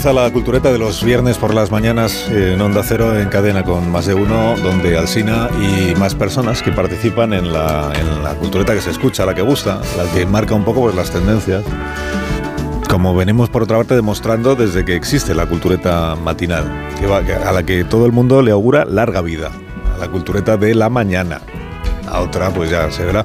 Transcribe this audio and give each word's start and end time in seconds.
Comienza 0.00 0.12
la 0.22 0.30
cultureta 0.32 0.70
de 0.70 0.78
los 0.78 1.02
viernes 1.02 1.38
por 1.38 1.52
las 1.52 1.72
mañanas 1.72 2.28
en 2.30 2.60
Onda 2.60 2.82
Cero 2.84 3.18
en 3.18 3.28
cadena 3.28 3.64
con 3.64 3.90
más 3.90 4.06
de 4.06 4.14
uno, 4.14 4.54
donde 4.62 4.96
Alsina 4.96 5.48
y 5.60 5.92
más 5.96 6.14
personas 6.14 6.62
que 6.62 6.70
participan 6.70 7.32
en 7.32 7.52
la, 7.52 7.90
en 7.98 8.22
la 8.22 8.34
cultureta 8.34 8.74
que 8.74 8.80
se 8.80 8.90
escucha, 8.92 9.26
la 9.26 9.34
que 9.34 9.42
gusta, 9.42 9.80
la 9.96 10.04
que 10.14 10.24
marca 10.24 10.54
un 10.54 10.64
poco 10.64 10.82
pues, 10.82 10.94
las 10.94 11.10
tendencias. 11.10 11.64
Como 12.88 13.12
venimos 13.12 13.48
por 13.50 13.64
otra 13.64 13.76
parte 13.78 13.96
demostrando 13.96 14.54
desde 14.54 14.84
que 14.84 14.94
existe 14.94 15.34
la 15.34 15.46
cultureta 15.46 16.14
matinal, 16.14 16.64
que 17.00 17.06
va- 17.08 17.18
a 17.48 17.50
la 17.50 17.64
que 17.64 17.82
todo 17.82 18.06
el 18.06 18.12
mundo 18.12 18.40
le 18.40 18.52
augura 18.52 18.84
larga 18.84 19.20
vida, 19.20 19.50
a 19.96 19.98
la 19.98 20.06
cultureta 20.08 20.56
de 20.56 20.76
la 20.76 20.88
mañana. 20.88 21.40
A 22.08 22.20
otra 22.20 22.50
pues 22.50 22.70
ya 22.70 22.88
se 22.92 23.04
verá. 23.04 23.24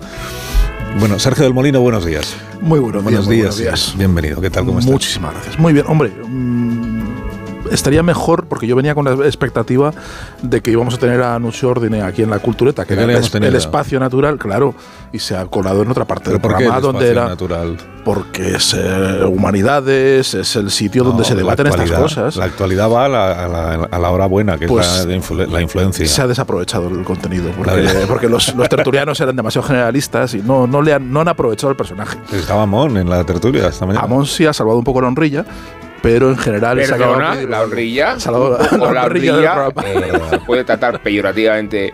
Bueno, 0.99 1.19
Sergio 1.19 1.43
del 1.43 1.53
Molino, 1.53 1.81
buenos 1.81 2.05
días. 2.05 2.35
Muy 2.61 2.79
buenos, 2.79 3.03
Buenos 3.03 3.27
días. 3.27 3.27
muy 3.27 3.35
días. 3.35 3.55
buenos 3.57 3.81
días. 3.91 3.97
Bienvenido. 3.97 4.39
¿Qué 4.41 4.49
tal? 4.49 4.65
¿Cómo 4.65 4.79
estás? 4.79 4.91
Muchísimas 4.91 5.33
gracias. 5.33 5.59
Muy 5.59 5.73
bien, 5.73 5.85
hombre. 5.87 6.11
Estaría 7.73 8.03
mejor 8.03 8.45
porque 8.47 8.67
yo 8.67 8.75
venía 8.75 8.95
con 8.95 9.05
la 9.05 9.13
expectativa 9.25 9.91
de 10.41 10.61
que 10.61 10.71
íbamos 10.71 10.93
a 10.95 10.97
tener 10.97 11.21
a 11.21 11.37
Nuccio 11.39 11.69
Ordine 11.69 12.01
aquí 12.01 12.21
en 12.21 12.29
la 12.29 12.39
cultureta, 12.39 12.85
que 12.85 12.95
¿Qué 12.95 13.03
era 13.03 13.17
el, 13.17 13.29
tenido? 13.31 13.49
el 13.49 13.55
espacio 13.55 13.99
natural, 13.99 14.37
claro, 14.37 14.73
y 15.11 15.19
se 15.19 15.35
ha 15.35 15.45
colado 15.45 15.81
en 15.83 15.89
otra 15.91 16.05
parte 16.05 16.25
¿Pero 16.25 16.33
del 16.37 16.41
programa 16.41 16.75
el 16.77 16.81
donde 16.81 17.09
era. 17.09 17.27
natural? 17.27 17.77
Porque 18.03 18.55
es 18.55 18.73
eh, 18.77 19.23
humanidades, 19.25 20.33
es 20.33 20.55
el 20.57 20.69
sitio 20.71 21.03
donde 21.05 21.19
No, 21.19 21.23
se 21.23 21.35
la 21.35 21.37
debaten 21.41 21.67
estas 21.67 21.91
cosas. 21.91 22.35
La 22.35 22.45
actualidad 22.45 22.89
va 22.91 23.05
a 23.05 23.09
la, 23.09 23.45
a 23.45 23.47
la- 23.47 23.87
a 23.89 23.99
la 23.99 24.09
hora 24.11 24.25
buena, 24.25 24.57
que 24.57 24.67
Pues, 24.67 24.85
es 24.99 25.05
la, 25.05 25.15
influ- 25.15 25.47
la 25.47 25.61
influencia. 25.61 26.05
Se 26.05 26.21
ha 26.21 26.27
desaprovechado 26.27 26.89
el 26.89 27.03
contenido 27.05 27.49
porque, 27.57 27.87
porque 28.07 28.27
los, 28.27 28.53
los 28.55 28.67
tertulianos 28.67 29.19
eran 29.21 29.35
demasiado 29.35 29.65
generalistas 29.67 30.33
y 30.33 30.41
no, 30.41 30.67
no, 30.67 30.81
le 30.81 30.93
han, 30.93 31.11
no 31.13 31.21
han 31.21 31.29
aprovechado 31.29 31.71
el 31.71 31.77
personaje. 31.77 32.17
Estaba 32.33 32.65
Mon 32.65 32.97
en 32.97 33.09
la 33.09 33.23
tertulia 33.23 33.67
esta 33.69 33.85
mañana. 33.85 34.03
Amon 34.05 34.25
sí 34.25 34.45
ha 34.45 34.51
salvado 34.53 34.77
un 34.79 34.83
poco 34.83 34.99
la 34.99 35.07
honrilla, 35.07 35.45
pero 36.03 36.29
en 36.29 36.37
general 36.37 36.77
se 36.85 36.93
ha 36.93 36.97
quedado 36.97 37.13
Perdona, 37.17 37.35
la 37.49 37.63
un 37.63 38.79
poco 38.79 38.93
la 38.93 39.07
la 39.07 39.09
programa. 39.09 39.73
eh, 39.87 40.11
se 40.29 40.37
puede 40.39 40.63
tratar 40.65 41.01
peyorativamente. 41.01 41.93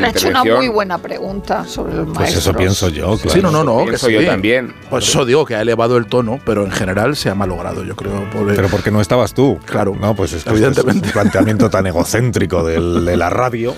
ha 0.00 0.08
hecho 0.10 0.28
una 0.28 0.44
muy 0.44 0.68
buena 0.68 0.98
pregunta 0.98 1.64
sobre 1.64 1.94
el 1.94 2.00
maestro. 2.04 2.14
Pues 2.22 2.36
eso 2.36 2.52
pienso 2.54 2.88
yo, 2.90 3.16
claro. 3.16 3.30
Sí, 3.30 3.40
no, 3.42 3.50
no, 3.50 3.64
no. 3.64 3.78
que 3.78 3.84
Pienso 3.86 4.10
yo 4.10 4.20
sí. 4.20 4.26
también. 4.26 4.74
Pues 4.90 5.08
eso 5.08 5.24
digo 5.24 5.44
que 5.46 5.54
ha 5.56 5.62
elevado 5.62 5.96
el 5.96 6.06
tono, 6.06 6.38
pero 6.44 6.64
en 6.64 6.70
general 6.70 7.16
se 7.16 7.30
ha 7.30 7.34
malogrado, 7.34 7.82
yo 7.82 7.96
creo. 7.96 8.28
por- 8.30 8.54
Pero 8.54 8.68
porque 8.68 8.90
no 8.90 9.00
estabas 9.00 9.32
tú. 9.34 9.58
Claro, 9.64 9.96
No, 9.98 10.14
pues 10.14 10.34
es 10.34 10.44
que 10.44 10.50
evidentemente. 10.50 10.98
este 10.98 11.08
es 11.08 11.16
un 11.16 11.20
planteamiento 11.22 11.70
tan 11.70 11.86
egocéntrico 11.86 12.64
del- 12.64 13.04
de 13.06 13.16
la 13.16 13.30
radio. 13.30 13.74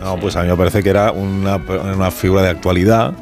No, 0.00 0.18
pues 0.18 0.36
a 0.36 0.42
mí 0.42 0.48
me 0.48 0.56
parece 0.56 0.82
que 0.82 0.90
era 0.90 1.12
una, 1.12 1.56
una 1.56 2.10
figura 2.10 2.42
de 2.42 2.50
actualidad. 2.50 3.12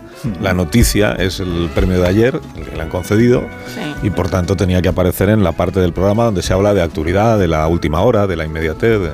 La 0.41 0.55
noticia 0.55 1.13
es 1.13 1.41
el 1.41 1.71
premio 1.75 2.01
de 2.01 2.09
ayer, 2.09 2.41
el 2.57 2.65
que 2.65 2.77
le 2.77 2.83
han 2.83 2.89
concedido, 2.89 3.43
Sí. 3.75 3.81
y 4.07 4.11
por 4.11 4.29
tanto 4.31 4.57
tenía 4.57 4.81
que 4.83 4.89
aparecer 4.89 5.29
en 5.29 5.43
la 5.45 5.53
parte 5.53 5.81
del 5.81 5.93
programa 5.93 6.25
donde 6.25 6.43
se 6.43 6.53
habla 6.53 6.75
de 6.75 6.83
actualidad, 6.83 7.39
de 7.39 7.49
la 7.49 7.67
última 7.69 8.01
hora, 8.03 8.27
de 8.27 8.37
la 8.37 8.45
inmediatez, 8.45 9.01
de, 9.01 9.13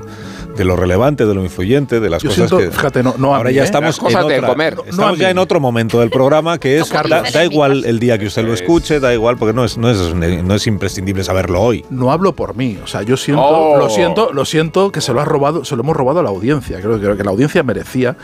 de 0.56 0.64
lo 0.64 0.74
relevante, 0.76 1.26
de 1.26 1.34
lo 1.34 1.42
influyente, 1.42 2.00
de 2.00 2.10
las 2.10 2.22
Yo 2.22 2.28
cosas 2.30 2.48
siento, 2.50 2.58
que... 2.58 2.70
fíjate, 2.76 3.02
no, 3.02 3.14
no 3.18 3.32
a 3.34 3.38
Ahora 3.38 3.50
mí, 3.50 3.56
ya 3.56 3.62
¿eh? 3.62 3.64
estamos 3.64 3.88
Las 3.88 3.98
cosas 3.98 4.22
en 4.22 4.28
de 4.28 4.36
otra- 4.38 4.48
comer. 4.48 4.76
No 4.76 4.82
Estamos 4.84 5.18
ya 5.18 5.26
mí. 5.26 5.30
en 5.30 5.38
otro 5.38 5.60
momento 5.60 6.00
del 6.00 6.10
programa 6.10 6.58
que 6.58 6.78
es 6.78 6.88
da, 6.90 7.22
da 7.32 7.44
igual 7.44 7.84
el 7.86 7.98
día 8.00 8.18
que 8.18 8.26
usted 8.26 8.42
lo 8.42 8.48
Pues- 8.48 8.60
escuche, 8.60 9.00
da 9.00 9.14
igual 9.14 9.36
porque 9.38 9.54
no 9.54 9.64
es 9.64 9.78
no 9.78 9.88
es 9.90 10.14
no 10.14 10.54
es 10.54 10.66
imprescindible 10.66 11.22
saberlo 11.24 11.60
hoy. 11.62 11.84
No 11.88 12.10
hablo 12.12 12.34
por 12.34 12.56
mí, 12.56 12.78
o 12.82 12.86
sea, 12.86 13.02
yo 13.02 13.16
siento, 13.16 13.42
Oh. 13.42 13.78
lo 13.78 13.88
siento, 13.90 14.32
lo 14.32 14.44
siento 14.44 14.90
que 14.92 15.00
se 15.00 15.12
lo 15.12 15.20
ha 15.20 15.24
robado, 15.24 15.64
se 15.64 15.76
lo 15.76 15.82
hemos 15.82 15.96
robado 15.96 16.18
a 16.20 16.22
la 16.22 16.30
audiencia. 16.30 16.80
Creo, 16.80 16.98
creo 16.98 17.16
que 17.16 17.24
la 17.24 17.30
audiencia 17.30 17.62
merecía 17.62 18.16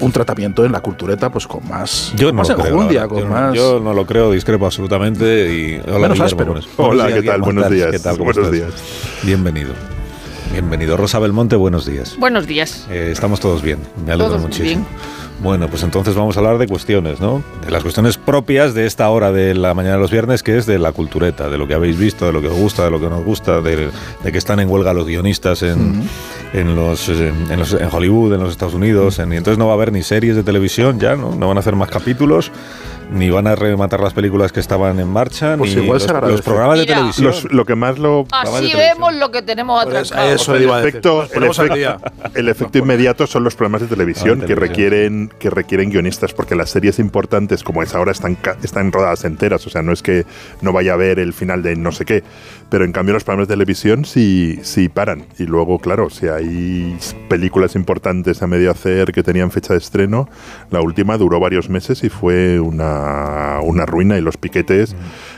un 0.00 0.10
tratamiento 0.12 0.64
en 0.64 0.72
la 0.72 0.80
cultureta, 0.80 1.30
pues 1.30 1.46
con 1.46 1.66
más, 1.68 2.12
Yo 2.16 2.28
no 2.28 2.38
más 2.38 2.48
lo 2.48 2.56
creo. 2.56 2.74
enjundia, 2.74 3.00
la 3.02 3.08
con 3.08 3.16
verdad. 3.18 3.28
yo, 3.30 3.34
más. 3.34 3.48
no, 3.48 3.54
yo 3.54 3.80
no 3.80 3.94
lo 3.94 4.06
creo, 4.06 4.30
discrepo 4.32 4.66
absolutamente 4.66 5.54
y 5.54 5.80
hola, 5.90 6.08
Menos 6.08 6.20
áspero. 6.20 6.54
Hola, 6.76 7.08
¿qué 7.12 7.22
tal? 7.22 7.40
Buenos 7.42 7.70
días. 7.70 7.90
¿Qué 7.90 7.98
tal? 7.98 8.16
¿Cómo 8.18 8.32
Buenos 8.32 8.52
estás? 8.52 8.70
días. 8.80 9.22
Bienvenido. 9.22 9.72
Bienvenido. 10.52 10.96
Rosa 10.96 11.18
Belmonte, 11.18 11.56
buenos 11.56 11.86
días. 11.86 12.16
Buenos 12.18 12.46
días. 12.46 12.86
Eh, 12.90 13.10
estamos 13.12 13.40
todos 13.40 13.62
bien, 13.62 13.78
me 14.04 14.12
alegro 14.12 14.32
Todos 14.34 14.42
muchísimo. 14.42 14.84
bien. 14.84 15.21
Bueno, 15.42 15.66
pues 15.68 15.82
entonces 15.82 16.14
vamos 16.14 16.36
a 16.36 16.40
hablar 16.40 16.58
de 16.58 16.68
cuestiones, 16.68 17.20
¿no? 17.20 17.42
De 17.64 17.72
las 17.72 17.82
cuestiones 17.82 18.16
propias 18.16 18.74
de 18.74 18.86
esta 18.86 19.08
hora 19.10 19.32
de 19.32 19.54
la 19.54 19.74
mañana 19.74 19.96
de 19.96 20.00
los 20.00 20.10
viernes, 20.12 20.44
que 20.44 20.56
es 20.56 20.66
de 20.66 20.78
la 20.78 20.92
cultureta, 20.92 21.48
de 21.48 21.58
lo 21.58 21.66
que 21.66 21.74
habéis 21.74 21.98
visto, 21.98 22.26
de 22.26 22.32
lo 22.32 22.40
que 22.40 22.46
os 22.46 22.56
gusta, 22.56 22.84
de 22.84 22.92
lo 22.92 23.00
que 23.00 23.08
no 23.08 23.18
os 23.18 23.24
gusta, 23.24 23.60
de, 23.60 23.88
de 24.22 24.32
que 24.32 24.38
están 24.38 24.60
en 24.60 24.68
huelga 24.70 24.94
los 24.94 25.04
guionistas 25.04 25.62
en, 25.64 26.08
en, 26.52 26.76
los, 26.76 27.08
en, 27.08 27.58
los- 27.58 27.72
en 27.72 27.88
Hollywood, 27.90 28.34
en 28.34 28.40
los 28.40 28.50
Estados 28.50 28.74
Unidos, 28.74 29.18
en- 29.18 29.32
y 29.32 29.36
entonces 29.36 29.58
no 29.58 29.66
va 29.66 29.72
a 29.72 29.74
haber 29.74 29.90
ni 29.90 30.02
series 30.02 30.36
de 30.36 30.44
televisión 30.44 31.00
ya, 31.00 31.16
¿no? 31.16 31.34
No 31.34 31.48
van 31.48 31.56
a 31.56 31.60
hacer 31.60 31.74
más 31.74 31.90
capítulos, 31.90 32.52
ni 33.12 33.30
van 33.30 33.46
a 33.46 33.54
rematar 33.54 34.00
las 34.00 34.14
películas 34.14 34.52
que 34.52 34.60
estaban 34.60 34.98
en 35.00 35.08
marcha, 35.08 35.56
Pues 35.56 35.74
ni 35.76 35.82
igual 35.82 35.98
los, 36.00 36.30
los 36.30 36.42
programas 36.42 36.78
de 36.78 36.84
Mira. 36.84 36.94
televisión. 36.96 37.26
Los- 37.28 37.52
lo 37.52 37.64
que 37.64 37.74
más 37.74 37.98
lo. 37.98 38.24
De 38.24 38.28
Así 38.32 38.72
vemos 38.74 39.14
lo 39.14 39.30
que 39.30 39.42
tenemos 39.42 39.84
Pues 39.84 40.10
atracado. 40.12 40.34
eso 40.34 40.54
el 40.56 40.62
iba 40.62 40.76
a 40.76 40.80
decir. 40.80 40.88
efecto, 41.00 41.22
el, 41.34 41.44
efecto, 41.44 42.00
el 42.34 42.48
efecto 42.48 42.78
inmediato 42.78 43.26
son 43.26 43.44
los 43.44 43.54
programas 43.54 43.82
de 43.82 43.88
televisión, 43.88 44.38
Ah, 44.38 44.42
de 44.42 44.46
que 44.46 44.54
televisión. 44.54 44.68
requieren 44.90 45.30
que 45.38 45.50
requieren 45.50 45.90
guionistas 45.90 46.32
porque 46.32 46.54
las 46.54 46.70
series 46.70 46.98
importantes 46.98 47.62
como 47.62 47.82
es 47.82 47.94
ahora 47.94 48.12
están 48.12 48.36
están 48.62 48.92
rodadas 48.92 49.24
enteras, 49.24 49.66
o 49.66 49.70
sea, 49.70 49.82
no 49.82 49.92
es 49.92 50.02
que 50.02 50.24
no 50.60 50.72
vaya 50.72 50.94
a 50.94 50.96
ver 50.96 51.18
el 51.18 51.32
final 51.32 51.62
de 51.62 51.76
no 51.76 51.92
sé 51.92 52.04
qué, 52.04 52.22
pero 52.70 52.84
en 52.84 52.92
cambio 52.92 53.14
los 53.14 53.24
programas 53.24 53.48
de 53.48 53.54
televisión 53.54 54.04
sí 54.04 54.58
sí 54.62 54.88
paran 54.88 55.26
y 55.38 55.44
luego 55.44 55.78
claro, 55.78 56.08
si 56.10 56.28
hay 56.28 56.96
películas 57.28 57.74
importantes 57.76 58.42
a 58.42 58.46
medio 58.46 58.70
hacer 58.70 59.12
que 59.12 59.22
tenían 59.22 59.50
fecha 59.50 59.74
de 59.74 59.78
estreno, 59.78 60.28
la 60.70 60.80
última 60.80 61.18
duró 61.18 61.40
varios 61.40 61.68
meses 61.68 62.02
y 62.04 62.08
fue 62.08 62.58
una, 62.60 63.01
una 63.62 63.86
ruina 63.86 64.18
y 64.18 64.20
los 64.20 64.36
piquetes, 64.36 64.94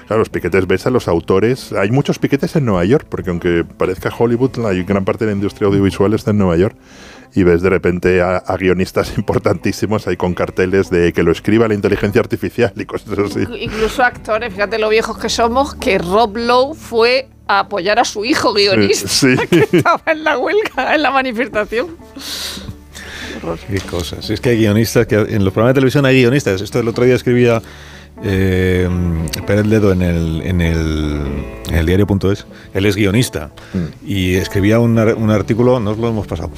claro, 0.07 0.21
los 0.21 0.29
piquetes 0.29 0.67
ves 0.67 0.87
a 0.87 0.91
los 0.91 1.09
autores, 1.09 1.73
hay 1.73 1.91
muchos 1.91 2.19
piquetes 2.19 2.57
en 2.57 2.65
Nueva 2.65 2.85
York, 2.85 3.07
porque 3.09 3.31
aunque 3.31 3.65
parezca 3.65 4.11
Hollywood, 4.17 4.57
la 4.57 4.73
gran 4.73 5.05
parte 5.05 5.25
de 5.25 5.33
la 5.33 5.37
industria 5.37 5.69
audiovisual 5.69 6.15
está 6.15 6.31
en 6.31 6.39
Nueva 6.39 6.57
York 6.57 6.77
y 7.35 7.43
ves 7.43 7.63
de 7.63 7.71
repente 7.71 8.23
a, 8.23 8.37
a 8.37 8.57
guionistas 8.57 9.13
importantísimos 9.19 10.07
ahí 10.07 10.17
con 10.17 10.35
carteles 10.35 10.91
de 10.91 11.13
que 11.13 11.23
lo 11.23 11.33
escriba 11.33 11.67
la 11.69 11.75
inteligencia 11.75 12.21
artificial 12.21 12.73
y 12.77 12.85
cosas 12.85 13.19
así. 13.19 13.41
Incluso 13.61 14.03
actores, 14.05 14.53
fíjate 14.53 14.79
lo 14.79 14.89
viejos 14.89 15.19
que 15.19 15.29
somos, 15.29 15.75
que 15.75 15.99
Rob 15.99 16.37
Lowe 16.37 16.75
fue 16.75 17.29
a 17.47 17.61
apoyar 17.61 17.99
a 17.99 18.05
su 18.05 18.25
hijo 18.25 18.55
guionista 18.55 19.09
Sí. 19.09 19.37
que 19.51 19.69
estaba 19.71 20.01
en 20.07 20.25
la 20.25 20.39
huelga, 20.39 20.95
en 20.95 21.03
la 21.03 21.11
manifestación. 21.11 21.89
Qué 23.69 23.81
cosas. 23.81 24.31
Es 24.31 24.41
que 24.41 24.51
hay 24.51 24.59
guionistas, 24.59 25.07
que 25.07 25.17
en 25.17 25.45
los 25.45 25.53
programas 25.53 25.75
de 25.75 25.81
televisión 25.81 26.07
hay 26.07 26.21
guionistas. 26.21 26.61
Esto 26.61 26.81
el 26.81 26.89
otro 26.89 27.05
día 27.05 27.15
escribía 27.15 27.63
eh, 28.23 28.89
Pérez 29.47 29.67
Ledo 29.67 29.93
en 29.93 30.03
el, 30.03 30.43
en 30.45 30.61
el, 30.61 31.21
en 31.69 31.75
el 31.75 31.87
diario.es, 31.87 32.47
él 32.75 32.87
es 32.87 32.97
guionista 32.97 33.51
Mm. 33.75 34.07
y 34.07 34.35
escribía 34.35 34.79
un, 34.79 34.99
un 34.99 35.31
artículo, 35.31 35.81
nos 35.81 35.99
lo 35.99 36.09
hemos 36.09 36.27
pasado, 36.27 36.51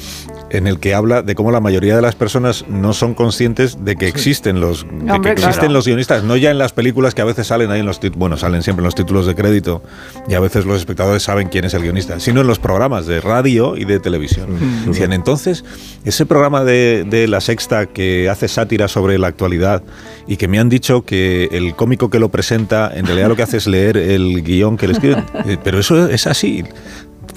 en 0.51 0.67
el 0.67 0.79
que 0.79 0.95
habla 0.95 1.23
de 1.23 1.35
cómo 1.35 1.51
la 1.51 1.61
mayoría 1.61 1.97
de 1.97 2.03
las 2.03 2.15
personas 2.15 2.67
no 2.69 2.93
son 2.93 3.15
conscientes 3.15 3.85
de 3.85 3.97
que 3.97 4.07
existen 4.07 4.61
los, 4.61 4.85
de 4.85 5.21
que 5.21 5.31
existen 5.31 5.53
claro. 5.61 5.73
los 5.73 5.87
guionistas, 5.87 6.25
no 6.25 6.37
ya 6.37 6.51
en 6.51 6.59
las 6.59 6.73
películas 6.73 7.15
que 7.15 7.23
a 7.23 7.25
veces 7.25 7.47
salen 7.47 7.71
ahí 7.71 7.81
en 7.81 7.87
los 7.87 8.01
bueno, 8.17 8.37
salen 8.37 8.63
siempre 8.63 8.83
en 8.83 8.85
los 8.85 8.95
títulos 8.95 9.27
de 9.27 9.35
crédito 9.35 9.83
y 10.29 10.35
a 10.35 10.41
veces 10.41 10.67
los 10.67 10.79
espectadores 10.79 11.23
saben 11.23 11.49
quién 11.49 11.65
es 11.65 11.75
el 11.75 11.83
guionista, 11.83 12.21
sino 12.21 12.43
en 12.43 12.47
los 12.47 12.59
programas 12.59 13.07
de 13.07 13.21
radio 13.21 13.77
y 13.77 13.85
de 13.85 13.99
televisión. 13.99 14.49
Decían, 14.87 15.13
entonces, 15.13 15.65
ese 16.05 16.27
programa 16.27 16.65
de, 16.65 17.05
de 17.09 17.27
La 17.29 17.41
Sexta 17.41 17.87
que 17.87 18.29
hace 18.29 18.49
sátira 18.49 18.89
sobre 18.89 19.19
la 19.19 19.29
actualidad 19.29 19.83
y 20.27 20.37
que 20.37 20.49
me 20.49 20.59
han 20.59 20.69
dicho 20.69 21.03
que 21.05 21.46
el 21.53 21.75
cómico 21.75 22.11
que 22.11 22.19
lo 22.19 22.29
presenta 22.29 22.91
en 22.95 23.07
realidad 23.07 23.29
lo 23.29 23.37
que 23.37 23.43
hace 23.43 23.57
es 23.57 23.67
leer 23.67 23.97
el 23.97 24.43
guion 24.43 24.77
que 24.77 24.87
le 24.87 24.95
escriben, 24.95 25.25
Eh, 25.47 25.59
pero 25.63 25.79
eso 25.79 26.09
es 26.09 26.27
así. 26.27 26.65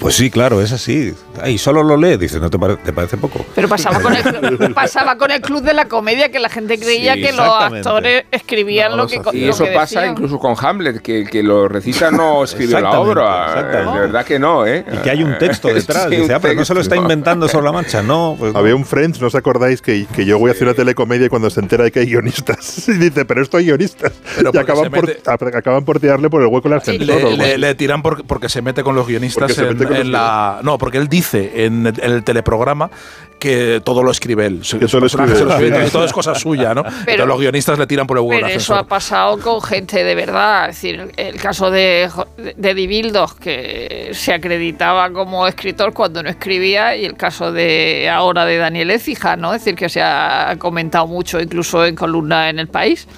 Pues 0.00 0.14
sí, 0.16 0.30
claro, 0.30 0.60
es 0.62 0.72
así. 0.72 1.14
Y 1.46 1.58
solo 1.58 1.82
lo 1.82 1.96
lee. 1.96 2.16
Dice, 2.16 2.40
¿no 2.40 2.48
te, 2.50 2.58
pare- 2.58 2.76
te 2.76 2.92
parece 2.92 3.16
poco? 3.18 3.44
Pero 3.54 3.68
pasaba 3.68 4.00
con, 4.00 4.14
el, 4.14 4.72
pasaba 4.74 5.16
con 5.16 5.30
el 5.30 5.40
club 5.40 5.62
de 5.62 5.74
la 5.74 5.84
comedia 5.88 6.30
que 6.30 6.38
la 6.40 6.48
gente 6.48 6.78
creía 6.78 7.14
Sí, 7.14 7.22
que 7.22 7.32
los 7.32 7.46
actores 7.46 8.24
escribían 8.30 8.92
No, 8.92 8.96
lo 8.98 9.06
que. 9.06 9.20
Y 9.34 9.48
eso 9.48 9.64
que 9.64 9.72
pasa 9.72 10.00
decían. 10.00 10.14
incluso 10.14 10.38
con 10.38 10.54
Hamlet, 10.58 11.00
que 11.02 11.20
el 11.20 11.30
que 11.30 11.42
lo 11.42 11.68
recita 11.68 12.10
no 12.10 12.42
escribió 12.44 12.80
la 12.80 12.98
obra. 12.98 13.46
exactamente. 13.48 13.92
De 13.94 14.00
verdad 14.00 14.24
que 14.24 14.38
no, 14.38 14.66
¿eh? 14.66 14.84
Y 14.92 14.96
que 14.98 15.10
hay 15.10 15.22
un 15.22 15.36
texto 15.38 15.68
detrás. 15.74 16.06
Sí, 16.08 16.16
Dice, 16.16 16.34
ah, 16.34 16.38
pero 16.40 16.54
no 16.54 16.64
se 16.64 16.74
lo 16.74 16.80
está 16.80 16.96
inventando 16.96 17.46
sobre 17.48 17.66
la 17.66 17.72
marcha. 17.72 18.02
No, 18.02 18.36
pues 18.38 18.52
no. 18.54 18.58
Había 18.58 18.74
un 18.74 18.84
Friends, 18.86 19.20
¿no 19.20 19.26
os 19.26 19.34
acordáis? 19.34 19.82
Que, 19.82 20.06
que 20.06 20.24
yo 20.24 20.38
voy 20.38 20.48
a 20.50 20.52
hacer 20.52 20.64
una 20.66 20.74
telecomedia 20.74 21.26
y 21.26 21.28
cuando 21.28 21.50
se 21.50 21.60
entera 21.60 21.84
de 21.84 21.92
que 21.92 22.00
hay 22.00 22.06
guionistas. 22.06 22.88
Y 22.88 22.92
dice, 22.94 23.24
pero 23.26 23.42
esto 23.42 23.58
hay 23.58 23.66
guionistas. 23.66 24.12
Pero 24.36 24.50
y 24.54 24.56
acaban 24.58 24.84
se 24.84 24.90
por, 24.90 25.54
acaban 25.56 25.84
por 25.84 26.00
tirarle 26.00 26.30
por 26.30 26.40
el 26.42 26.48
hueco 26.48 26.68
el 26.68 26.74
ascensor. 26.74 27.06
Le, 27.06 27.36
le- 27.36 27.58
le 27.58 27.74
tiran 27.74 28.02
por- 28.02 28.24
porque 28.24 28.48
se 28.48 28.62
mete 28.62 28.82
con 28.82 28.94
los 28.96 29.06
guionistas 29.06 29.40
Porque 29.42 29.54
se 29.54 29.62
en, 29.62 29.68
mete 29.78 29.89
en 29.96 30.12
la. 30.12 30.60
No, 30.62 30.78
porque 30.78 30.98
él 30.98 31.08
dice 31.08 31.64
en, 31.66 31.86
el- 31.86 32.00
en 32.02 32.12
el 32.12 32.24
teleprograma 32.24 32.90
que 33.38 33.80
todo 33.82 34.02
lo 34.02 34.10
escribe 34.10 34.44
él. 34.46 34.60
Que 34.60 34.86
todo 34.86 34.96
lo 34.98 35.00
personaje 35.00 35.32
escribe 35.32 35.38
se 35.38 35.44
lo 35.44 35.50
él. 35.56 35.64
escribe, 35.64 35.84
que 35.86 35.90
todo 35.90 36.04
es 36.04 36.12
cosa 36.12 36.34
suya, 36.34 36.74
¿no? 36.74 36.84
Pero, 37.06 37.24
los 37.24 37.40
guionistas 37.40 37.78
le 37.78 37.86
tiran 37.86 38.06
por 38.06 38.18
el 38.18 38.22
huevo 38.24 38.42
Pero 38.42 38.54
eso 38.54 38.74
ha 38.74 38.84
pasado 38.84 39.38
con 39.38 39.62
gente 39.62 40.04
de 40.04 40.14
verdad. 40.14 40.68
Es 40.68 40.76
decir, 40.76 41.10
el 41.16 41.40
caso 41.40 41.70
de, 41.70 42.10
de 42.56 42.74
Dibildos, 42.74 43.34
que 43.34 44.10
se 44.12 44.34
acreditaba 44.34 45.10
como 45.10 45.46
escritor 45.46 45.94
cuando 45.94 46.22
no 46.22 46.28
escribía, 46.28 46.96
y 46.96 47.06
el 47.06 47.16
caso 47.16 47.50
de 47.50 48.10
ahora 48.12 48.44
de 48.44 48.58
Daniel 48.58 48.90
Écija, 48.90 49.36
¿no? 49.36 49.54
Es 49.54 49.62
decir, 49.64 49.74
que 49.74 49.88
se 49.88 50.02
ha 50.02 50.54
comentado 50.58 51.06
mucho 51.06 51.40
incluso 51.40 51.86
en 51.86 51.94
columna 51.96 52.50
en 52.50 52.58
el 52.58 52.68
país. 52.68 53.08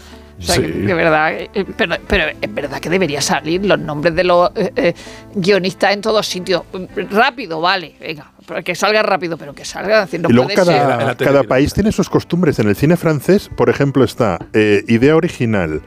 O 0.42 0.44
sea, 0.44 0.56
Sí. 0.56 0.62
que, 0.62 0.86
que 0.86 0.94
verdad, 0.94 1.32
eh, 1.32 1.64
pero, 1.76 1.94
pero 2.08 2.24
es 2.40 2.54
verdad 2.54 2.80
que 2.80 2.90
debería 2.90 3.20
salir 3.20 3.64
los 3.64 3.78
nombres 3.78 4.14
de 4.14 4.24
los 4.24 4.50
eh, 4.56 4.72
eh, 4.74 4.94
guionistas 5.34 5.92
en 5.92 6.00
todos 6.00 6.26
sitios. 6.26 6.62
Rápido, 7.10 7.60
vale, 7.60 7.94
venga, 8.00 8.32
que 8.64 8.74
salga 8.74 9.02
rápido, 9.02 9.36
pero 9.36 9.54
que 9.54 9.64
salga. 9.64 10.08
No 10.12 10.28
y 10.28 10.32
luego 10.32 10.48
puede 10.48 10.64
ser. 10.64 10.76
en 10.76 11.14
cada, 11.14 11.32
la 11.32 11.42
país 11.44 11.72
tiene 11.72 11.92
sus 11.92 12.10
costumbres. 12.10 12.58
En 12.58 12.68
el 12.68 12.76
cine 12.76 12.96
francés, 12.96 13.48
por 13.56 13.70
ejemplo, 13.70 14.04
está 14.04 14.38
eh, 14.52 14.84
idea 14.88 15.14
original, 15.16 15.80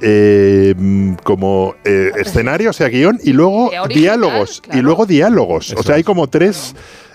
eh, 0.00 0.74
como 1.22 1.74
eh, 1.84 2.10
escenario, 2.16 2.70
o 2.70 2.72
sea, 2.72 2.88
guion, 2.88 3.18
y 3.22 3.32
luego 3.32 3.66
original, 3.66 3.88
diálogos. 3.88 4.60
claro. 4.60 4.78
Y 4.78 4.82
luego 4.82 5.06
diálogos. 5.06 5.72
o 5.76 5.82
sea, 5.82 5.94
hay 5.96 6.02
como 6.02 6.26
tres. 6.28 6.74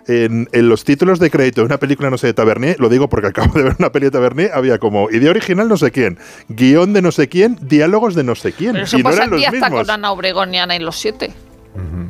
En, 0.10 0.50
en 0.52 0.70
los 0.70 0.86
títulos 0.86 1.20
de 1.20 1.30
crédito 1.30 1.62
de 1.62 1.66
una 1.66 1.78
película, 1.78 2.10
no 2.10 2.18
sé, 2.18 2.26
de 2.26 2.34
Tavernier, 2.34 2.80
lo 2.80 2.90
digo 2.90 3.10
porque 3.10 3.28
acabo 3.28 3.54
de 3.54 3.64
ver 3.64 3.76
una 3.78 3.92
peli 3.92 4.06
de 4.06 4.12
Tavernier, 4.12 4.50
había 4.56 4.80
como 4.80 5.12
idea 5.12 5.30
original 5.30 5.68
no 5.68 5.78
sé 5.78 5.92
quién, 5.92 6.18
guion 6.48 6.94
de 6.94 7.04
no 7.04 7.12
sé 7.12 7.30
quién, 7.30 7.60
diálogos 7.62 8.16
de 8.16 8.24
no 8.24 8.34
sé 8.34 8.52
quién. 8.52 8.72
Pero 8.72 8.86
eso 8.86 8.98
y 8.98 9.04
no 9.04 9.10
pasa 9.10 9.18
eran 9.18 9.30
los 9.30 9.40
aquí 9.40 9.46
hasta 9.46 9.70
mismos. 9.70 9.82
con 9.82 9.92
Ana 9.92 10.12
Obregón 10.12 10.56
y 10.56 10.58
Ana 10.58 10.76
y 10.76 10.80
los 10.80 10.98
siete. 10.98 11.32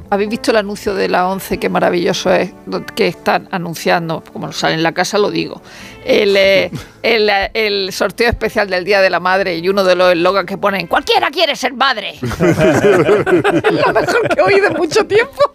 ¿Habéis 0.10 0.30
visto 0.30 0.52
el 0.52 0.58
anuncio 0.58 0.96
de 0.96 1.08
la 1.10 1.28
11? 1.28 1.60
Qué 1.60 1.70
maravilloso 1.70 2.32
es, 2.32 2.52
que 2.96 3.08
están 3.08 3.48
anunciando, 3.52 4.24
como 4.34 4.52
sale 4.52 4.76
en 4.76 4.82
la 4.82 4.94
casa, 4.94 5.20
lo 5.20 5.30
digo, 5.30 5.62
el, 6.06 6.36
eh, 6.36 6.72
el, 7.04 7.30
eh, 7.30 7.52
el 7.54 7.92
sorteo 7.92 8.30
especial 8.30 8.70
del 8.70 8.86
Día 8.86 9.02
de 9.02 9.10
la 9.10 9.20
Madre 9.20 9.58
y 9.58 9.70
uno 9.70 9.84
de 9.84 9.96
los 9.96 10.14
eslogans 10.14 10.48
que 10.48 10.58
ponen, 10.58 10.88
cualquiera 10.88 11.30
quiere 11.30 11.56
ser 11.56 11.74
madre. 11.74 12.12
es 12.22 12.22
lo 12.22 13.94
mejor 13.94 14.30
que 14.30 14.40
he 14.40 14.42
oído 14.42 14.68
en 14.68 14.74
mucho 14.74 15.06
tiempo. 15.06 15.54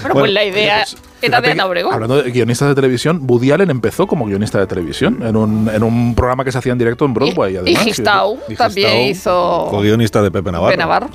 Bueno, 0.00 0.14
pues 0.14 0.32
la 0.32 0.44
idea 0.44 0.84
pues, 0.84 0.96
era 1.22 1.40
de 1.40 1.46
fíjate 1.46 1.50
Ana 1.52 1.66
Obregón. 1.66 1.92
Hablando 1.94 2.22
de 2.22 2.30
guionistas 2.30 2.68
de 2.68 2.74
televisión, 2.74 3.20
Woody 3.26 3.50
Allen 3.52 3.70
empezó 3.70 4.06
como 4.06 4.26
guionista 4.26 4.58
de 4.58 4.66
televisión 4.66 5.18
en 5.22 5.36
un, 5.36 5.68
en 5.72 5.82
un 5.82 6.14
programa 6.14 6.44
que 6.44 6.52
se 6.52 6.58
hacía 6.58 6.72
en 6.72 6.78
directo 6.78 7.04
en 7.04 7.14
Broadway. 7.14 7.54
y 7.54 7.56
además, 7.56 7.82
y 7.82 7.84
Gistau 7.86 8.38
Y 8.48 8.54
también 8.54 8.88
Gistau, 9.08 9.10
hizo 9.10 9.66
Co-guionista 9.70 10.22
de 10.22 10.30
Pepe 10.30 10.52
Navarro. 10.52 10.70
de 10.70 10.76
Navarro. 10.76 11.08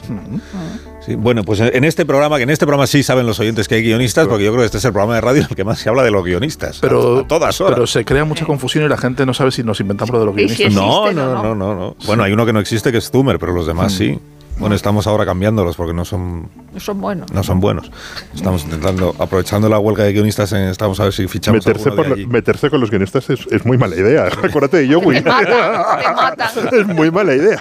Sí, 1.05 1.15
bueno, 1.15 1.43
pues 1.43 1.59
en 1.59 1.83
este 1.83 2.05
programa, 2.05 2.37
que 2.37 2.43
en 2.43 2.49
este 2.49 2.65
programa 2.65 2.87
sí 2.87 3.03
saben 3.03 3.25
los 3.27 3.37
oyentes 3.39 3.67
que 3.67 3.75
hay 3.75 3.83
guionistas, 3.83 4.25
porque 4.27 4.45
yo 4.45 4.51
creo 4.51 4.61
que 4.61 4.67
este 4.67 4.77
es 4.77 4.85
el 4.85 4.93
programa 4.93 5.15
de 5.15 5.21
radio 5.21 5.41
en 5.41 5.47
el 5.49 5.55
que 5.55 5.65
más 5.65 5.79
se 5.79 5.89
habla 5.89 6.01
de 6.03 6.11
los 6.11 6.23
guionistas. 6.23 6.79
Pero, 6.79 7.19
a, 7.19 7.27
todas 7.27 7.59
horas. 7.59 7.73
pero 7.75 7.87
se 7.87 8.05
crea 8.05 8.23
mucha 8.23 8.45
confusión 8.45 8.85
y 8.85 8.87
la 8.87 8.95
gente 8.97 9.25
no 9.25 9.33
sabe 9.33 9.51
si 9.51 9.63
nos 9.63 9.81
inventamos 9.81 10.13
lo 10.13 10.19
de 10.21 10.25
los 10.27 10.35
Sí, 10.35 10.47
sí, 10.47 10.55
guionistas. 10.63 10.81
no, 10.85 11.11
no, 11.11 11.33
no. 11.33 11.43
no, 11.43 11.55
no, 11.55 11.75
no. 11.75 11.95
Bueno, 12.05 12.23
hay 12.23 12.31
uno 12.31 12.45
que 12.45 12.53
no 12.53 12.59
existe 12.61 12.91
que 12.93 12.99
es 12.99 13.11
Zumer, 13.11 13.37
pero 13.37 13.51
los 13.53 13.67
demás 13.67 13.91
sí. 13.91 14.17
Bueno, 14.59 14.75
estamos 14.75 15.07
ahora 15.07 15.25
cambiándolos 15.25 15.75
porque 15.75 15.93
no 15.93 16.05
son, 16.05 16.47
Son 16.77 17.01
buenos. 17.01 17.31
no 17.31 17.43
son 17.43 17.59
buenos. 17.59 17.91
Estamos 18.35 18.63
intentando, 18.63 19.15
aprovechando 19.19 19.67
la 19.67 19.79
huelga 19.79 20.03
de 20.03 20.13
guionistas, 20.13 20.53
eh, 20.53 20.69
estamos 20.69 20.99
a 20.99 21.05
ver 21.05 21.13
si 21.13 21.27
fichamos 21.27 21.65
Meterse, 21.65 21.91
por 21.91 22.03
de 22.03 22.09
lo- 22.09 22.15
allí. 22.15 22.27
meterse 22.27 22.69
con 22.69 22.79
los 22.79 22.89
guionistas 22.91 23.29
es, 23.29 23.45
es 23.51 23.65
muy 23.65 23.77
mala 23.77 23.95
idea. 23.95 24.27
Acuérdate 24.43 24.77
de 24.85 24.93
Joey. 24.93 25.21
Te 25.21 25.29
matan, 25.29 25.99
te 25.99 26.13
matan. 26.13 26.79
es 26.79 26.87
muy 26.87 27.11
mala 27.11 27.33
idea. 27.35 27.59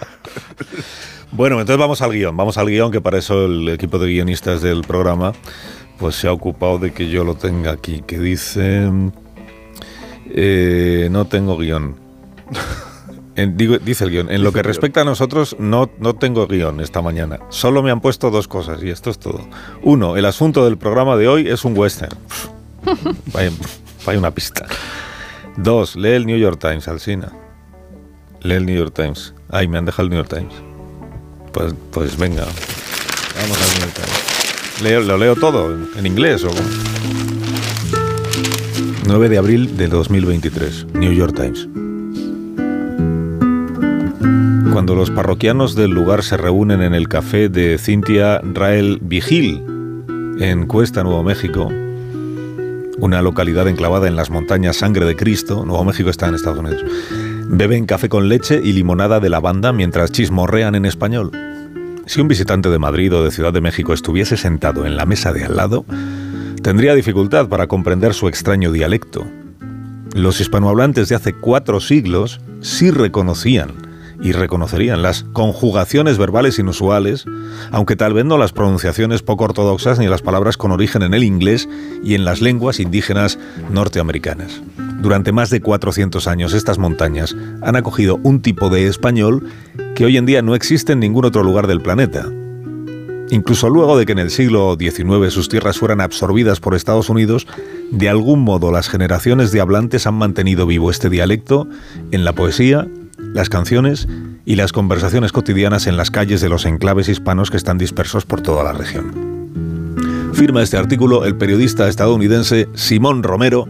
Bueno, 1.33 1.59
entonces 1.61 1.79
vamos 1.79 2.03
al 2.03 2.13
guion. 2.13 2.37
Vamos 2.37 2.59
al 2.59 2.67
guion, 2.67 2.93
que 2.93 3.01
para 3.01 3.19
eso 3.19 3.47
el 3.47 3.69
equipo 3.71 3.99
de 3.99 4.09
guionistas 4.09 4.61
del 4.63 4.83
programa 4.83 5.33
pues 5.99 6.17
se 6.17 6.29
ha 6.29 6.33
ocupado 6.33 6.79
de 6.79 6.93
que 6.93 7.09
yo 7.09 7.25
lo 7.25 7.37
tenga 7.37 7.71
aquí, 7.73 8.03
que 8.07 8.19
dice... 8.19 8.91
eh, 10.27 11.09
no 11.11 11.25
tengo 11.27 11.57
guion. 11.57 11.97
En- 13.35 13.57
digo- 13.57 13.79
dice 13.79 14.05
el 14.05 14.11
guion, 14.11 14.31
en 14.31 14.43
lo 14.45 14.53
que 14.53 14.63
respecta 14.63 15.01
a 15.01 15.05
nosotros 15.05 15.57
no, 15.59 15.91
no 15.99 16.15
tengo 16.15 16.47
guion 16.47 16.81
esta 16.81 17.01
mañana. 17.01 17.39
Solo 17.49 17.83
me 17.83 17.91
han 17.91 18.01
puesto 18.03 18.31
dos 18.31 18.47
cosas 18.47 18.83
y 18.83 18.91
esto 18.91 19.09
es 19.11 19.19
todo. 19.19 19.49
Uno, 19.83 20.17
el 20.19 20.25
asunto 20.27 20.65
del 20.67 20.77
programa 20.77 21.17
de 21.17 21.29
hoy 21.29 21.49
es 21.49 21.65
un 21.65 21.77
western. 21.77 22.17
Vaya, 23.33 23.51
vaya 24.05 24.19
una 24.19 24.33
pista. 24.33 24.67
Dos, 25.57 25.97
lee 25.97 26.11
el 26.11 26.27
New 26.27 26.37
York 26.39 26.59
Times, 26.61 26.89
Alsina. 26.89 27.33
Lee 28.43 28.55
el 28.57 28.67
New 28.67 28.77
York 28.77 28.93
Times. 28.95 29.33
Ay, 29.51 29.69
me 29.69 29.79
han 29.79 29.85
dejado 29.87 30.05
el 30.05 30.11
New 30.11 30.19
York 30.19 30.29
Times. 30.29 30.55
Pues, 31.53 31.75
pues 31.91 32.17
venga, 32.19 32.43
vamos 32.45 33.59
al 33.63 33.69
New 33.69 33.81
York 33.81 33.95
Times. 33.95 34.83
Leo- 34.83 35.01
¿Lo 35.03 35.17
leo 35.17 35.37
todo 35.37 35.79
en, 35.97 36.07
inglés 36.07 36.43
o 36.45 36.49
cómo? 36.49 36.61
9 39.07 39.29
de 39.29 39.39
abril 39.39 39.77
de 39.77 39.89
2023, 39.89 40.87
New 40.95 41.13
York 41.13 41.35
Times. 41.37 41.69
Cuando 44.73 44.95
los 44.95 45.11
parroquianos 45.11 45.75
del 45.75 45.91
lugar 45.91 46.23
se 46.23 46.39
reúnen 46.39 46.81
en 46.81 46.95
el 46.95 47.07
café 47.07 47.51
de 47.51 47.77
Cynthia 47.77 48.41
Rael 48.43 49.01
Vigil, 49.03 49.63
en 50.41 50.67
Cuesta, 50.67 51.03
Nuevo 51.03 51.23
México, 51.23 51.71
una 52.99 53.21
localidad 53.21 53.69
enclavada 53.69 54.09
en 54.09 54.17
las 54.17 54.31
montañas 54.31 54.79
Sangre 54.79 55.05
de 55.05 55.15
Cristo, 55.15 55.67
Nuevo 55.67 55.85
México 55.85 56.09
está 56.09 56.27
en 56.27 56.37
Estados 56.37 56.59
Unidos, 56.59 56.83
beben 57.49 57.85
café 57.85 58.09
con 58.09 58.31
leche 58.31 58.63
y 58.65 58.73
limonada 58.73 59.21
de 59.21 59.29
lavanda 59.29 59.75
mientras 59.75 60.11
chismorrean 60.11 60.75
en 60.75 60.87
español. 60.87 61.33
Si 62.07 62.23
un 62.23 62.29
visitante 62.29 62.71
de 62.71 62.79
Madrid 62.79 63.15
o 63.15 63.23
de 63.23 63.31
Ciudad 63.31 63.53
de 63.53 63.61
México 63.61 63.93
estuviese 63.93 64.39
sentado 64.39 64.87
en 64.87 64.97
la 64.97 65.05
mesa 65.05 65.35
de 65.35 65.45
al 65.45 65.55
lado, 65.55 65.85
tendría 66.63 66.95
dificultad 66.95 67.47
para 67.47 67.67
comprender 67.67 68.15
su 68.15 68.27
extraño 68.27 68.73
dialecto. 68.73 69.27
Los 70.15 70.41
hispanohablantes 70.41 71.11
de 71.11 71.15
hace 71.15 71.35
cuatro 71.35 71.79
siglos 71.79 72.41
sí 72.63 72.91
reconocían 72.91 73.82
y 74.21 74.33
reconocerían 74.33 75.03
las 75.03 75.25
conjugaciones 75.33 76.19
verbales 76.19 76.59
inusuales, 76.59 77.25
aunque 77.71 77.97
tal 77.97 78.15
vez 78.15 78.25
no 78.25 78.39
las 78.39 78.53
pronunciaciones 78.53 79.23
poco 79.23 79.45
ortodoxas 79.45 79.99
ni 79.99 80.09
las 80.09 80.23
palabras 80.23 80.57
con 80.57 80.73
origen 80.73 81.03
en 81.03 81.15
el 81.15 81.25
inglés 81.25 81.69
y 82.05 82.15
en 82.15 82.25
las 82.25 82.41
lenguas 82.41 82.81
indígenas 82.81 83.39
norteamericanas. 83.71 84.61
Durante 85.01 85.33
más 85.33 85.51
de 85.51 85.61
400 85.61 86.29
años 86.29 86.53
estas 86.55 86.79
montañas 86.79 87.35
han 87.63 87.77
acogido 87.77 88.21
un 88.23 88.41
tipo 88.41 88.69
de 88.71 88.87
español 88.87 89.49
que 89.95 90.05
hoy 90.05 90.17
en 90.17 90.27
día 90.27 90.43
no 90.43 90.55
existe 90.55 90.93
en 90.93 91.01
ningún 91.01 91.25
otro 91.25 91.43
lugar 91.43 91.67
del 91.67 91.81
planeta. 91.81 92.29
Incluso 93.31 93.71
luego 93.71 93.99
de 93.99 94.05
que 94.05 94.13
en 94.13 94.19
el 94.19 94.31
siglo 94.31 94.77
XIX 94.79 95.33
sus 95.33 95.49
tierras 95.49 95.79
fueran 95.79 96.01
absorbidas 96.01 96.61
por 96.61 96.75
Estados 96.75 97.09
Unidos, 97.09 97.47
de 97.91 98.09
algún 98.09 98.41
modo 98.41 98.71
las 98.71 98.89
generaciones 98.89 99.53
de 99.53 99.61
hablantes 99.61 100.07
han 100.07 100.15
mantenido 100.15 100.67
vivo 100.67 100.91
este 100.91 101.09
dialecto 101.09 101.67
en 102.11 102.25
la 102.25 102.35
poesía, 102.35 102.87
las 103.35 103.49
canciones 103.49 104.09
y 104.45 104.57
las 104.57 104.73
conversaciones 104.73 105.33
cotidianas 105.33 105.87
en 105.87 105.97
las 105.97 106.11
calles 106.11 106.41
de 106.41 106.49
los 106.49 106.67
enclaves 106.67 107.09
hispanos 107.09 107.51
que 107.51 107.57
están 107.57 107.79
dispersos 107.79 108.27
por 108.27 108.41
toda 108.41 108.65
la 108.65 108.73
región. 108.73 109.33
Firma 110.35 110.63
este 110.63 110.77
artículo 110.77 111.25
el 111.25 111.37
periodista 111.37 111.89
estadounidense 111.89 112.69
Simón 112.75 113.23
Romero, 113.23 113.69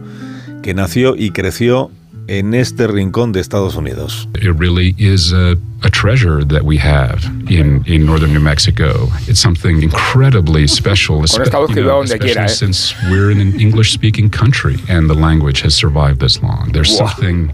que 0.61 0.73
nació 0.73 1.15
y 1.15 1.31
creció 1.31 1.91
en 2.27 2.53
este 2.53 2.87
rincón 2.87 3.31
de 3.31 3.39
Estados 3.41 3.75
Unidos. 3.75 4.27
It 4.35 4.53
really 4.57 4.95
is 4.97 5.33
a, 5.33 5.57
a 5.83 5.89
treasure 5.89 6.43
that 6.45 6.63
we 6.63 6.77
have 6.77 7.23
in, 7.49 7.83
in 7.85 8.05
northern 8.05 8.31
New 8.33 8.39
Mexico. 8.41 9.09
It's 9.27 9.39
something 9.41 9.81
incredibly 9.83 10.67
special, 10.67 11.17
Con 11.29 11.41
esta 11.41 11.57
voz 11.59 11.69
que 11.69 11.81
you 11.81 11.83
know, 11.83 11.97
donde 11.97 12.13
especially 12.13 12.33
quiera, 12.33 12.45
¿eh? 12.45 12.49
since 12.49 12.95
we're 13.09 13.29
in 13.31 13.39
an 13.41 13.59
English-speaking 13.59 14.29
country 14.29 14.77
and 14.87 15.09
the 15.09 15.15
language 15.15 15.61
has 15.65 15.73
survived 15.73 16.19
this 16.19 16.41
long. 16.41 16.71
There's 16.71 16.91
Wow. 16.99 17.07
something 17.09 17.51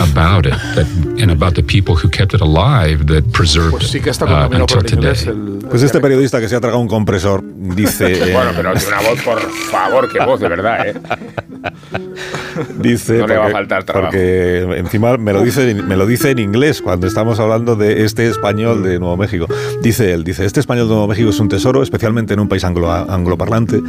about 0.00 0.46
it 0.46 0.54
that, 0.74 0.86
and 1.22 1.30
about 1.30 1.54
the 1.54 1.62
people 1.62 1.94
who 1.96 2.08
kept 2.10 2.34
it 2.34 2.40
alive 2.42 3.06
that 3.06 3.24
preserved 3.32 3.70
Pues 3.72 3.90
sí 3.90 4.00
que 4.02 4.10
está 4.10 4.24
uh, 4.26 4.50
until 4.54 4.82
today. 4.82 5.14
el- 5.26 5.64
Pues 5.70 5.82
este 5.82 6.00
periodista 6.00 6.40
que 6.40 6.48
se 6.48 6.56
ha 6.56 6.60
tragado 6.60 6.80
un 6.82 6.88
compresor 6.88 7.42
dice... 7.74 8.12
eh, 8.12 8.32
Bueno, 8.34 8.50
pero 8.54 8.74
de 8.74 8.86
una 8.86 9.00
voz, 9.00 9.20
por 9.22 9.40
favor, 9.70 10.12
qué 10.12 10.18
voz, 10.24 10.40
de 10.40 10.48
verdad, 10.48 10.88
¿eh? 10.88 10.94
Dice 12.78 13.18
No 13.18 13.26
le 13.26 13.34
va 13.34 13.40
a 13.40 13.42
porque- 13.44 13.52
faltar 13.52 13.84
trabajo. 13.84 14.10
Porque 14.12 14.76
encima 14.78 15.16
me 15.16 15.32
lo 15.32 15.42
dice 15.42 15.74
me 15.74 15.96
lo 15.96 16.06
dice 16.06 16.30
en 16.30 16.38
inglés 16.38 16.80
cuando 16.82 17.06
estamos 17.06 17.40
hablando 17.40 17.74
de 17.76 18.04
este 18.04 18.28
español 18.28 18.82
de 18.82 18.98
Nuevo 18.98 19.16
México. 19.16 19.46
Dice 19.82 20.12
él, 20.12 20.24
dice, 20.24 20.44
este 20.44 20.60
español 20.60 20.86
de 20.88 20.94
Nuevo 20.94 21.08
México 21.08 21.30
es 21.30 21.40
un 21.40 21.48
tesoro, 21.48 21.82
especialmente 21.82 22.34
en 22.34 22.40
un 22.40 22.48
país 22.48 22.64
anglo, 22.64 22.90
angloparlante. 22.92 23.80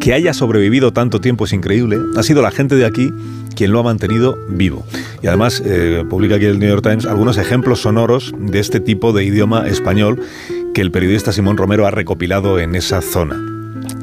Que 0.00 0.14
haya 0.14 0.32
sobrevivido 0.32 0.92
tanto 0.92 1.20
tiempo 1.20 1.44
es 1.44 1.52
increíble. 1.52 1.98
Ha 2.16 2.22
sido 2.22 2.42
la 2.42 2.50
gente 2.50 2.76
de 2.76 2.86
aquí 2.86 3.12
quien 3.54 3.72
lo 3.72 3.80
ha 3.80 3.82
mantenido 3.84 4.36
vivo. 4.48 4.84
Y 5.22 5.26
además 5.26 5.62
eh, 5.64 6.04
publica 6.08 6.36
aquí 6.36 6.46
el 6.46 6.58
New 6.58 6.68
York 6.68 6.82
Times 6.82 7.06
algunos 7.06 7.36
ejemplos 7.38 7.80
sonoros 7.82 8.32
de 8.38 8.58
este 8.58 8.80
tipo 8.80 9.12
de 9.12 9.24
idioma 9.24 9.66
español 9.68 10.20
que 10.74 10.80
el 10.80 10.90
periodista 10.90 11.32
Simón 11.32 11.56
Romero 11.56 11.86
ha 11.86 11.90
recopilado 11.90 12.58
en 12.58 12.74
esa 12.74 13.00
zona. 13.00 13.53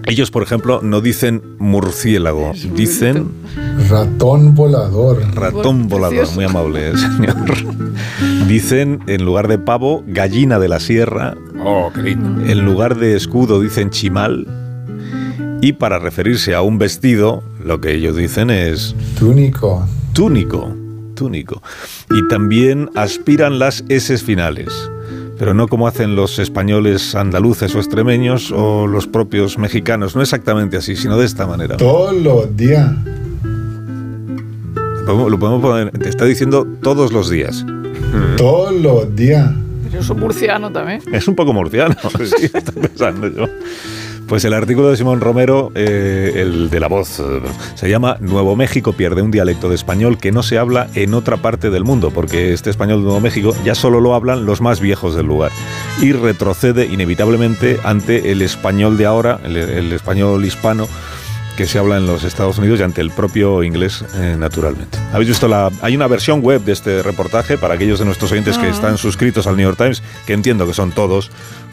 Ellos, 0.08 0.32
por 0.32 0.44
ejemplo, 0.44 0.82
no 0.82 1.00
dicen 1.02 1.42
murciélago, 1.60 2.52
dicen 2.76 3.30
Ratón 3.90 4.56
volador. 4.56 5.22
Ratón 5.36 5.88
volador, 5.88 6.18
Precioso. 6.18 6.36
muy 6.36 6.46
amable, 6.46 6.90
eh, 6.90 6.98
señor. 6.98 7.36
Dicen, 8.48 9.00
en 9.08 9.24
lugar 9.24 9.48
de 9.48 9.58
pavo, 9.58 10.04
gallina 10.08 10.60
de 10.60 10.68
la 10.68 10.80
sierra. 10.80 11.36
Oh, 11.64 11.90
qué 11.94 12.02
lindo. 12.04 12.46
En 12.46 12.66
lugar 12.66 12.98
de 12.98 13.16
escudo, 13.16 13.62
dicen 13.62 13.90
chimal. 13.90 14.46
Y 15.62 15.74
para 15.74 16.00
referirse 16.00 16.54
a 16.56 16.62
un 16.62 16.78
vestido, 16.78 17.44
lo 17.64 17.80
que 17.80 17.94
ellos 17.94 18.16
dicen 18.18 18.50
es 18.50 18.96
Túnico. 19.18 19.88
túnico. 20.14 20.76
Túnico. 21.16 21.62
Y 22.10 22.28
también 22.28 22.90
aspiran 22.96 23.60
las 23.60 23.84
S 23.90 24.18
finales. 24.18 24.70
Pero 25.42 25.56
no 25.56 25.68
como 25.68 25.88
hacen 25.88 26.16
los 26.16 26.38
españoles 26.38 27.16
andaluces 27.16 27.74
o 27.74 27.80
extremeños 27.80 28.52
o 28.56 28.86
los 28.86 29.08
propios 29.08 29.58
mexicanos. 29.58 30.16
No 30.16 30.22
exactamente 30.22 30.78
así, 30.78 30.96
sino 30.96 31.18
de 31.18 31.26
esta 31.26 31.48
manera. 31.48 31.78
Todos 31.78 32.16
los 32.16 32.56
días. 32.56 32.92
Lo 35.08 35.40
podemos- 35.40 35.62
poner, 35.64 35.90
te 35.98 36.10
está 36.10 36.26
diciendo 36.26 36.68
todos 36.84 37.12
los 37.12 37.32
días. 37.32 37.66
Todos 38.38 38.72
los 38.76 39.16
días. 39.16 39.50
Yo 39.92 40.04
soy 40.04 40.18
murciano 40.18 40.72
también. 40.72 41.02
Es 41.12 41.28
un 41.28 41.36
poco 41.36 41.54
murciano, 41.54 41.96
sí, 42.38 42.46
estoy 42.54 42.84
pensando 42.84 43.28
yo. 43.28 43.48
Pues 44.32 44.46
el 44.46 44.54
artículo 44.54 44.90
de 44.90 44.96
Simón 44.96 45.20
Romero, 45.20 45.74
eh, 45.76 46.32
el 46.38 46.70
de 46.70 46.80
la 46.80 46.88
voz, 46.88 47.20
eh, 47.20 47.42
se 47.76 47.90
llama 47.90 48.16
Nuevo 48.22 48.56
México 48.56 48.94
pierde 48.94 49.22
un 49.22 49.30
dialecto 49.30 49.68
de 49.68 49.76
español 49.76 50.18
que 50.20 50.32
no 50.32 50.42
se 50.42 50.58
habla 50.58 50.88
en 50.96 51.14
otra 51.14 51.36
parte 51.36 51.70
del 51.70 51.84
mundo, 51.84 52.12
porque 52.12 52.54
este 52.54 52.70
español 52.70 53.00
de 53.00 53.04
Nuevo 53.08 53.20
México 53.20 53.54
ya 53.66 53.76
solo 53.76 54.00
lo 54.00 54.16
hablan 54.16 54.46
los 54.46 54.62
más 54.62 54.80
viejos 54.80 55.16
del 55.16 55.26
lugar 55.26 55.52
y 56.02 56.14
retrocede 56.14 56.86
inevitablemente 56.86 57.82
ante 57.84 58.32
el 58.32 58.42
español 58.42 58.96
de 58.96 59.06
ahora, 59.06 59.38
el, 59.44 59.58
el 59.58 59.92
español 59.92 60.46
hispano 60.46 60.88
que 61.56 61.68
se 61.68 61.80
habla 61.80 61.98
en 61.98 62.08
los 62.08 62.24
Estados 62.24 62.58
Unidos 62.58 62.80
y 62.80 62.84
ante 62.84 63.02
el 63.02 63.12
propio 63.12 63.64
inglés, 63.64 64.04
eh, 64.16 64.36
naturalmente. 64.38 64.98
¿Habéis 65.14 65.30
visto 65.30 65.48
la.? 65.48 65.70
Hay 65.82 65.96
una 65.96 66.08
versión 66.08 66.42
web 66.42 66.64
de 66.64 66.72
este 66.72 67.04
reportaje 67.04 67.58
para 67.58 67.76
aquellos 67.76 68.00
de 68.00 68.06
nuestros 68.06 68.32
oyentes 68.32 68.58
que 68.58 68.70
están 68.70 68.98
suscritos 68.98 69.48
al 69.48 69.58
New 69.58 69.68
York 69.68 69.78
Times, 69.78 70.02
que 70.26 70.34
entiendo 70.34 70.66
que 70.66 70.74
son 70.74 70.92
todos, 70.92 71.30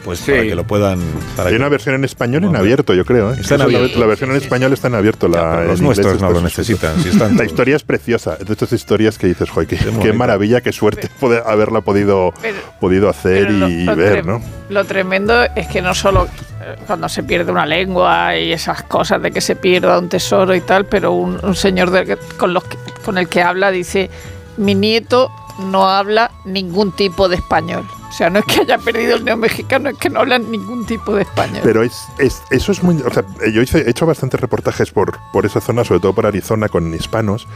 pues 0.09 0.21
para 0.37 0.41
que 0.43 0.55
lo 0.55 0.63
puedan. 0.65 0.99
Para 1.35 1.49
Hay 1.49 1.53
que- 1.55 1.59
una 1.59 1.69
versión 1.69 1.95
en 1.95 2.03
español 2.05 2.43
en 2.45 2.55
abierto, 2.55 2.93
yo 2.93 3.05
creo. 3.05 3.31
¿eh? 3.33 3.37
Está 3.39 3.55
en 3.55 3.61
Eso, 3.61 3.99
la- 3.99 4.05
versión 4.05 4.31
en 4.31 4.37
español 4.37 4.73
está 4.73 4.87
en 4.87 4.95
abierto. 4.95 5.27
La, 5.27 5.37
Ya, 5.37 5.49
los 5.61 5.79
inglés 5.79 5.81
nuestros 5.81 6.21
no 6.21 6.31
lo 6.31 6.41
necesitan, 6.41 7.01
si 7.01 7.09
están 7.09 7.35
La 7.37 7.45
historia 7.45 7.75
es 7.75 7.83
preciosa. 7.83 8.35
De 8.37 8.51
estas 8.53 8.71
historias 8.73 9.17
que 9.17 9.27
dices, 9.27 9.49
joder, 9.49 9.67
qué, 9.67 10.13
maravilla, 10.13 10.61
qué 10.61 10.71
suerte 10.71 11.09
poder 11.19 11.43
haberla 11.45 11.81
podido, 11.81 12.33
Pero- 12.41 12.57
podido 12.79 13.09
hacer 13.09 13.47
Pero 13.47 13.51
lo- 13.59 13.69
y 13.69 13.83
lo 13.85 13.95
ver, 13.95 14.25
¿no? 14.25 14.41
Lo 14.69 14.83
tremendo 14.85 15.43
es 15.55 15.67
que 15.67 15.81
no 15.81 15.93
solo 15.95 16.27
eh, 16.61 16.75
cuando 16.85 17.07
se 17.09 17.23
pierde 17.23 17.51
una 17.51 17.65
lengua 17.65 18.35
y 18.37 18.51
esas 18.51 18.83
cosas 18.83 19.21
de 19.21 19.31
que 19.31 19.41
se 19.41 19.55
pierda 19.55 19.97
un 19.97 20.09
tesoro 20.09 20.53
y 20.55 20.61
tal, 20.61 20.85
pero 20.85 21.11
un, 21.13 21.39
un 21.43 21.55
señor 21.55 21.89
del 21.91 22.05
que- 22.05 22.17
con, 22.37 22.53
los 22.53 22.63
que- 22.65 22.77
con 23.03 23.17
el 23.17 23.27
que 23.29 23.41
habla 23.41 23.71
dice, 23.71 24.09
mi 24.57 24.75
nieto 24.75 25.31
no 25.71 25.89
habla 25.89 26.31
ningún 26.45 26.91
tipo 26.91 27.27
de 27.29 27.35
español. 27.37 27.85
O 28.09 28.11
sea, 28.11 28.29
no 28.29 28.39
es 28.39 28.45
que 28.45 28.61
haya 28.61 28.77
perdido 28.79 29.17
el 29.17 29.23
neomexicano, 29.23 29.89
es 29.89 29.97
que 29.97 30.09
no 30.09 30.19
hablan 30.21 30.49
ningún 30.49 30.85
tipo 30.85 31.13
de 31.15 31.21
español. 31.21 31.61
Pero 31.63 31.83
es, 31.83 31.93
es- 32.17 32.41
eso 32.49 32.71
es 32.71 32.81
muy. 32.83 32.95
O 33.03 33.13
sea, 33.13 33.23
yo 33.53 33.61
hice- 33.61 33.83
he 33.85 33.89
hecho 33.91 34.05
bastantes 34.07 34.39
reportajes 34.39 34.89
por, 34.91 35.17
por 35.31 35.45
esa 35.45 35.61
zona, 35.61 35.83
sobre 35.85 35.99
todo 35.99 36.13
por 36.13 36.25
Arizona, 36.25 36.69
con 36.69 36.93
hispanos. 36.93 37.47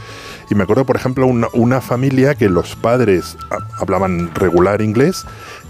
Y 0.50 0.54
me 0.54 0.62
acuerdo, 0.62 0.84
por 0.84 0.96
ejemplo, 0.96 1.26
una, 1.26 1.48
una 1.52 1.80
familia 1.80 2.34
que 2.36 2.48
los 2.48 2.76
padres 2.76 3.36
ha- 3.50 3.80
hablaban 3.80 4.32
regular 4.34 4.80
inglés 4.80 5.26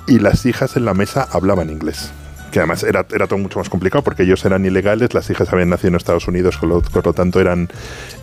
y 0.07 0.19
las 0.19 0.45
hijas 0.45 0.77
en 0.77 0.85
la 0.85 0.93
mesa 0.95 1.27
hablaban 1.33 1.71
inglés. 1.71 2.13
Que 2.53 2.61
además 2.61 2.85
era, 2.85 3.05
era 3.13 3.27
todo 3.27 3.39
mucho 3.41 3.59
más 3.59 3.69
complicado 3.69 4.05
porque 4.05 4.23
ellos 4.23 4.45
eran 4.45 4.65
ilegales, 4.65 5.13
las 5.13 5.29
hijas 5.29 5.53
habían 5.53 5.71
nacido 5.71 5.89
en 5.89 5.95
Estados 5.97 6.29
Unidos, 6.29 6.57
con 6.59 6.69
lo, 6.69 6.83
por 6.83 7.05
lo 7.05 7.13
tanto 7.13 7.41
eran, 7.41 7.69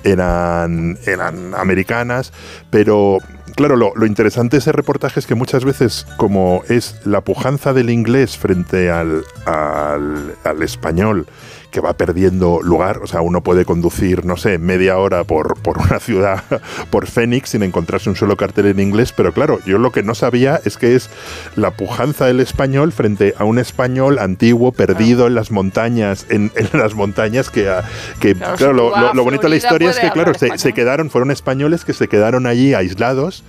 eran, 0.06 0.98
eran 1.06 1.54
americanas. 1.56 2.32
Pero 2.70 3.18
claro, 3.56 3.76
lo, 3.76 4.06
interesante 4.06 4.58
de 4.58 4.60
ese 4.60 4.72
reportaje 4.72 5.20
es 5.20 5.28
que 5.28 5.36
muchas 5.36 5.66
veces, 5.66 6.06
como 6.18 6.64
es 6.70 6.96
la 7.06 7.22
pujanza 7.22 7.74
del 7.74 7.90
inglés 7.90 8.38
frente 8.38 8.92
al, 8.92 9.24
al, 9.46 10.36
al 10.44 10.64
español, 10.64 11.28
que 11.72 11.80
va 11.82 11.94
perdiendo 11.94 12.60
lugar, 12.62 13.00
o 13.02 13.08
sea, 13.08 13.22
uno 13.22 13.42
puede 13.42 13.66
conducir, 13.66 14.26
no 14.26 14.38
sé, 14.38 14.58
media 14.58 14.98
hora 14.98 15.24
por, 15.24 15.58
por 15.62 15.78
una 15.80 16.00
ciudad, 16.00 16.44
por 16.92 17.08
Phoenix, 17.08 17.50
sin 17.50 17.64
encontrarse 17.64 18.10
un 18.10 18.16
solo 18.16 18.36
cartel 18.38 18.68
en 18.68 18.80
inglés, 18.80 19.14
pero 19.16 19.34
claro, 19.34 19.60
yo 19.66 19.78
lo 19.78 19.92
que 19.92 20.04
no 20.04 20.14
sabía 20.14 20.60
es 20.66 20.78
que 20.78 20.96
es 20.96 21.10
la 21.56 21.72
pujanza 21.72 22.26
del 22.26 22.40
español 22.42 22.92
frente 22.92 23.34
a 23.38 23.46
un 23.46 23.58
español 23.58 24.20
antiguo, 24.20 24.72
perdido 24.74 25.28
en 25.28 25.36
las 25.36 25.50
montañas, 25.52 26.26
en, 26.30 26.52
en 26.56 26.70
las 26.80 26.94
montañas 26.94 27.50
que, 27.50 27.70
ah, 27.70 27.84
que 28.20 28.36
Claro, 28.36 28.56
claro, 28.58 28.74
lo, 28.74 28.90
lo- 28.90 29.14
lo 29.14 29.24
bonito 29.24 29.44
de 29.44 29.50
la 29.50 29.56
historia 29.56 29.90
es 29.92 30.00
que, 30.00 30.12
claro, 30.12 30.34
se, 30.34 30.58
se 30.58 30.74
quedaron, 30.74 31.10
fueron 31.10 31.32
españoles 31.32 31.86
que 31.86 31.94
se 31.94 32.08
quedaron 32.08 32.46
allí 32.48 32.74
aislados. 32.74 33.44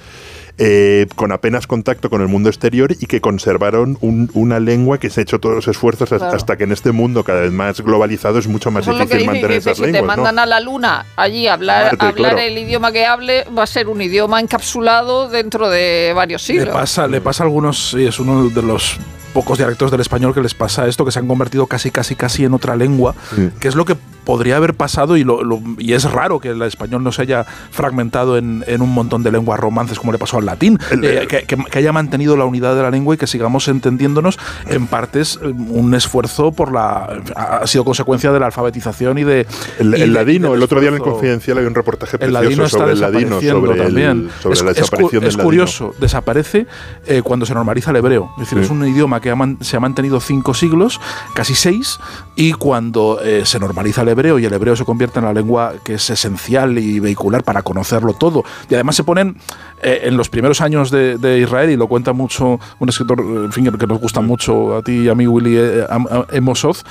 Eh, 0.59 1.07
con 1.17 1.33
apenas 1.33 1.67
contacto 1.67 2.11
con 2.11 2.21
el 2.21 2.29
mundo 2.29 2.49
exterior 2.49 2.93
y 2.93 3.07
que 3.07 3.21
conservaron 3.21 3.97
un- 4.01 4.31
una 4.35 4.61
lengua 4.61 4.99
que 4.99 5.11
se 5.11 5.21
ha 5.21 5.23
hecho 5.23 5.39
todos 5.41 5.55
los 5.55 5.67
esfuerzos 5.69 6.13
hasta- 6.13 6.19
Claro. 6.19 6.37
hasta 6.37 6.57
que 6.57 6.65
en 6.65 6.73
este 6.73 6.93
mundo 6.93 7.25
cada 7.25 7.41
vez 7.41 7.53
más 7.53 7.81
globalizado 7.81 8.39
es 8.39 8.47
mucho 8.47 8.71
más 8.71 8.83
Eso 8.83 8.93
es 8.93 8.99
lo 8.99 9.07
que 9.07 9.15
difícil 9.15 9.19
dice, 9.21 9.33
mantener 9.33 9.57
dice, 9.59 9.71
esas 9.71 9.77
si 9.79 9.83
te 9.85 9.93
lenguas. 9.93 10.17
¿no? 10.17 10.23
mandan 10.25 10.39
a 10.39 10.47
la 10.47 10.61
luna 10.61 11.07
allí 11.17 11.47
a 11.49 11.55
hablar, 11.55 11.87
hablar 11.99 12.15
claro. 12.15 12.39
el 12.39 12.59
idioma 12.59 12.93
que 12.93 13.07
hable, 13.07 13.45
va 13.57 13.63
a 13.63 13.67
ser 13.67 13.89
un 13.89 14.01
idioma 14.03 14.41
encapsulado 14.41 15.29
dentro 15.29 15.69
de 15.71 16.13
varios 16.15 16.47
Le 16.49 16.55
siglos. 16.55 16.75
pasa, 16.75 17.07
le 17.09 17.21
pasa 17.21 17.43
a 17.43 17.47
algunos, 17.47 17.95
y 17.95 18.07
es 18.07 18.21
uno 18.21 18.49
de 18.49 18.63
los 18.63 18.99
pocos 19.33 19.57
dialectos 19.57 19.91
del 19.91 20.01
español 20.03 20.35
que 20.35 20.43
les 20.43 20.53
pasa 20.55 20.87
esto, 20.87 21.05
que 21.07 21.11
se 21.11 21.19
han 21.19 21.27
convertido 21.27 21.67
casi, 21.67 21.91
casi, 21.91 22.15
casi 22.15 22.45
en 22.45 22.53
otra 22.53 22.77
lengua, 22.77 23.15
Sí. 23.35 23.49
que 23.59 23.69
es 23.69 23.75
lo 23.75 23.87
que 23.87 23.97
podría 24.25 24.57
haber 24.57 24.75
pasado 24.75 25.17
y, 25.17 25.25
lo, 25.25 25.43
lo- 25.43 25.61
y 25.79 25.93
es 25.95 26.11
raro 26.11 26.39
que 26.41 26.49
el 26.51 26.63
español 26.63 27.03
no 27.05 27.13
se 27.13 27.23
haya 27.23 27.45
fragmentado 27.71 28.37
en, 28.37 28.65
en 28.67 28.83
un 28.83 28.93
montón 28.93 29.23
de 29.23 29.33
lenguas 29.33 29.59
romances 29.59 29.99
como 29.99 30.13
le 30.13 30.19
pasó 30.19 30.39
al 30.39 30.47
latín, 30.47 30.79
El- 30.91 31.05
eh, 31.05 31.27
que, 31.29 31.43
que- 31.45 31.57
que 31.57 31.79
haya 31.79 31.93
mantenido 31.93 32.37
la 32.37 32.45
unidad 32.45 32.75
de 32.77 32.83
la 32.83 32.91
lengua 32.91 33.15
y 33.15 33.19
que 33.19 33.27
sigamos 33.27 33.69
entendiéndonos 33.69 34.39
en 34.69 34.87
partes 34.87 35.39
eh, 35.43 35.47
un 35.49 35.95
esfuerzo 35.95 36.53
por 36.53 36.73
la 36.73 37.21
ha 37.37 37.67
sido 37.67 37.85
consecuencia 37.85 38.33
de 38.33 38.41
la 38.41 38.47
alfabetización 38.47 39.19
y 39.19 39.25
de 39.25 39.47
El, 39.79 39.97
y 39.99 40.03
el 40.03 40.13
ladino, 40.13 40.55
el 40.55 40.63
otro 40.63 40.81
día 40.81 40.89
en 40.91 40.97
el. 40.97 41.03
Confidencial 41.03 41.59
hay 41.59 41.65
un 41.67 41.75
reportaje 41.75 42.19
precioso 42.19 42.63
está 42.65 42.79
sobre 42.79 42.93
el 42.93 43.01
ladino, 43.01 43.41
desapareciendo 43.41 43.67
sobre, 43.67 43.83
también. 43.83 44.31
sobre 44.41 44.55
es, 44.55 44.63
la 44.63 44.71
es 44.71 44.77
cu- 44.77 44.81
desaparición 44.83 45.23
es 45.25 45.29
del 45.29 45.37
ladino. 45.37 45.45
curioso, 45.45 45.95
desaparece 46.01 46.67
eh, 47.07 47.23
cuando 47.23 47.45
se 47.47 47.55
normaliza 47.55 47.91
el 47.91 47.97
hebreo. 47.97 48.31
Es 48.37 48.45
decir, 48.45 48.59
Sí. 48.59 48.65
es 48.65 48.71
un 48.71 48.87
idioma 48.87 49.21
que 49.21 49.31
ha 49.31 49.37
man- 49.37 49.59
se 49.61 49.77
ha 49.77 49.81
mantenido 49.81 50.21
cinco 50.21 50.55
siglos, 50.55 51.01
casi 51.35 51.55
seis, 51.55 51.99
y 52.37 52.53
cuando 52.53 53.21
eh, 53.23 53.43
se 53.45 53.59
normaliza 53.59 54.03
el 54.03 54.09
hebreo 54.13 54.39
y 54.39 54.45
el 54.45 54.53
hebreo 54.53 54.77
se 54.77 54.85
convierte 54.85 55.19
en 55.19 55.25
la 55.25 55.33
lengua 55.35 55.75
que 55.85 55.95
es 55.95 56.09
esencial 56.09 56.79
y 56.79 57.01
vehicular 57.01 57.43
para 57.43 57.63
conocerlo 57.63 58.15
todo, 58.15 58.45
y 58.71 58.75
además 58.75 58.95
se 58.97 59.03
ponen 59.05 59.37
eh, 59.83 60.03
en 60.05 60.17
los 60.17 60.29
primeros 60.29 60.61
años 60.61 60.91
de, 60.93 61.19
de 61.19 61.41
Israel, 61.41 61.71
y 61.71 61.77
lo 61.77 61.89
cuenta 61.89 62.13
mucho 62.13 62.61
un 62.79 62.89
escritor 62.89 63.19
en 63.21 63.51
fin, 63.53 63.65
que 63.77 63.87
nos 63.87 63.99
gusta 64.01 64.21
mucho 64.21 64.77
a 64.77 64.83
ti 64.83 64.93
y 64.93 65.09
a 65.09 65.15
mí, 65.17 65.27
Willy 65.27 65.57
eh, 65.59 65.87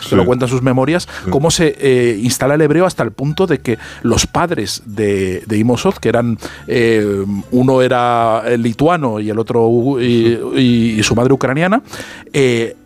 Sí. 0.01 0.09
que 0.09 0.15
lo 0.17 0.25
cuenta 0.25 0.45
en 0.45 0.51
sus 0.51 0.61
memorias, 0.61 1.07
cómo 1.29 1.49
se 1.51 1.75
eh, 1.79 2.19
instala 2.21 2.55
el 2.55 2.61
hebreo 2.61 2.85
hasta 2.85 3.03
el 3.03 3.11
punto 3.11 3.47
de 3.47 3.59
que 3.59 3.77
los 4.03 4.27
padres 4.27 4.81
de, 4.85 5.43
de 5.45 5.57
que 6.01 6.09
eran 6.09 6.37
eh, 6.67 7.23
uno 7.51 7.81
era 7.81 8.43
lituano 8.57 9.19
y 9.19 9.29
el 9.29 9.39
otro 9.39 9.69
y, 10.01 10.37
y- 10.57 10.99
y 10.99 11.03
su 11.03 11.15
madre 11.15 11.31
ucraniana, 11.33 11.81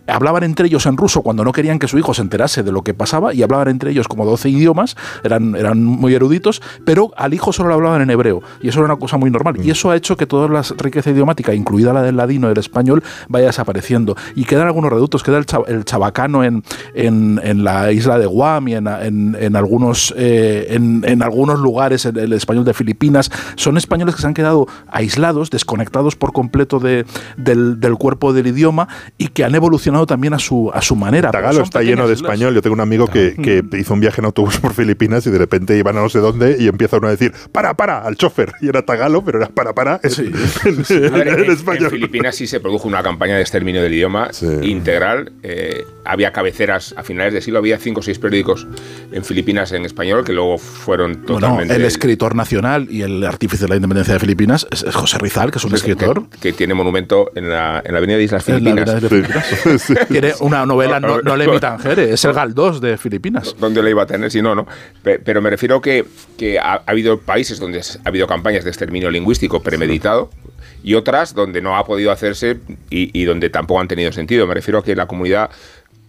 hablaban 0.07 0.43
entre 0.43 0.67
ellos 0.67 0.85
en 0.85 0.97
ruso 0.97 1.21
cuando 1.21 1.43
no 1.43 1.51
querían 1.51 1.79
que 1.79 1.87
su 1.87 1.97
hijo 1.97 2.13
se 2.13 2.21
enterase 2.21 2.63
de 2.63 2.71
lo 2.71 2.83
que 2.83 2.93
pasaba 2.93 3.33
y 3.33 3.43
hablaban 3.43 3.67
entre 3.69 3.91
ellos 3.91 4.07
como 4.07 4.25
12 4.25 4.49
idiomas, 4.49 4.95
eran, 5.23 5.55
eran 5.55 5.83
muy 5.83 6.13
eruditos, 6.13 6.61
pero 6.85 7.11
al 7.17 7.33
hijo 7.33 7.53
solo 7.53 7.69
le 7.69 7.75
hablaban 7.75 8.01
en 8.01 8.09
hebreo 8.09 8.41
y 8.61 8.69
eso 8.69 8.79
era 8.79 8.85
una 8.85 8.97
cosa 8.99 9.17
muy 9.17 9.29
normal. 9.31 9.55
Y 9.63 9.69
eso 9.71 9.89
ha 9.91 9.95
hecho 9.95 10.17
que 10.17 10.25
toda 10.27 10.47
la 10.47 10.61
riqueza 10.77 11.11
idiomática, 11.11 11.53
incluida 11.53 11.93
la 11.93 12.01
del 12.01 12.17
ladino 12.17 12.47
y 12.47 12.49
del 12.49 12.59
español, 12.59 13.03
vaya 13.29 13.47
desapareciendo. 13.47 14.15
Y 14.35 14.45
quedan 14.45 14.67
algunos 14.67 14.91
reductos, 14.91 15.23
queda 15.23 15.37
el, 15.37 15.45
chab- 15.45 15.65
el 15.67 15.85
chabacano 15.85 16.43
en, 16.43 16.63
en, 16.93 17.39
en 17.43 17.63
la 17.63 17.91
isla 17.91 18.19
de 18.19 18.25
Guam 18.25 18.67
y 18.67 18.75
en, 18.75 18.87
en- 18.87 19.55
algunos, 19.55 20.13
eh, 20.17 20.67
en, 20.71 21.03
en 21.07 21.23
algunos 21.23 21.59
lugares, 21.59 22.05
el, 22.05 22.17
el 22.17 22.33
español 22.33 22.65
de 22.65 22.73
Filipinas. 22.73 23.31
Son 23.55 23.77
españoles 23.77 24.15
que 24.15 24.21
se 24.21 24.27
han 24.27 24.33
quedado 24.33 24.67
aislados, 24.87 25.49
desconectados 25.49 26.15
por 26.15 26.33
completo 26.33 26.79
de, 26.79 27.05
del, 27.37 27.79
del 27.79 27.95
cuerpo 27.95 28.33
del 28.33 28.47
idioma 28.47 28.87
y 29.17 29.29
que 29.29 29.43
han 29.45 29.55
evolucionado 29.55 29.94
también 30.05 30.33
a 30.33 30.39
su, 30.39 30.69
a 30.73 30.81
su 30.81 30.95
manera. 30.95 31.31
Tagalo 31.31 31.61
está 31.61 31.81
lleno 31.81 32.07
de 32.07 32.13
islas. 32.13 32.29
español. 32.31 32.53
Yo 32.53 32.61
tengo 32.61 32.73
un 32.73 32.81
amigo 32.81 33.07
que, 33.07 33.35
que 33.35 33.63
hizo 33.77 33.93
un 33.93 33.99
viaje 34.01 34.19
en 34.21 34.25
autobús 34.25 34.57
por 34.57 34.73
Filipinas 34.73 35.25
y 35.27 35.29
de 35.31 35.37
repente 35.37 35.77
iban 35.77 35.97
a 35.97 36.01
no 36.01 36.09
sé 36.09 36.19
dónde 36.19 36.57
y 36.59 36.67
empieza 36.67 36.97
uno 36.97 37.07
a 37.07 37.11
decir, 37.11 37.31
para, 37.51 37.73
para, 37.75 37.99
al 37.99 38.15
chofer. 38.17 38.51
Y 38.61 38.67
era 38.67 38.81
Tagalo, 38.83 39.23
pero 39.23 39.37
era 39.37 39.47
para, 39.49 39.73
para 39.73 39.99
en, 40.03 40.09
Sí. 40.11 40.31
en- 40.65 41.13
A 41.13 41.17
ver, 41.17 41.27
en 41.29 41.33
en, 41.39 41.45
en 41.45 41.51
español. 41.51 41.89
Filipinas 41.89 42.35
sí 42.35 42.47
se 42.47 42.59
produjo 42.59 42.87
una 42.87 43.01
campaña 43.03 43.35
de 43.35 43.41
exterminio 43.41 43.81
del 43.81 43.93
idioma 43.93 44.29
Sí. 44.33 44.47
integral. 44.63 45.31
Eh, 45.43 45.83
había 46.03 46.31
cabeceras, 46.31 46.93
a 46.97 47.03
finales 47.03 47.33
de 47.33 47.41
siglo 47.41 47.59
había 47.59 47.77
cinco 47.77 47.99
o 48.01 48.03
seis 48.03 48.19
periódicos 48.19 48.67
en 49.11 49.23
Filipinas 49.23 49.71
en 49.71 49.85
español 49.85 50.23
que 50.23 50.33
luego 50.33 50.57
fueron 50.57 51.13
Bueno, 51.13 51.25
totalmente... 51.39 51.75
el 51.75 51.85
escritor 51.85 52.35
nacional 52.35 52.87
y 52.89 53.01
el 53.01 53.23
artífice 53.23 53.63
de 53.63 53.69
la 53.69 53.75
independencia 53.75 54.13
de 54.13 54.19
Filipinas 54.19 54.67
es, 54.71 54.83
José 54.93 55.17
Rizal, 55.19 55.51
que 55.51 55.57
es 55.57 55.63
un 55.65 55.73
escritor. 55.75 56.27
Que, 56.29 56.37
que 56.39 56.53
tiene 56.53 56.73
monumento 56.73 57.31
en 57.35 57.49
la, 57.49 57.81
en 57.85 57.91
la 57.91 57.97
avenida 57.97 58.17
de 58.17 58.23
Islas 58.23 58.47
en 58.49 58.63
la 58.63 58.85
Filipinas. 58.99 59.45
Tiene 60.07 60.33
una 60.39 60.65
novela, 60.65 60.99
no, 60.99 61.21
no 61.21 61.35
Lemi 61.35 61.59
Tangere, 61.59 62.13
es 62.13 62.23
el 62.25 62.33
Galdós 62.33 62.81
de 62.81 62.97
Filipinas. 62.97 63.55
¿Dónde 63.59 63.81
la 63.83 63.89
iba 63.89 64.03
a 64.03 64.05
tener 64.05 64.31
si 64.31 64.41
no, 64.41 64.55
no? 64.55 64.67
Pe- 65.03 65.19
Pero 65.19 65.41
me 65.41 65.49
refiero 65.49 65.81
que, 65.81 66.05
que 66.37 66.59
ha, 66.59 66.73
ha 66.75 66.83
habido 66.87 67.19
países 67.19 67.59
donde 67.59 67.79
ha 67.79 68.07
habido 68.09 68.27
campañas 68.27 68.63
de 68.63 68.69
exterminio 68.69 69.09
lingüístico 69.09 69.61
premeditado 69.61 70.29
y 70.83 70.93
otras 70.93 71.33
donde 71.33 71.61
no 71.61 71.77
ha 71.77 71.83
podido 71.85 72.11
hacerse 72.11 72.57
y, 72.89 73.09
y 73.19 73.25
donde 73.25 73.49
tampoco 73.49 73.79
han 73.81 73.87
tenido 73.87 74.11
sentido. 74.11 74.45
Me 74.47 74.53
refiero 74.53 74.79
a 74.79 74.83
que 74.83 74.95
la 74.95 75.07
comunidad, 75.07 75.49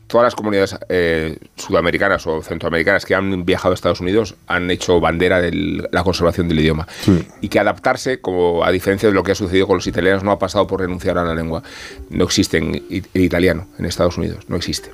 todas 0.06 0.24
las 0.24 0.34
comunidades 0.34 0.76
eh, 0.88 1.38
sudamericanas 1.56 2.26
o 2.26 2.42
centroamericanas 2.42 3.04
que 3.04 3.14
han 3.14 3.44
viajado 3.44 3.72
a 3.72 3.74
Estados 3.74 4.00
Unidos 4.00 4.36
han 4.46 4.70
hecho 4.70 5.00
bandera 5.00 5.40
de 5.40 5.88
la 5.90 6.04
conservación 6.04 6.48
del 6.48 6.60
idioma. 6.60 6.86
Y 7.40 7.48
que 7.48 7.58
adaptarse, 7.58 8.20
como 8.20 8.64
a 8.64 8.70
diferencia 8.70 9.08
de 9.08 9.14
lo 9.14 9.22
que 9.22 9.32
ha 9.32 9.34
sucedido 9.34 9.66
con 9.66 9.76
los 9.76 9.86
italianos, 9.86 10.22
no 10.22 10.30
ha 10.30 10.38
pasado 10.38 10.66
por 10.66 10.80
renunciar 10.80 11.18
a 11.18 11.24
la 11.24 11.34
lengua. 11.34 11.62
No 12.10 12.24
existe 12.24 12.58
en, 12.58 12.82
italiano 13.14 13.66
en 13.78 13.86
Estados 13.86 14.16
Unidos, 14.16 14.44
no 14.48 14.56
existe 14.56 14.90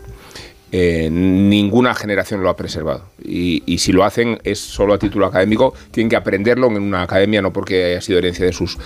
eh, 0.74 1.10
ninguna 1.10 1.94
generación 1.94 2.42
lo 2.42 2.48
ha 2.48 2.56
preservado. 2.56 3.04
Y, 3.22 3.62
y 3.66 3.78
si 3.78 3.92
lo 3.92 4.04
hacen 4.04 4.40
es 4.42 4.58
solo 4.58 4.94
a 4.94 4.98
título 4.98 5.26
académico, 5.26 5.74
tienen 5.90 6.08
que 6.08 6.16
aprenderlo 6.16 6.68
en 6.68 6.82
una 6.82 7.02
academia, 7.02 7.42
no 7.42 7.52
porque 7.52 7.84
haya 7.84 8.00
sido 8.00 8.18
herencia 8.18 8.46
de 8.46 8.54
sus 8.54 8.78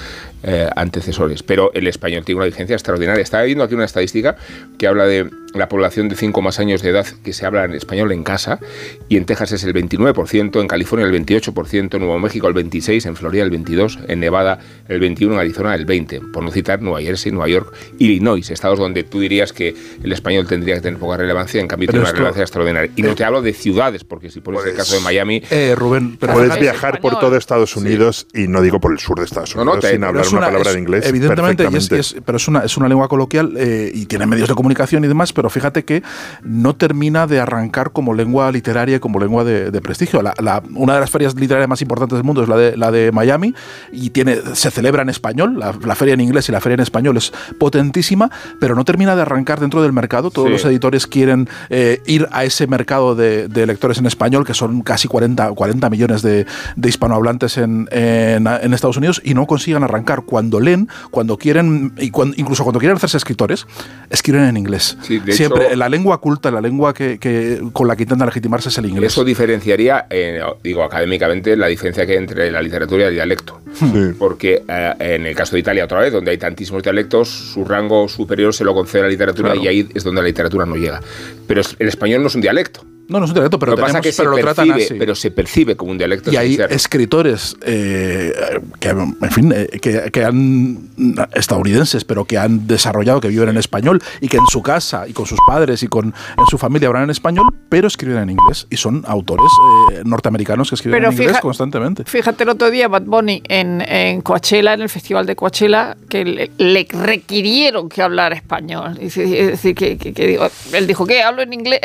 eh, 0.42 0.68
antecesores. 0.76 1.42
Pero 1.42 1.70
el 1.74 1.86
español 1.86 2.24
tiene 2.24 2.38
una 2.38 2.46
vigencia 2.46 2.74
extraordinaria. 2.74 3.22
Estaba 3.22 3.44
viendo 3.44 3.64
aquí 3.64 3.74
una 3.74 3.84
estadística 3.84 4.36
que 4.78 4.86
habla 4.86 5.06
de 5.06 5.28
la 5.54 5.68
población 5.70 6.10
de 6.10 6.16
5 6.16 6.42
más 6.42 6.58
años 6.58 6.82
de 6.82 6.90
edad 6.90 7.06
que 7.24 7.32
se 7.32 7.46
habla 7.46 7.64
en 7.64 7.72
español 7.72 8.12
en 8.12 8.22
casa, 8.24 8.58
y 9.08 9.16
en 9.16 9.24
Texas 9.24 9.52
es 9.52 9.64
el 9.64 9.72
29%, 9.72 10.60
en 10.60 10.68
California 10.68 11.06
el 11.06 11.14
28%, 11.24 11.94
en 11.94 12.00
Nuevo 12.00 12.18
México 12.18 12.46
el 12.48 12.54
26%, 12.54 13.06
en 13.06 13.16
Florida 13.16 13.42
el 13.42 13.50
22%, 13.50 14.04
en 14.08 14.20
Nevada 14.20 14.58
el 14.88 15.00
21%, 15.00 15.32
en 15.32 15.38
Arizona 15.38 15.74
el 15.74 15.86
20%, 15.86 16.30
por 16.30 16.44
no 16.44 16.50
citar 16.50 16.82
Nueva 16.82 17.00
Jersey, 17.00 17.32
Nueva 17.32 17.48
York, 17.48 17.72
Illinois, 17.98 18.50
estados 18.50 18.78
donde 18.78 19.02
tú 19.04 19.20
dirías 19.20 19.54
que 19.54 19.74
el 20.04 20.12
español 20.12 20.46
tendría 20.46 20.74
que 20.74 20.82
tener 20.82 20.98
poca 21.00 21.16
relevancia, 21.16 21.58
en 21.58 21.68
cambio 21.68 21.86
Pero 21.86 22.00
tiene 22.00 22.02
una 22.04 22.12
relevancia 22.12 22.42
extraordinaria. 22.42 22.90
Y 22.94 23.00
no 23.02 23.14
te 23.14 23.24
hablo 23.24 23.40
de 23.40 23.54
ciudades, 23.54 24.04
porque 24.04 24.28
si 24.30 24.40
pones 24.40 24.60
el 24.60 24.72
Pues- 24.72 24.76
caso 24.76 24.96
de 24.96 25.00
Miami, 25.00 25.42
Eh, 25.50 25.74
Rubén, 25.74 26.18
pero 26.18 26.34
Puedes 26.34 26.52
es 26.52 26.60
viajar 26.60 27.00
por 27.00 27.18
todo 27.18 27.34
Estados 27.36 27.76
Unidos 27.76 28.26
y 28.34 28.46
no 28.46 28.60
digo 28.60 28.78
por 28.78 28.92
el 28.92 28.98
sur 28.98 29.18
de 29.18 29.24
Estados 29.24 29.56
No, 29.56 29.64
no, 29.64 29.70
Unidos 29.72 29.84
te- 29.86 29.92
sin 29.96 30.04
hablar 30.04 30.25
es 30.26 30.32
una, 30.32 30.46
palabra 30.46 30.68
es- 30.70 30.74
de 30.74 30.80
inglés. 30.80 31.06
Evidentemente, 31.06 31.62
y 31.62 31.66
es- 31.66 31.72
perfectamente. 31.72 32.00
es- 32.00 32.22
pero 32.24 32.36
es 32.36 32.48
una, 32.48 32.60
es 32.60 32.76
una 32.76 32.88
lengua 32.88 33.08
coloquial 33.08 33.54
eh, 33.56 33.90
y 33.94 34.06
tiene 34.06 34.26
medios 34.26 34.48
de 34.48 34.54
comunicación 34.54 35.04
y 35.04 35.08
demás, 35.08 35.32
pero 35.32 35.50
fíjate 35.50 35.84
que 35.84 36.02
no 36.42 36.74
termina 36.76 37.26
de 37.26 37.40
arrancar 37.40 37.92
como 37.92 38.14
lengua 38.14 38.50
literaria 38.52 38.96
y 38.96 39.00
como 39.00 39.18
lengua 39.20 39.44
de, 39.44 39.70
de 39.70 39.80
prestigio. 39.80 40.22
La- 40.22 40.34
la- 40.40 40.62
una 40.74 40.94
de 40.94 41.00
las 41.00 41.10
ferias 41.10 41.34
literarias 41.34 41.68
más 41.68 41.82
importantes 41.82 42.16
del 42.16 42.24
mundo 42.24 42.42
es 42.42 42.48
la 42.48 42.56
de, 42.56 42.76
la 42.76 42.90
de 42.90 43.12
Miami 43.12 43.54
y 43.92 44.10
tiene, 44.10 44.36
se 44.54 44.70
celebra 44.70 45.02
en 45.02 45.08
español, 45.08 45.58
la, 45.58 45.74
la 45.84 45.94
feria 45.94 46.14
en 46.14 46.20
inglés 46.20 46.48
y 46.48 46.52
la 46.52 46.60
feria 46.60 46.74
en 46.74 46.80
español 46.80 47.16
es 47.16 47.32
potentísima, 47.58 48.30
pero 48.60 48.74
no 48.74 48.84
termina 48.84 49.16
de 49.16 49.22
arrancar 49.22 49.60
dentro 49.60 49.82
del 49.82 49.92
mercado. 49.92 50.30
Todos 50.30 50.46
Sí. 50.48 50.52
los 50.52 50.64
editores 50.64 51.06
quieren 51.06 51.48
eh, 51.70 52.00
ir 52.06 52.28
a 52.32 52.44
ese 52.44 52.66
mercado 52.66 53.14
de, 53.14 53.48
de 53.48 53.66
lectores 53.66 53.98
en 53.98 54.06
español, 54.06 54.44
que 54.46 54.54
son 54.54 54.82
casi 54.82 55.08
40, 55.08 55.50
40 55.52 55.90
millones 55.90 56.22
de, 56.22 56.46
de 56.76 56.88
hispanohablantes 56.88 57.58
en, 57.58 57.88
en- 57.90 58.46
en 58.46 58.74
Estados 58.74 58.96
Unidos, 58.96 59.20
y 59.24 59.34
no 59.34 59.46
consiguen 59.46 59.82
arrancar. 59.82 60.15
Cuando 60.22 60.60
leen, 60.60 60.88
cuando 61.10 61.36
quieren, 61.36 61.92
y 61.98 62.10
cuando- 62.10 62.34
incluso 62.38 62.62
cuando 62.64 62.78
quieren 62.78 62.96
hacerse 62.96 63.16
escritores, 63.16 63.66
escriben 64.10 64.44
en 64.44 64.56
inglés. 64.56 64.96
Sí, 65.02 65.18
de 65.18 65.32
Siempre, 65.32 65.66
hecho- 65.68 65.76
la 65.76 65.88
lengua 65.88 66.20
culta, 66.20 66.50
la 66.50 66.60
lengua 66.60 66.94
que, 66.94 67.18
que- 67.18 67.60
con 67.72 67.88
la 67.88 67.96
que 67.96 68.04
intentan 68.04 68.26
legitimarse 68.26 68.68
es 68.68 68.78
el 68.78 68.86
inglés. 68.86 69.12
Eso 69.12 69.24
diferenciaría, 69.24 70.06
eh, 70.10 70.40
digo, 70.62 70.82
académicamente, 70.82 71.56
la 71.56 71.66
diferencia 71.66 72.06
que 72.06 72.12
hay 72.12 72.18
entre 72.18 72.50
la 72.50 72.62
literatura 72.62 73.04
y 73.04 73.06
el 73.08 73.14
dialecto. 73.14 73.60
Sí. 73.74 73.86
Porque 74.18 74.62
eh, 74.68 74.94
en 74.98 75.26
el 75.26 75.34
caso 75.34 75.54
de 75.56 75.60
Italia, 75.60 75.84
otra 75.84 76.00
vez, 76.00 76.12
donde 76.12 76.30
hay 76.30 76.38
tantísimos 76.38 76.82
dialectos, 76.82 77.28
su 77.28 77.64
rango 77.64 78.08
superior 78.08 78.54
se 78.54 78.64
lo 78.64 78.74
concede 78.74 79.00
a 79.00 79.04
la 79.04 79.10
literatura 79.10 79.50
Claro. 79.52 79.64
y 79.64 79.68
ahí 79.68 79.88
es 79.94 80.04
donde 80.04 80.22
la 80.22 80.26
literatura 80.28 80.66
no 80.66 80.76
llega. 80.76 81.00
Pero 81.46 81.60
el 81.78 81.88
español 81.88 82.22
no 82.22 82.28
es 82.28 82.34
un 82.34 82.40
dialecto. 82.40 82.84
No, 83.08 83.18
no 83.18 83.24
es 83.24 83.30
un 83.30 83.34
dialecto, 83.34 83.58
pero, 83.58 83.72
lo 83.72 83.76
pasa 83.78 84.00
tenemos- 84.00 84.02
que 84.06 84.12
pero 84.22 84.30
se 84.32 84.36
lo 84.36 84.42
tratan 84.42 84.66
percibe, 84.68 84.84
así. 84.84 84.94
pero 84.98 85.14
se 85.14 85.30
percibe 85.30 85.76
como 85.76 85.92
un 85.92 85.98
dialecto. 85.98 86.32
y 86.32 86.36
hay 86.36 86.58
escritores 86.70 87.56
eh, 87.64 88.32
que, 88.80 88.88
en 88.88 89.30
fin, 89.30 89.52
eh, 89.54 89.68
que, 89.80 90.10
que 90.10 90.24
han 90.24 90.90
estadounidenses, 91.34 92.04
pero 92.04 92.24
que 92.24 92.38
han 92.38 92.66
desarrollado, 92.66 93.20
que 93.20 93.28
viven 93.28 93.48
en 93.48 93.56
español 93.56 94.02
y 94.20 94.28
que 94.28 94.36
en 94.36 94.46
su 94.46 94.62
casa 94.62 95.06
y 95.08 95.12
con 95.12 95.26
sus 95.26 95.38
padres 95.46 95.82
y 95.82 95.88
con 95.88 96.06
en 96.06 96.46
su 96.50 96.58
familia 96.58 96.88
hablan 96.88 97.04
en 97.04 97.10
español, 97.10 97.46
pero 97.68 97.86
escriben 97.88 98.18
en 98.18 98.30
inglés 98.30 98.66
y 98.70 98.76
son 98.76 99.04
autores 99.06 99.46
eh, 99.92 100.02
norteamericanos 100.04 100.68
que 100.68 100.74
escriben 100.74 100.98
Pero 100.98 101.08
en 101.10 101.12
inglés 101.14 101.30
fija- 101.32 101.40
constantemente. 101.40 102.04
Fíjate 102.04 102.44
el 102.44 102.50
otro 102.50 102.70
día 102.70 102.88
Bad 102.88 103.02
Bunny 103.02 103.42
en, 103.48 103.82
en 103.82 104.20
Coachella, 104.22 104.74
en 104.74 104.82
el 104.82 104.88
festival 104.88 105.26
de 105.26 105.36
Coachella, 105.36 105.96
que 106.08 106.24
le, 106.24 106.50
le 106.58 106.86
requirieron 106.90 107.88
que 107.88 108.02
hablara 108.02 108.34
español. 108.34 108.98
Es 109.00 109.14
decir, 109.14 109.74
que, 109.74 109.96
que- 109.98 110.12
que 110.12 110.26
digo- 110.26 110.48
él 110.72 110.86
dijo 110.86 111.06
que 111.06 111.22
hablo 111.22 111.42
en 111.42 111.52
inglés, 111.52 111.80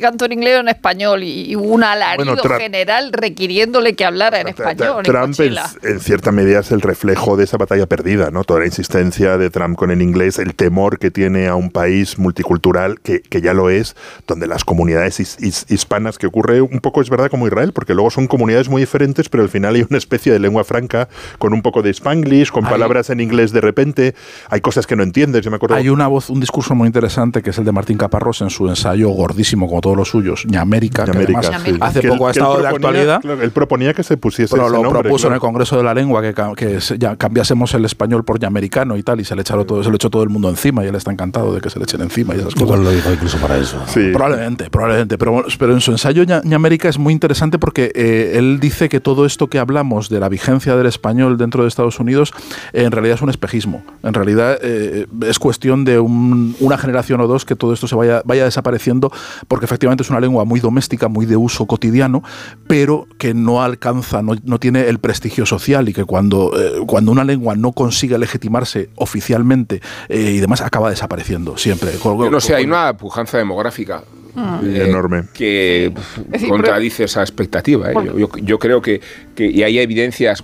canto 0.00 0.24
en 0.24 0.32
inglés 0.32 0.63
en 0.64 0.68
español 0.70 1.22
y, 1.22 1.54
hubo 1.56 1.64
un 1.68 1.84
alarido 1.84 2.34
Bueno, 2.34 2.58
general 2.58 3.12
requiriéndole 3.12 3.94
que 3.94 4.04
hablara 4.04 4.40
en 4.40 4.48
español. 4.48 5.02
Trump 5.04 5.34
en, 5.82 6.00
cierta 6.00 6.32
medida 6.32 6.60
es 6.60 6.70
el 6.72 6.80
reflejo 6.80 7.36
de 7.36 7.44
esa 7.44 7.56
batalla 7.56 7.86
perdida, 7.86 8.30
¿no? 8.30 8.44
Toda 8.44 8.60
la 8.60 8.66
insistencia 8.66 9.36
de 9.38 9.50
Trump 9.50 9.76
con 9.76 9.90
el 9.90 10.02
inglés, 10.02 10.38
el 10.38 10.54
temor 10.54 10.98
que 10.98 11.10
tiene 11.10 11.46
a 11.48 11.54
un 11.54 11.70
país 11.70 12.18
multicultural, 12.18 13.00
que, 13.00 13.20
que 13.20 13.40
ya 13.40 13.54
lo 13.54 13.70
es, 13.70 13.96
donde 14.26 14.46
las 14.46 14.64
comunidades 14.64 15.20
his- 15.20 15.36
his- 15.40 15.66
hispanas, 15.70 16.18
que 16.18 16.26
ocurre 16.26 16.60
un 16.60 16.80
poco, 16.80 17.00
es 17.00 17.10
verdad, 17.10 17.30
como 17.30 17.46
Israel, 17.46 17.72
porque 17.72 17.94
luego 17.94 18.10
son 18.10 18.26
comunidades 18.26 18.68
muy 18.68 18.82
diferentes, 18.82 19.28
pero 19.28 19.42
al 19.42 19.48
final 19.48 19.74
hay 19.74 19.86
una 19.88 19.98
especie 19.98 20.32
de 20.32 20.38
lengua 20.38 20.64
franca 20.64 21.08
con 21.38 21.52
un 21.52 21.62
poco 21.62 21.82
de 21.82 21.90
spanglish, 21.90 22.50
con 22.50 22.64
Hay- 22.64 22.70
palabras 22.72 23.10
en 23.10 23.20
inglés 23.20 23.52
de 23.52 23.60
repente, 23.60 24.14
hay 24.50 24.60
cosas 24.60 24.86
que 24.86 24.96
no 24.96 25.02
entiendes, 25.02 25.42
yo 25.44 25.50
me 25.50 25.56
acuerdo... 25.56 25.74
Hay 25.76 25.88
una 25.88 26.06
voz, 26.08 26.30
un 26.30 26.40
discurso 26.40 26.74
muy 26.74 26.86
interesante 26.86 27.42
que 27.42 27.50
es 27.50 27.58
el 27.58 27.64
de 27.64 27.72
Martín 27.72 27.98
Caparrós 27.98 28.40
en 28.40 28.50
su 28.50 28.68
ensayo 28.68 29.08
gordísimo, 29.10 29.68
como 29.68 29.80
todos 29.80 29.96
los 29.96 30.08
suyos, 30.08 30.44
Ñamérica, 30.54 31.04
que 31.04 31.10
América, 31.10 31.40
además 31.40 31.62
sí. 31.64 31.76
hace 31.80 32.00
Que 32.00 32.08
poco 32.08 32.28
ha 32.28 32.32
que 32.32 32.38
él 32.38 32.42
estado 32.44 32.62
de 32.62 32.68
actualidad. 32.68 33.20
claro, 33.20 33.42
él 33.42 33.50
proponía 33.50 33.94
que 33.94 34.02
se 34.02 34.16
pusiese 34.16 34.54
Pero 34.54 34.66
ese 34.66 34.76
lo 34.76 34.82
nombre, 34.82 35.02
propuso 35.02 35.26
en 35.28 35.34
el 35.34 35.40
Congreso 35.40 35.76
de 35.76 35.82
la 35.82 35.94
Lengua 35.94 36.22
que, 36.22 36.34
que 36.56 36.80
se- 36.80 36.98
ya 36.98 37.16
cambiásemos 37.16 37.72
el 37.74 37.84
español 37.84 38.24
por 38.24 38.38
llamericano 38.38 38.96
y 38.96 39.02
tal, 39.02 39.20
y 39.20 39.24
se 39.24 39.34
le, 39.34 39.42
echaron 39.42 39.66
todo, 39.66 39.82
se 39.82 39.90
lo 39.90 39.96
echó 39.96 40.10
todo 40.10 40.22
el 40.22 40.28
mundo 40.30 40.48
encima 40.48 40.84
y 40.84 40.88
él 40.88 40.94
está 40.94 41.10
encantado 41.12 41.54
de 41.54 41.60
que 41.60 41.70
se 41.70 41.78
le 41.78 41.84
echen 41.84 42.00
encima 42.02 42.34
y 42.34 42.38
esas 42.38 42.54
cosas. 42.54 42.62
Igual 42.68 42.84
lo 42.84 42.90
dijo 42.90 43.12
incluso 43.12 43.38
para 43.38 43.56
eso. 43.58 43.80
Sí. 43.86 44.10
Probablemente, 44.12 44.70
probablemente. 44.70 45.18
Pero, 45.18 45.44
pero 45.58 45.72
en 45.74 45.80
su 45.80 45.90
ensayo 45.92 46.22
Ña- 46.24 46.42
Ñamérica 46.44 46.88
es 46.88 46.98
muy 46.98 47.12
interesante 47.12 47.58
porque 47.58 47.92
eh, 47.94 48.32
él 48.36 48.58
dice 48.60 48.88
que 48.88 49.00
todo 49.00 49.26
esto 49.26 49.48
que 49.48 49.58
hablamos 49.58 50.08
de 50.08 50.20
la 50.20 50.28
vigencia 50.28 50.76
del 50.76 50.86
español 50.86 51.36
dentro 51.38 51.62
de 51.62 51.68
Estados 51.68 52.00
Unidos 52.00 52.32
eh, 52.72 52.84
en 52.84 52.92
realidad 52.92 53.16
es 53.16 53.22
un 53.22 53.30
espejismo. 53.30 53.82
En 54.02 54.14
realidad 54.14 54.58
eh, 54.62 55.06
es 55.26 55.38
cuestión 55.38 55.84
de 55.84 55.98
un- 55.98 56.56
una 56.60 56.78
generación 56.78 57.20
o 57.20 57.26
dos 57.26 57.44
que 57.44 57.56
todo 57.56 57.72
esto 57.72 57.86
se 57.88 57.94
vaya, 57.94 58.22
vaya 58.24 58.44
desapareciendo 58.44 59.10
porque 59.48 59.64
efectivamente 59.64 60.02
es 60.02 60.10
una 60.10 60.20
lengua 60.20 60.43
muy 60.44 60.60
doméstica, 60.60 61.08
muy 61.08 61.26
de 61.26 61.36
uso 61.36 61.66
cotidiano, 61.66 62.22
pero 62.66 63.06
que 63.18 63.34
no 63.34 63.62
alcanza, 63.62 64.22
no, 64.22 64.34
no 64.44 64.58
tiene 64.58 64.88
el 64.88 64.98
prestigio 64.98 65.46
social 65.46 65.88
y 65.88 65.92
que 65.92 66.04
cuando, 66.04 66.52
eh, 66.58 66.84
cuando 66.86 67.12
una 67.12 67.24
lengua 67.24 67.54
no 67.56 67.72
consigue 67.72 68.18
legitimarse 68.18 68.90
oficialmente 68.96 69.80
eh, 70.08 70.32
y 70.36 70.40
demás 70.40 70.60
acaba 70.60 70.90
desapareciendo 70.90 71.56
siempre. 71.56 71.90
No 72.30 72.40
sé, 72.40 72.54
hay 72.54 72.64
una 72.64 72.96
pujanza 72.96 73.38
demográfica. 73.38 74.02
Sí, 74.34 74.40
eh, 74.66 74.88
enorme. 74.88 75.24
que 75.32 75.92
decir, 76.28 76.48
contradice 76.48 77.04
esa 77.04 77.20
expectativa. 77.22 77.90
¿eh? 77.92 77.94
Yo, 78.04 78.18
yo- 78.18 78.30
yo 78.42 78.58
creo 78.58 78.82
que, 78.82 79.00
que 79.36 79.46
y 79.46 79.62
hay 79.62 79.78
evidencias 79.78 80.42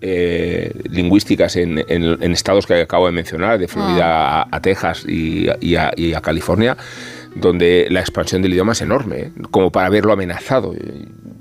eh, 0.00 0.72
lingüísticas 0.90 1.56
en, 1.56 1.78
en- 1.88 2.22
en 2.22 2.32
estados 2.32 2.66
que 2.66 2.74
acabo 2.82 3.06
de 3.06 3.12
mencionar, 3.12 3.58
de 3.58 3.66
Florida 3.68 4.42
a, 4.42 4.48
a 4.50 4.60
Texas 4.60 5.04
y, 5.08 5.48
a- 5.48 5.56
y 5.60 5.74
a, 5.76 5.90
y 5.96 6.12
a 6.14 6.20
California, 6.20 6.76
donde 7.34 7.86
la 7.90 8.00
expansión 8.00 8.42
del 8.42 8.52
idioma 8.52 8.72
es 8.72 8.80
enorme, 8.80 9.16
¿eh? 9.18 9.32
como 9.50 9.70
para 9.70 9.88
verlo 9.88 10.12
amenazado. 10.12 10.74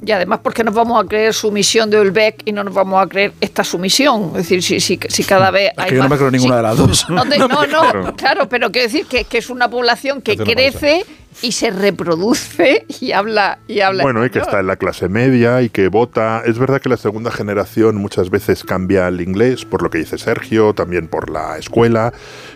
Y 0.06 0.12
además, 0.12 0.40
porque 0.44 0.64
nos 0.64 0.74
vamos 0.76 1.04
a 1.04 1.08
creer 1.08 1.34
sumisión 1.34 1.90
de 1.90 2.00
Ulbeck 2.00 2.44
y 2.46 2.52
no 2.52 2.64
nos 2.64 2.74
vamos 2.74 3.04
a 3.04 3.08
creer 3.08 3.34
esta 3.42 3.64
sumisión? 3.64 4.28
Es 4.36 4.50
decir, 4.50 4.62
si, 4.64 4.80
si, 4.80 5.00
si 5.10 5.24
cada 5.24 5.50
vez 5.52 5.72
Es 5.74 5.78
hay 5.84 5.90
que 5.90 5.96
yo 5.96 6.04
no 6.04 6.10
me 6.10 6.18
creo 6.18 6.32
ninguna 6.32 6.58
de 6.58 6.64
las 6.64 6.78
dos. 6.78 7.06
No, 7.10 7.24
te- 7.28 7.38
no, 7.40 7.48
no, 7.48 8.16
claro, 8.16 8.48
pero 8.48 8.72
quiero 8.72 8.88
decir 8.88 9.06
que, 9.08 9.24
que 9.24 9.40
es 9.40 9.50
una 9.50 9.70
población 9.70 10.22
que 10.22 10.38
crece 10.38 11.04
y 11.42 11.52
se 11.52 11.70
reproduce 11.72 12.86
y 13.00 13.12
habla 13.12 13.60
y 13.68 13.82
habla. 13.82 14.04
Bueno, 14.04 14.26
y 14.26 14.30
que 14.30 14.40
está 14.40 14.60
en 14.60 14.68
la 14.68 14.76
clase 14.76 15.08
media 15.10 15.62
y 15.62 15.70
que 15.70 15.88
vota. 15.88 16.42
Es 16.46 16.58
verdad 16.58 16.82
que 16.82 16.90
la 16.90 16.98
segunda 16.98 17.32
generación 17.32 17.96
muchas 17.98 18.30
veces 18.30 18.64
cambia 18.64 19.08
el 19.08 19.22
inglés, 19.22 19.66
por 19.66 19.82
lo 19.84 19.90
que 19.90 20.00
dice 20.00 20.18
Sergio, 20.18 20.74
también 20.74 21.08
por 21.08 21.30
la 21.30 21.58
escuela, 21.58 22.14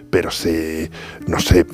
pero 0.09 0.31
se. 0.31 0.89
No 1.27 1.39
sé, 1.39 1.65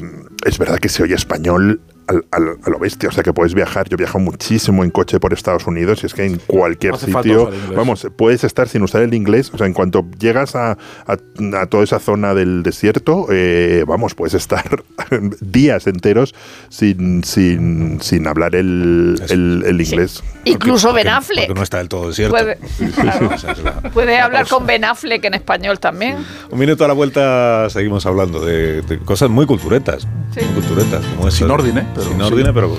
es 0.45 0.57
verdad 0.57 0.79
que 0.79 0.89
se 0.89 1.03
oye 1.03 1.15
español. 1.15 1.81
Al- 2.07 2.25
al- 2.31 2.57
a 2.63 2.69
lo 2.69 2.79
bestia, 2.79 3.09
o 3.09 3.11
sea 3.11 3.23
que 3.23 3.33
puedes 3.33 3.53
viajar. 3.53 3.87
Yo 3.89 3.95
he 3.95 3.97
viajado 3.97 4.19
muchísimo 4.19 4.83
en 4.83 4.89
coche 4.91 5.19
por 5.19 5.33
Estados 5.33 5.67
Unidos 5.67 6.03
y 6.03 6.05
es 6.07 6.13
que 6.13 6.25
en 6.25 6.37
cualquier 6.47 6.93
No 6.93 6.99
sitio, 6.99 7.49
vamos, 7.75 8.07
puedes 8.17 8.43
estar 8.43 8.67
sin 8.67 8.81
usar 8.83 9.01
el 9.01 9.13
inglés. 9.13 9.51
O 9.53 9.57
sea, 9.57 9.67
en 9.67 9.73
cuanto 9.73 10.05
llegas 10.19 10.55
a, 10.55 10.71
a- 10.71 11.17
a 11.61 11.65
toda 11.67 11.83
esa 11.83 11.99
zona 11.99 12.33
del 12.33 12.63
desierto, 12.63 13.27
eh, 13.31 13.83
vamos, 13.87 14.15
puedes 14.15 14.33
estar 14.33 14.83
días 15.41 15.87
enteros 15.87 16.33
sin, 16.69 17.23
sin, 17.23 17.99
sin 18.01 18.27
hablar 18.27 18.55
el, 18.55 19.21
el- 19.29 19.63
el 19.65 19.81
inglés. 19.81 20.23
Incluso 20.45 20.89
Porque- 20.89 21.03
Ben 21.03 21.13
Affleck. 21.13 21.47
Porque 21.47 21.57
no 21.59 21.63
está 21.63 21.77
del 21.79 21.89
todo 21.89 22.07
desierto. 22.07 22.35
Puede, 22.35 22.57
claro, 22.95 23.33
Esa 23.33 23.51
es 23.51 23.59
la- 23.59 23.81
puede 23.81 24.17
hablar 24.19 24.47
con 24.47 24.65
Ben 24.65 24.83
Affleck 24.85 25.23
en 25.25 25.33
español 25.33 25.79
también. 25.79 26.17
Un 26.49 26.59
minuto 26.59 26.85
a 26.85 26.87
la 26.87 26.93
vuelta 26.93 27.69
seguimos 27.69 28.05
hablando 28.05 28.43
de, 28.45 28.81
de 28.83 28.99
cosas 28.99 29.29
muy 29.29 29.45
culturetas. 29.45 30.07
Sí. 30.33 30.41
Muy 30.45 30.53
culturetas. 30.63 31.03
Como 31.17 31.29
Sin 31.31 31.49
orden, 31.51 31.77
¿eh? 31.79 31.87
Pero 31.97 32.09
Sin 32.09 32.17
sí. 32.17 32.23
orden, 32.23 32.53
pero... 32.53 32.77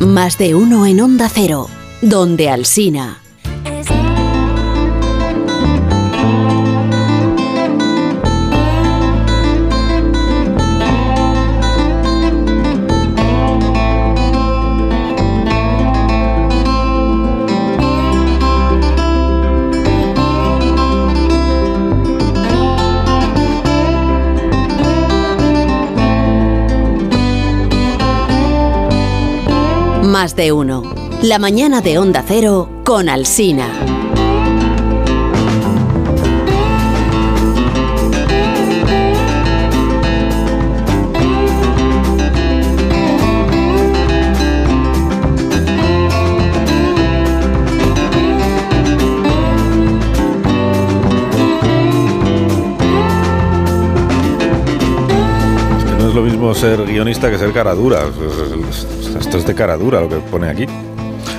Más 0.00 0.38
de 0.38 0.54
uno 0.54 0.86
en 0.86 1.00
Onda 1.00 1.28
Cero, 1.28 1.68
donde 2.00 2.48
Alsina. 2.48 3.20
Uno. 30.48 30.82
La 31.22 31.38
mañana 31.38 31.82
de 31.82 31.98
Onda 31.98 32.24
Cero 32.26 32.80
con 32.82 33.10
Alsina. 33.10 33.68
No 55.98 56.08
es 56.08 56.14
lo 56.14 56.22
mismo 56.22 56.54
ser 56.54 56.86
guionista 56.86 57.30
que 57.30 57.36
ser 57.36 57.52
cara 57.52 57.74
dura. 57.74 58.06
Esto 59.18 59.38
es 59.38 59.46
de 59.46 59.54
cara 59.54 59.76
dura 59.76 60.00
lo 60.00 60.08
que 60.08 60.16
pone 60.16 60.48
aquí. 60.48 60.66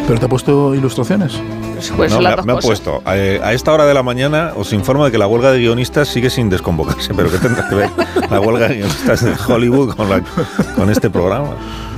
¿Pero 0.07 0.19
te 0.19 0.25
ha 0.25 0.29
puesto 0.29 0.73
ilustraciones? 0.75 1.33
Pues 1.73 1.89
puede 1.91 2.09
No, 2.09 2.19
me, 2.21 2.27
ha- 2.29 2.41
me 2.43 2.55
puesto, 2.57 3.01
eh, 3.07 3.39
a 3.43 3.53
esta 3.53 3.71
hora 3.71 3.85
de 3.85 3.93
la 3.93 4.03
mañana 4.03 4.53
os 4.55 4.71
informo 4.73 5.05
de 5.05 5.11
que 5.11 5.17
la 5.17 5.27
huelga 5.27 5.51
de 5.51 5.59
guionistas 5.59 6.07
sigue 6.09 6.29
sin 6.29 6.49
desconvocarse, 6.49 7.13
pero 7.13 7.31
¿qué 7.31 7.37
tendrá 7.37 7.67
que 7.69 7.75
ver 7.75 7.89
la 8.29 8.39
huelga 8.39 8.67
de 8.67 8.75
guionistas 8.77 9.23
de 9.23 9.33
Hollywood 9.47 9.95
con, 9.95 10.09
la- 10.09 10.21
con 10.75 10.89
este 10.89 11.09
programa? 11.09 11.49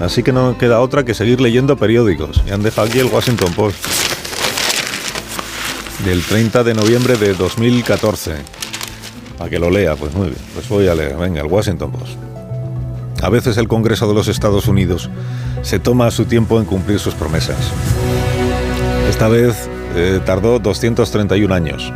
Así 0.01 0.23
que 0.23 0.31
no 0.31 0.57
queda 0.57 0.79
otra 0.79 1.03
que 1.03 1.13
seguir 1.13 1.41
leyendo 1.41 1.75
periódicos. 1.75 2.41
Y 2.47 2.51
han 2.51 2.61
dejado 2.63 2.87
aquí 2.87 2.99
el 2.99 3.07
Washington 3.07 3.51
Post 3.53 3.77
del 6.05 6.21
30 6.23 6.63
de 6.63 6.73
noviembre 6.73 7.17
de 7.17 7.33
2014. 7.33 8.35
Para 9.37 9.49
que 9.49 9.59
lo 9.59 9.69
lea, 9.69 9.95
pues 9.95 10.13
muy 10.13 10.27
bien. 10.27 10.41
Pues 10.53 10.67
voy 10.69 10.87
a 10.87 10.95
leer, 10.95 11.15
venga, 11.17 11.41
el 11.41 11.47
Washington 11.47 11.91
Post. 11.91 12.13
A 13.23 13.29
veces 13.29 13.55
el 13.55 13.69
Congreso 13.69 14.05
de 14.05 14.13
los 14.13 14.27
Estados 14.27 14.67
Unidos 14.67 15.09
se 15.61 15.79
toma 15.79 16.11
su 16.11 16.25
tiempo 16.25 16.59
en 16.59 16.65
cumplir 16.65 16.99
sus 16.99 17.13
promesas. 17.15 17.57
Esta 19.09 19.29
vez 19.29 19.69
eh, 19.95 20.19
tardó 20.25 20.59
231 20.59 21.55
años. 21.55 21.93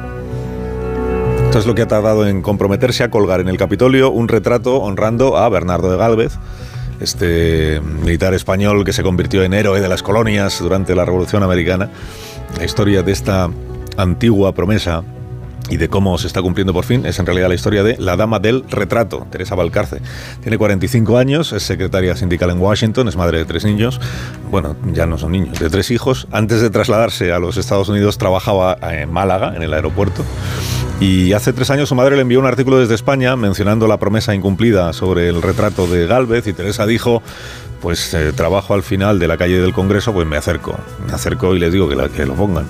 Esto 1.44 1.60
es 1.60 1.66
lo 1.66 1.76
que 1.76 1.82
ha 1.82 1.88
tardado 1.88 2.26
en 2.26 2.42
comprometerse 2.42 3.04
a 3.04 3.12
colgar 3.12 3.42
en 3.42 3.50
el 3.50 3.58
Capitolio 3.58 4.10
un 4.10 4.30
retrato 4.30 4.78
honrando 4.78 5.36
a 5.36 5.50
Bernardo 5.50 5.92
de 5.92 5.98
Gálvez, 5.98 6.32
este 7.02 7.82
militar 7.82 8.34
español 8.34 8.86
que 8.86 8.94
se 8.94 9.04
convirtió 9.04 9.44
en 9.44 9.54
héroe 9.54 9.82
de 9.82 9.90
las 9.90 10.04
colonias 10.04 10.60
durante 10.60 10.96
la 10.96 11.04
Revolución 11.04 11.44
Americana. 11.44 11.90
La 12.58 12.63
historia 12.63 13.04
de 13.04 13.12
esta 13.12 13.50
antigua 13.98 14.54
promesa 14.54 15.04
y 15.69 15.77
de 15.77 15.89
cómo 15.89 16.17
se 16.17 16.27
está 16.27 16.41
cumpliendo 16.41 16.73
por 16.73 16.86
fin 16.86 17.06
es 17.06 17.19
en 17.19 17.25
realidad 17.25 17.47
la 17.49 17.56
historia 17.56 17.84
de 17.84 17.97
la 17.97 18.15
dama 18.15 18.39
del 18.39 18.63
retrato, 18.69 19.27
Teresa 19.30 19.56
Valcarce. 19.56 20.01
Tiene 20.41 20.58
45 20.58 21.17
años, 21.17 21.53
es 21.53 21.63
secretaria 21.63 22.15
sindical 22.15 22.49
en 22.49 22.60
Washington, 22.60 23.08
es 23.08 23.15
madre 23.15 23.39
de 23.39 23.45
tres 23.45 23.65
niños, 23.65 23.99
bueno, 24.49 24.75
ya 24.93 25.06
no 25.06 25.17
son 25.17 25.32
niños, 25.34 25.60
de 25.60 25.69
tres 25.69 25.91
hijos. 25.91 26.27
Antes 26.32 26.62
de 26.62 26.69
trasladarse 26.69 27.32
a 27.32 27.39
los 27.39 27.58
Estados 27.58 27.89
Unidos 27.89 28.17
trabajaba 28.17 28.77
en 28.91 29.12
Málaga, 29.12 29.53
en 29.56 29.63
el 29.63 29.73
aeropuerto. 29.73 30.23
Y 30.99 31.34
hace 31.34 31.53
tres 31.53 31.69
años 31.69 31.89
su 31.89 31.95
madre 31.95 32.15
le 32.15 32.23
envió 32.23 32.39
un 32.39 32.47
artículo 32.47 32.80
desde 32.80 32.95
España 32.95 33.36
mencionando 33.36 33.88
la 33.88 33.97
promesa 33.97 34.34
incumplida 34.34 34.93
sobre 34.93 35.30
el 35.30 35.41
retrato 35.43 35.86
de 35.88 36.08
Galvez 36.08 36.47
y 36.47 36.53
Teresa 36.53 36.88
dijo, 36.88 37.21
pues 37.82 38.13
eh, 38.15 38.34
trabajo 38.34 38.73
al 38.73 38.82
final 38.82 39.19
de 39.19 39.27
la 39.27 39.38
calle 39.38 39.62
del 39.62 39.73
Congreso, 39.73 40.12
pues 40.12 40.25
me 40.25 40.38
acerco, 40.38 40.75
me 41.06 41.13
acerco 41.13 41.56
y 41.56 41.60
les 41.60 41.71
digo 41.71 41.88
que, 41.88 41.95
la- 41.95 42.10
que 42.10 42.25
lo 42.25 42.34
pongan. 42.34 42.65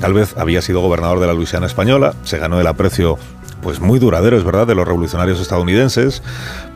Galvez 0.00 0.36
había 0.36 0.60
sido 0.62 0.80
gobernador 0.80 1.20
de 1.20 1.26
la 1.26 1.32
Luisiana 1.34 1.66
española, 1.66 2.14
se 2.24 2.38
ganó 2.38 2.60
el 2.60 2.66
aprecio 2.66 3.18
pues 3.62 3.80
muy 3.80 3.98
duradero, 3.98 4.36
es 4.36 4.44
verdad, 4.44 4.66
de 4.66 4.74
los 4.74 4.86
revolucionarios 4.86 5.40
estadounidenses, 5.40 6.22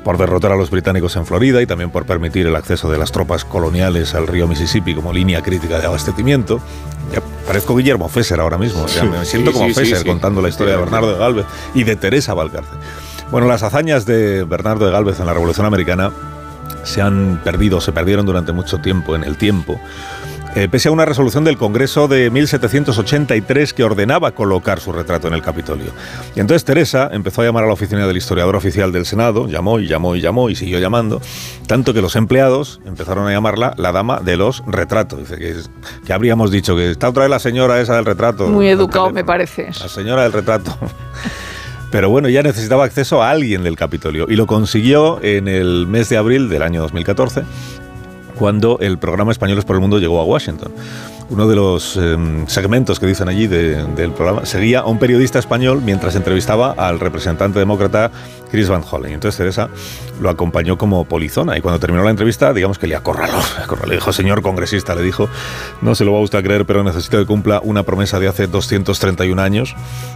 por 0.04 0.16
derrotar 0.16 0.52
a 0.52 0.56
los 0.56 0.70
británicos 0.70 1.16
en 1.16 1.26
Florida 1.26 1.60
y 1.60 1.66
también 1.66 1.90
por 1.90 2.06
permitir 2.06 2.46
el 2.46 2.56
acceso 2.56 2.90
de 2.90 2.96
las 2.96 3.12
tropas 3.12 3.44
coloniales 3.44 4.14
al 4.14 4.26
río 4.26 4.48
Mississippi 4.48 4.94
como 4.94 5.12
línea 5.12 5.42
crítica 5.42 5.78
de 5.78 5.86
abastecimiento. 5.86 6.60
Ya 7.12 7.20
parezco 7.46 7.76
Guillermo 7.76 8.08
Fesser 8.08 8.40
ahora 8.40 8.56
mismo, 8.56 8.86
ya 8.86 9.04
me 9.04 9.22
siento 9.26 9.50
Sí, 9.50 9.56
como 9.58 9.68
sí, 9.68 9.74
Fesser 9.74 9.98
sí. 9.98 10.04
contando 10.06 10.40
la 10.40 10.48
historia 10.48 10.74
de 10.74 10.80
Bernardo 10.80 11.12
de 11.12 11.18
Galvez 11.18 11.46
y 11.74 11.84
de 11.84 11.96
Teresa 11.96 12.32
Valcarce. 12.32 12.70
Bueno, 13.30 13.46
las 13.48 13.62
hazañas 13.62 14.06
de 14.06 14.44
Bernardo 14.44 14.86
de 14.86 14.92
Galvez 14.92 15.20
en 15.20 15.26
la 15.26 15.34
Revolución 15.34 15.66
Americana 15.66 16.10
se 16.84 17.02
han 17.02 17.42
perdido, 17.44 17.82
se 17.82 17.92
perdieron 17.92 18.24
durante 18.24 18.52
mucho 18.52 18.78
tiempo 18.78 19.14
en 19.14 19.24
el 19.24 19.36
tiempo. 19.36 19.78
Eh, 20.58 20.68
pese 20.68 20.88
a 20.88 20.90
una 20.92 21.04
resolución 21.04 21.44
del 21.44 21.56
Congreso 21.56 22.08
de 22.08 22.30
1783 22.30 23.72
que 23.72 23.84
ordenaba 23.84 24.32
colocar 24.32 24.80
su 24.80 24.92
retrato 24.92 25.28
en 25.28 25.34
el 25.34 25.42
Capitolio. 25.42 25.92
Y 26.34 26.40
entonces 26.40 26.64
Teresa 26.64 27.08
empezó 27.12 27.42
a 27.42 27.44
llamar 27.44 27.64
a 27.64 27.66
la 27.68 27.72
oficina 27.74 28.06
del 28.06 28.16
historiador 28.16 28.56
oficial 28.56 28.90
del 28.90 29.06
Senado, 29.06 29.46
llamó 29.46 29.78
y 29.78 29.86
llamó 29.86 30.16
y 30.16 30.20
llamó 30.20 30.50
y 30.50 30.56
siguió 30.56 30.78
llamando, 30.80 31.20
tanto 31.66 31.94
que 31.94 32.02
los 32.02 32.16
empleados 32.16 32.80
empezaron 32.86 33.28
a 33.28 33.32
llamarla 33.32 33.74
la 33.76 33.92
dama 33.92 34.20
de 34.20 34.36
los 34.36 34.62
retratos. 34.66 35.20
Dice 35.20 35.36
que, 35.38 35.50
es- 35.50 35.70
que 36.04 36.12
habríamos 36.12 36.50
dicho 36.50 36.74
que 36.74 36.90
está 36.90 37.08
otra 37.08 37.22
vez 37.22 37.30
la 37.30 37.38
señora 37.38 37.80
esa 37.80 37.94
del 37.96 38.04
retrato. 38.04 38.48
Muy 38.48 38.68
educado, 38.68 39.10
me 39.10 39.24
parece. 39.24 39.68
La 39.80 39.88
señora 39.88 40.22
del 40.24 40.32
retrato. 40.32 40.76
Pero 41.90 42.10
bueno, 42.10 42.28
ya 42.28 42.42
necesitaba 42.42 42.84
acceso 42.84 43.22
a 43.22 43.30
alguien 43.30 43.62
del 43.64 43.74
Capitolio 43.74 44.26
y 44.28 44.36
lo 44.36 44.46
consiguió 44.46 45.22
en 45.22 45.48
el 45.48 45.86
mes 45.86 46.10
de 46.10 46.18
abril 46.18 46.50
del 46.50 46.62
año 46.62 46.82
2014, 46.82 47.44
cuando 48.38 48.78
el 48.80 48.98
programa 48.98 49.32
Españoles 49.32 49.64
por 49.64 49.76
el 49.76 49.80
Mundo 49.80 49.98
llegó 49.98 50.20
a 50.20 50.24
Washington. 50.24 50.72
Uno 51.30 51.46
de 51.46 51.56
los 51.56 51.96
em, 51.98 52.46
segmentos 52.46 52.98
que 52.98 53.06
dicen 53.06 53.28
allí 53.28 53.46
de- 53.46 53.84
del 53.94 54.12
programa 54.12 54.46
seguía 54.46 54.80
a 54.80 54.86
un 54.86 54.98
periodista 54.98 55.38
español 55.38 55.82
mientras 55.84 56.14
entrevistaba 56.16 56.72
al 56.72 57.00
representante 57.00 57.58
demócrata 57.58 58.10
Chris 58.50 58.68
Van 58.70 58.82
Hollen. 58.90 59.12
Entonces 59.12 59.36
Teresa 59.36 59.68
lo 60.22 60.30
acompañó 60.30 60.78
como 60.78 61.04
polizona 61.04 61.58
y 61.58 61.60
cuando 61.60 61.78
terminó 61.80 62.02
la 62.02 62.10
entrevista, 62.10 62.54
digamos 62.54 62.78
que 62.78 62.86
le 62.86 62.96
acorraló. 62.96 63.38
le 63.86 63.94
dijo, 63.96 64.10
señor 64.14 64.40
congresista, 64.40 64.94
le 64.94 65.02
dijo, 65.02 65.28
no 65.82 65.94
se 65.94 66.06
lo 66.06 66.14
va 66.14 66.20
usted 66.20 66.38
a 66.38 66.42
creer, 66.42 66.64
pero 66.64 66.82
necesito 66.82 67.18
que 67.18 67.26
cumpla 67.26 67.60
una 67.62 67.82
promesa 67.82 68.18
de 68.18 68.28
hace 68.28 68.46
231 68.46 69.42
años. 69.42 69.74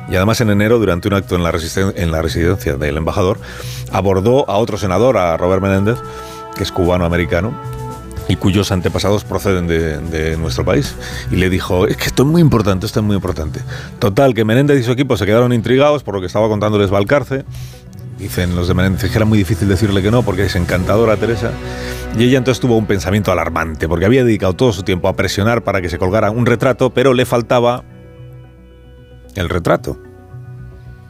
Y 0.09 0.17
además 0.17 0.41
en 0.41 0.49
enero, 0.49 0.79
durante 0.79 1.09
un 1.09 1.15
acto 1.15 1.37
en 1.37 1.43
la, 1.43 1.53
en 1.95 2.11
la 2.11 2.23
residencia 2.23 2.77
del 2.77 2.97
embajador, 2.97 3.39
abordó 3.93 4.49
a 4.49 4.57
otro 4.57 4.79
senador, 4.79 5.19
a 5.19 5.37
Robert 5.37 5.61
Menéndez, 5.63 5.99
que 6.57 6.63
es 6.63 6.73
cubano-americano, 6.73 7.53
y 8.29 8.37
cuyos 8.37 8.73
antepasados 8.73 9.25
proceden 9.25 9.67
de, 9.67 10.37
nuestro 10.37 10.65
país. 10.65 10.95
Y 11.31 11.37
le 11.37 11.51
dijo, 11.51 11.87
es 11.87 11.97
que 11.97 12.05
esto 12.05 12.23
es 12.23 12.29
muy 12.29 12.41
importante, 12.41 12.87
esto 12.87 13.01
es 13.01 13.07
muy 13.07 13.17
importante. 13.17 13.61
Total, 13.99 14.35
que 14.35 14.45
Menéndez 14.45 14.81
y 14.81 14.83
su 14.83 14.93
equipo 14.93 15.17
se 15.17 15.27
quedaron 15.27 15.53
intrigados 15.53 16.03
por 16.03 16.15
lo 16.15 16.21
que 16.21 16.27
estaba 16.27 16.49
contándoles 16.49 16.91
Valcarce. 16.91 17.45
Dicen 18.19 18.55
los 18.55 18.69
de 18.69 18.75
Menéndez 18.75 19.11
que 19.11 19.17
era 19.17 19.25
muy 19.25 19.39
difícil 19.39 19.69
decirle 19.69 20.01
que 20.03 20.11
no 20.11 20.23
porque 20.23 20.45
es 20.45 20.55
encantadora 20.55 21.17
Teresa. 21.17 21.51
Y 22.17 22.25
ella 22.25 22.39
entonces 22.39 22.61
tuvo 22.61 22.77
un 22.77 22.87
pensamiento 22.87 23.33
alarmante 23.33 23.89
porque 23.89 24.05
había 24.05 24.25
dedicado 24.25 24.53
todo 24.53 24.73
su 24.73 24.83
tiempo 24.83 25.09
a 25.09 25.17
presionar 25.17 25.63
para 25.63 25.81
que 25.81 25.89
se 25.89 25.99
colgara 25.99 26.31
un 26.31 26.47
retrato, 26.47 26.91
pero 26.91 27.15
le 27.15 27.27
faltaba 27.27 27.85
el 29.35 29.49
retrato. 29.49 29.99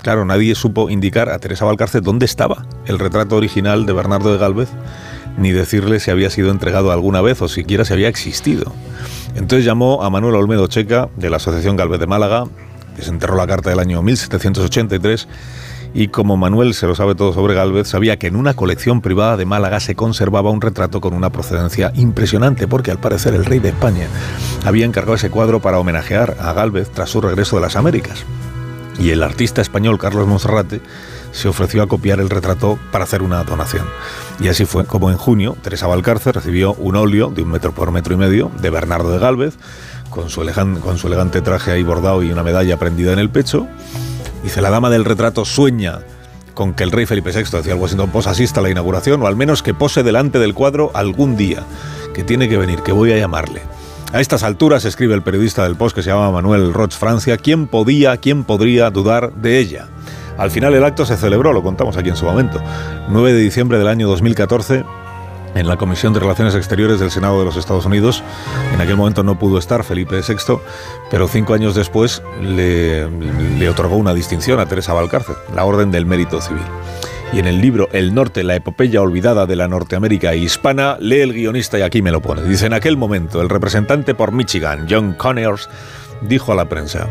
Claro, 0.02 0.24
nadie 0.24 0.54
supo 0.56 0.90
indicar 0.90 1.28
a 1.28 1.38
Teresa 1.38 1.64
Valcarce 1.64 2.00
dónde 2.00 2.26
estaba 2.26 2.66
el 2.86 2.98
retrato 2.98 3.36
original 3.36 3.86
de 3.86 3.92
Bernardo 3.92 4.32
de 4.32 4.38
Galvez, 4.38 4.68
ni 5.36 5.52
decirle 5.52 6.00
si 6.00 6.10
había 6.10 6.30
sido 6.30 6.50
entregado 6.50 6.92
alguna 6.92 7.20
vez 7.20 7.40
o 7.42 7.48
siquiera 7.48 7.84
si 7.84 7.92
había 7.92 8.08
existido. 8.08 8.72
Entonces 9.34 9.64
llamó 9.64 10.02
a 10.02 10.10
Manuel 10.10 10.34
Olmedo 10.34 10.66
Checa, 10.66 11.08
de 11.16 11.30
la 11.30 11.36
Asociación 11.36 11.76
Galvez 11.76 12.00
de 12.00 12.06
Málaga, 12.06 12.44
desenterró 12.96 13.36
la 13.36 13.46
carta 13.46 13.70
del 13.70 13.78
año 13.78 14.02
1783 14.02 15.28
y 15.94 16.08
como 16.08 16.36
Manuel 16.36 16.74
se 16.74 16.86
lo 16.86 16.94
sabe 16.94 17.14
todo 17.14 17.32
sobre 17.32 17.54
Galvez, 17.54 17.88
sabía 17.88 18.18
que 18.18 18.26
en 18.26 18.36
una 18.36 18.54
colección 18.54 19.02
privada 19.02 19.36
de 19.36 19.44
Málaga 19.44 19.78
se 19.80 19.94
conservaba 19.94 20.50
un 20.50 20.60
retrato 20.60 21.00
con 21.00 21.12
una 21.12 21.30
procedencia 21.30 21.92
impresionante, 21.94 22.66
porque 22.66 22.90
al 22.90 22.98
parecer 22.98 23.34
el 23.34 23.44
rey 23.44 23.58
de 23.58 23.70
España 23.70 24.06
había 24.64 24.86
encargado 24.86 25.16
ese 25.16 25.30
cuadro 25.30 25.60
para 25.60 25.78
homenajear 25.78 26.36
a 26.40 26.52
Galvez 26.54 26.90
tras 26.90 27.10
su 27.10 27.20
regreso 27.20 27.56
de 27.56 27.62
las 27.62 27.76
Américas. 27.76 28.24
Y 28.98 29.10
el 29.10 29.22
artista 29.22 29.60
español 29.60 29.98
Carlos 29.98 30.26
Monserrate 30.26 30.80
se 31.32 31.48
ofreció 31.48 31.82
a 31.82 31.88
copiar 31.88 32.20
el 32.20 32.30
retrato 32.30 32.78
para 32.90 33.04
hacer 33.04 33.22
una 33.22 33.42
donación. 33.42 33.86
Y 34.40 34.48
así 34.48 34.64
fue 34.64 34.84
como 34.84 35.10
en 35.10 35.16
junio 35.16 35.56
Teresa 35.62 35.86
Valcarce 35.86 36.32
recibió 36.32 36.74
un 36.74 36.96
óleo 36.96 37.30
de 37.30 37.42
un 37.42 37.50
metro 37.50 37.72
por 37.72 37.90
metro 37.90 38.14
y 38.14 38.16
medio 38.16 38.50
de 38.60 38.70
Bernardo 38.70 39.10
de 39.10 39.18
Galvez, 39.18 39.54
con 40.10 40.28
su, 40.28 40.42
elegante 40.42 41.40
traje 41.40 41.72
ahí 41.72 41.82
bordado 41.82 42.22
y 42.22 42.30
una 42.30 42.42
medalla 42.42 42.78
prendida 42.78 43.12
en 43.12 43.18
el 43.18 43.30
pecho. 43.30 43.66
Dice, 44.42 44.60
la 44.60 44.70
dama 44.70 44.90
del 44.90 45.04
retrato 45.04 45.44
sueña 45.44 46.00
con 46.54 46.74
que 46.74 46.84
el 46.84 46.90
rey 46.90 47.06
Felipe 47.06 47.32
VI, 47.32 47.56
decía 47.56 47.72
el 47.72 47.80
Washington 47.80 48.10
Post, 48.10 48.28
asista 48.28 48.60
a 48.60 48.62
la 48.62 48.70
inauguración, 48.70 49.22
o 49.22 49.26
al 49.26 49.36
menos 49.36 49.62
que 49.62 49.72
pose 49.72 50.02
delante 50.02 50.38
del 50.38 50.52
cuadro 50.52 50.90
algún 50.92 51.36
día, 51.36 51.62
que 52.12 52.24
tiene 52.24 52.48
que 52.48 52.58
venir, 52.58 52.82
que 52.82 52.92
voy 52.92 53.10
a 53.12 53.16
llamarle. 53.16 53.62
A 54.12 54.20
estas 54.20 54.42
alturas, 54.42 54.84
escribe 54.84 55.14
el 55.14 55.22
periodista 55.22 55.64
del 55.64 55.76
Post 55.76 55.96
que 55.96 56.02
se 56.02 56.10
llama 56.10 56.30
Manuel 56.30 56.74
Roch 56.74 56.92
Francia, 56.92 57.38
¿quién 57.38 57.66
podía, 57.66 58.18
quién 58.18 58.44
podría 58.44 58.90
dudar 58.90 59.32
de 59.32 59.58
ella? 59.58 59.88
Al 60.38 60.50
final 60.50 60.74
el 60.74 60.84
acto 60.84 61.04
se 61.06 61.16
celebró, 61.16 61.52
lo 61.52 61.62
contamos 61.62 61.96
aquí 61.96 62.08
en 62.08 62.16
su 62.16 62.24
momento, 62.24 62.60
9 63.08 63.32
de 63.32 63.40
diciembre 63.40 63.78
del 63.78 63.88
año 63.88 64.08
2014, 64.08 64.84
en 65.54 65.68
la 65.68 65.76
Comisión 65.76 66.12
de 66.12 66.20
Relaciones 66.20 66.54
Exteriores 66.54 67.00
del 67.00 67.10
Senado 67.10 67.38
de 67.38 67.44
los 67.44 67.56
Estados 67.56 67.84
Unidos. 67.84 68.22
En 68.72 68.80
aquel 68.80 68.96
momento 68.96 69.22
no 69.22 69.38
pudo 69.38 69.58
estar 69.58 69.84
Felipe 69.84 70.20
VI, 70.26 70.58
pero 71.10 71.28
cinco 71.28 71.54
años 71.54 71.74
después 71.74 72.22
le, 72.40 73.08
le 73.58 73.68
otorgó 73.68 73.96
una 73.96 74.14
distinción 74.14 74.60
a 74.60 74.66
Teresa 74.66 74.94
Valcarce, 74.94 75.32
la 75.54 75.64
Orden 75.64 75.90
del 75.90 76.06
Mérito 76.06 76.40
Civil. 76.40 76.62
Y 77.32 77.38
en 77.38 77.46
el 77.46 77.62
libro 77.62 77.88
El 77.92 78.14
Norte, 78.14 78.42
la 78.42 78.56
epopeya 78.56 79.00
olvidada 79.00 79.46
de 79.46 79.56
la 79.56 79.66
Norteamérica 79.66 80.34
hispana, 80.34 80.98
lee 81.00 81.20
el 81.20 81.32
guionista 81.32 81.78
y 81.78 81.82
aquí 81.82 82.02
me 82.02 82.10
lo 82.10 82.20
pone. 82.20 82.42
Dice, 82.42 82.66
en 82.66 82.74
aquel 82.74 82.98
momento, 82.98 83.40
el 83.40 83.48
representante 83.48 84.14
por 84.14 84.32
Michigan, 84.32 84.86
John 84.88 85.14
Connors, 85.14 85.70
dijo 86.20 86.52
a 86.52 86.56
la 86.56 86.68
prensa, 86.68 87.08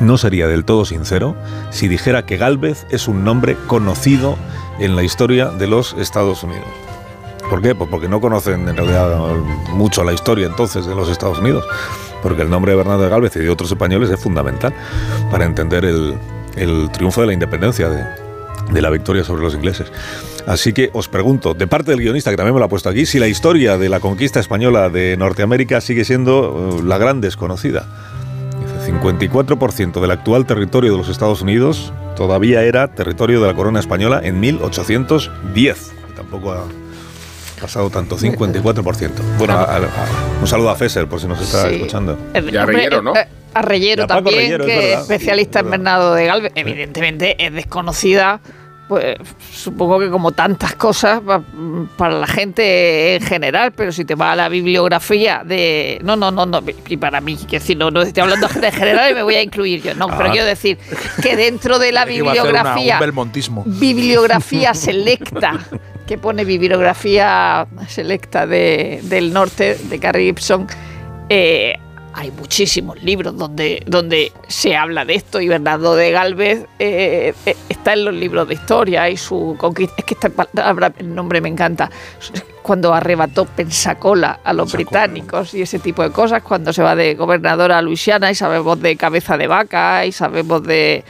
no 0.00 0.18
sería 0.18 0.46
del 0.48 0.64
todo 0.64 0.84
sincero 0.84 1.36
si 1.70 1.88
dijera 1.88 2.26
que 2.26 2.36
Galvez 2.36 2.86
es 2.90 3.08
un 3.08 3.24
nombre 3.24 3.56
conocido 3.66 4.36
en 4.78 4.96
la 4.96 5.02
historia 5.02 5.46
de 5.46 5.66
los 5.66 5.94
Estados 5.98 6.42
Unidos. 6.42 6.66
¿Por 7.50 7.60
qué? 7.60 7.74
Pues 7.74 7.90
porque 7.90 8.08
no 8.08 8.20
conocen 8.20 8.68
en 8.68 8.76
realidad 8.76 9.18
mucho 9.72 10.02
la 10.02 10.12
historia 10.12 10.46
entonces 10.46 10.86
de 10.86 10.94
los 10.94 11.08
Estados 11.08 11.38
Unidos. 11.38 11.64
Porque 12.22 12.42
el 12.42 12.48
nombre 12.48 12.72
de 12.72 12.76
Bernardo 12.76 13.02
de 13.02 13.10
Galvez 13.10 13.36
y 13.36 13.40
de 13.40 13.50
otros 13.50 13.70
españoles 13.70 14.08
es 14.10 14.18
fundamental 14.18 14.74
para 15.30 15.44
entender 15.44 15.84
el, 15.84 16.90
triunfo 16.90 17.20
de 17.20 17.26
la 17.26 17.32
independencia, 17.34 17.90
de, 17.90 18.02
de 18.72 18.82
la 18.82 18.88
victoria 18.88 19.24
sobre 19.24 19.42
los 19.42 19.54
ingleses. 19.54 19.92
Así 20.46 20.72
que 20.72 20.90
os 20.94 21.08
pregunto, 21.08 21.52
de 21.52 21.66
parte 21.66 21.90
del 21.90 22.00
guionista, 22.00 22.30
que 22.30 22.36
también 22.36 22.54
me 22.54 22.60
lo 22.60 22.66
ha 22.66 22.68
puesto 22.68 22.88
aquí, 22.88 23.04
si 23.04 23.18
la 23.18 23.28
historia 23.28 23.76
de 23.76 23.90
la 23.90 24.00
conquista 24.00 24.40
española 24.40 24.88
de 24.88 25.16
Norteamérica 25.18 25.82
sigue 25.82 26.04
siendo 26.04 26.78
eh, 26.78 26.82
la 26.82 26.96
gran 26.96 27.20
desconocida. 27.20 27.86
Dice, 28.84 28.92
54% 28.98 30.00
del 30.00 30.10
actual 30.10 30.46
territorio 30.46 30.92
de 30.92 30.98
los 30.98 31.08
Estados 31.08 31.42
Unidos 31.42 31.92
todavía 32.16 32.62
era 32.62 32.88
territorio 32.88 33.40
de 33.40 33.46
la 33.48 33.54
corona 33.54 33.80
española 33.80 34.20
en 34.22 34.40
1810. 34.40 35.92
Tampoco 36.16 36.52
ha 36.52 36.64
pasado 37.60 37.90
tanto, 37.90 38.16
54%. 38.18 39.10
Bueno, 39.38 39.54
a- 39.54 39.76
a- 39.76 39.80
un 40.40 40.46
saludo 40.46 40.70
a 40.70 40.76
Fesser, 40.76 41.06
por 41.08 41.20
si 41.20 41.26
nos 41.26 41.40
está 41.40 41.68
Sí. 41.68 41.76
escuchando. 41.76 42.18
Eh, 42.34 42.44
Y 42.52 42.56
a 42.56 42.66
Reyero, 42.66 43.02
¿no? 43.02 43.14
eh, 43.16 43.26
A 43.54 43.62
Reyero 43.62 44.02
Y 44.02 44.04
a 44.04 44.06
Paco 44.08 44.22
también, 44.30 44.42
Reyero, 44.42 44.64
es 44.64 44.68
que 44.70 44.76
es 44.78 44.84
verdad. 44.88 45.02
especialista 45.02 45.60
en 45.60 45.70
Bernardo 45.70 46.14
de 46.14 46.26
Galvez. 46.26 46.52
Evidentemente 46.56 47.36
es 47.44 47.52
desconocida, 47.52 48.40
pues 48.88 49.16
supongo 49.52 49.98
que 49.98 50.10
como 50.10 50.32
tantas 50.32 50.74
cosas 50.74 51.20
pa- 51.20 51.42
para 51.96 52.18
la 52.18 52.26
gente 52.26 53.16
en 53.16 53.22
general, 53.22 53.72
pero 53.72 53.92
si 53.92 54.04
te 54.04 54.14
vas 54.14 54.32
a 54.34 54.36
la 54.36 54.48
bibliografía 54.48 55.42
de... 55.44 55.98
No, 56.02 56.16
no, 56.16 56.30
no, 56.30 56.44
no, 56.44 56.62
y 56.88 56.96
para 56.98 57.20
mí, 57.20 57.36
que 57.36 57.58
decir, 57.58 57.76
no, 57.78 57.90
no 57.90 58.02
estoy 58.02 58.22
hablando 58.22 58.46
de 58.46 58.52
gente 58.52 58.66
en 58.68 58.72
general 58.74 59.10
y 59.10 59.14
me 59.14 59.22
voy 59.22 59.36
a 59.36 59.42
incluir 59.42 59.82
yo, 59.82 59.94
no, 59.94 60.08
pero 60.08 60.28
Ah. 60.28 60.32
quiero 60.32 60.46
decir 60.46 60.78
que 61.22 61.34
dentro 61.36 61.78
de 61.78 61.92
la 61.92 62.04
Que 62.04 62.14
iba 62.16 62.28
a 62.28 62.32
hacer 62.32 62.42
una- 62.50 62.74
bibliografía 62.74 62.98
un 63.64 63.80
bibliografía 63.80 64.74
selecta 64.74 65.58
que 66.06 66.18
pone 66.18 66.44
bibliografía 66.44 67.66
selecta 67.88 68.46
de, 68.46 69.00
del 69.04 69.32
norte 69.32 69.76
de 69.88 69.98
Carrie 69.98 70.26
Gibson 70.26 70.66
eh, 71.30 71.78
hay 72.16 72.30
muchísimos 72.30 73.02
libros 73.02 73.36
donde, 73.36 73.82
donde 73.86 74.32
se 74.48 74.76
habla 74.76 75.04
de 75.04 75.14
esto 75.16 75.40
y 75.40 75.48
Bernardo 75.48 75.96
de 75.96 76.12
Galvez 76.12 76.66
eh, 76.78 77.34
eh, 77.44 77.56
está 77.68 77.94
en 77.94 78.04
los 78.04 78.14
libros 78.14 78.46
de 78.46 78.54
historia 78.54 79.10
y 79.10 79.16
su 79.16 79.56
conquista. 79.58 79.94
Es 79.98 80.04
que 80.04 80.14
esta 80.14 80.28
palabra, 80.30 80.92
el 80.96 81.12
nombre 81.14 81.40
me 81.40 81.48
encanta. 81.48 81.90
Cuando 82.62 82.94
arrebató 82.94 83.44
Pensacola 83.46 84.40
a 84.44 84.52
los 84.52 84.72
británicos 84.72 85.54
y 85.54 85.62
ese 85.62 85.78
tipo 85.80 86.02
de 86.02 86.10
cosas, 86.10 86.42
cuando 86.42 86.72
se 86.72 86.82
va 86.82 86.94
de 86.94 87.14
gobernadora 87.14 87.78
a 87.78 87.82
Luisiana 87.82 88.30
y 88.30 88.34
sabemos 88.34 88.80
de 88.80 88.96
cabeza 88.96 89.36
de 89.36 89.46
vaca 89.48 90.06
y 90.06 90.12
sabemos 90.12 90.62
de, 90.62 91.04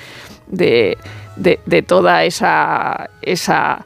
de, 0.47 0.97
de- 1.37 1.61
de 1.67 1.83
toda 1.83 2.25
esa, 2.25 3.11
esa 3.23 3.85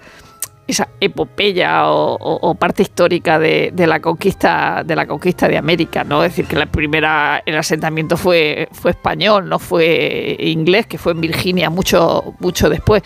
esa 0.69 0.89
epopeya 1.01 1.89
o, 1.91 2.15
o- 2.15 2.51
o 2.51 2.55
parte 2.55 2.83
histórica 2.83 3.39
de, 3.39 3.71
de 3.73 3.87
la 3.87 4.01
conquista 4.01 4.83
de 4.85 4.95
la 4.95 5.07
conquista 5.07 5.49
de 5.49 5.57
América, 5.59 6.05
¿no? 6.05 6.23
Es 6.23 6.33
decir, 6.33 6.45
que 6.45 6.57
la 6.57 6.67
primera 6.67 7.43
el 7.47 7.57
asentamiento 7.57 8.17
fue, 8.17 8.69
fue 8.73 8.91
español, 8.93 9.49
no 9.49 9.59
fue 9.59 10.37
inglés, 10.39 10.87
que 10.87 10.99
fue 10.99 11.13
en 11.13 11.21
Virginia 11.23 11.71
mucho, 11.71 12.35
mucho 12.39 12.69
después. 12.69 13.03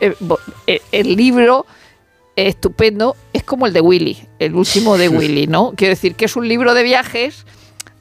Eh, 0.00 0.14
bo- 0.20 0.40
eh, 0.66 0.80
el 0.92 1.14
libro 1.14 1.66
es 2.36 2.48
estupendo, 2.48 3.14
es 3.32 3.44
como 3.44 3.66
el 3.66 3.72
de 3.72 3.80
Willy, 3.80 4.18
el 4.38 4.54
último 4.54 4.96
de 4.98 5.08
Willy, 5.08 5.46
¿no? 5.46 5.72
Quiero 5.76 5.90
decir 5.92 6.14
que 6.16 6.24
es 6.24 6.34
un 6.36 6.48
libro 6.48 6.74
de 6.74 6.82
viajes 6.82 7.46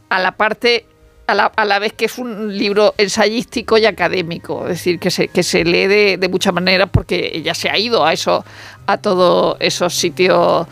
a 0.09 0.19
la 0.19 0.31
parte 0.31 0.85
a 1.27 1.33
la, 1.33 1.45
a 1.45 1.65
la 1.65 1.79
vez 1.79 1.93
que 1.93 2.05
es 2.05 2.17
un 2.17 2.57
libro 2.57 2.93
ensayístico 2.97 3.77
y 3.77 3.85
académico, 3.85 4.63
es 4.63 4.69
decir, 4.69 4.99
que 4.99 5.09
se, 5.09 5.27
que 5.29 5.43
se 5.43 5.63
lee 5.63 5.87
de, 5.87 6.17
de 6.17 6.29
muchas 6.29 6.53
maneras 6.53 6.89
porque 6.91 7.31
ella 7.33 7.53
se 7.53 7.69
ha 7.69 7.77
ido 7.77 8.05
a 8.05 8.11
eso, 8.13 8.43
a 8.87 8.97
todos 8.97 9.55
esos 9.59 9.93
sitios 9.93 10.67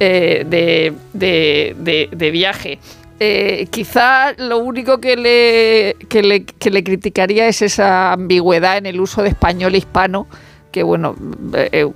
eh, 0.00 0.44
de, 0.46 0.92
de- 1.12 2.08
de- 2.12 2.30
viaje. 2.30 2.78
Eh, 3.20 3.68
quizá 3.70 4.32
lo 4.36 4.58
único 4.58 4.98
que 5.00 5.16
le, 5.16 5.96
que, 6.08 6.22
le, 6.22 6.44
que 6.44 6.70
le 6.70 6.82
criticaría 6.82 7.46
es 7.46 7.62
esa 7.62 8.12
ambigüedad 8.12 8.76
en 8.76 8.86
el 8.86 9.00
uso 9.00 9.22
de 9.22 9.28
español 9.30 9.74
e 9.74 9.78
hispano, 9.78 10.26
que 10.72 10.82
bueno, 10.82 11.14
eh, 11.54 11.88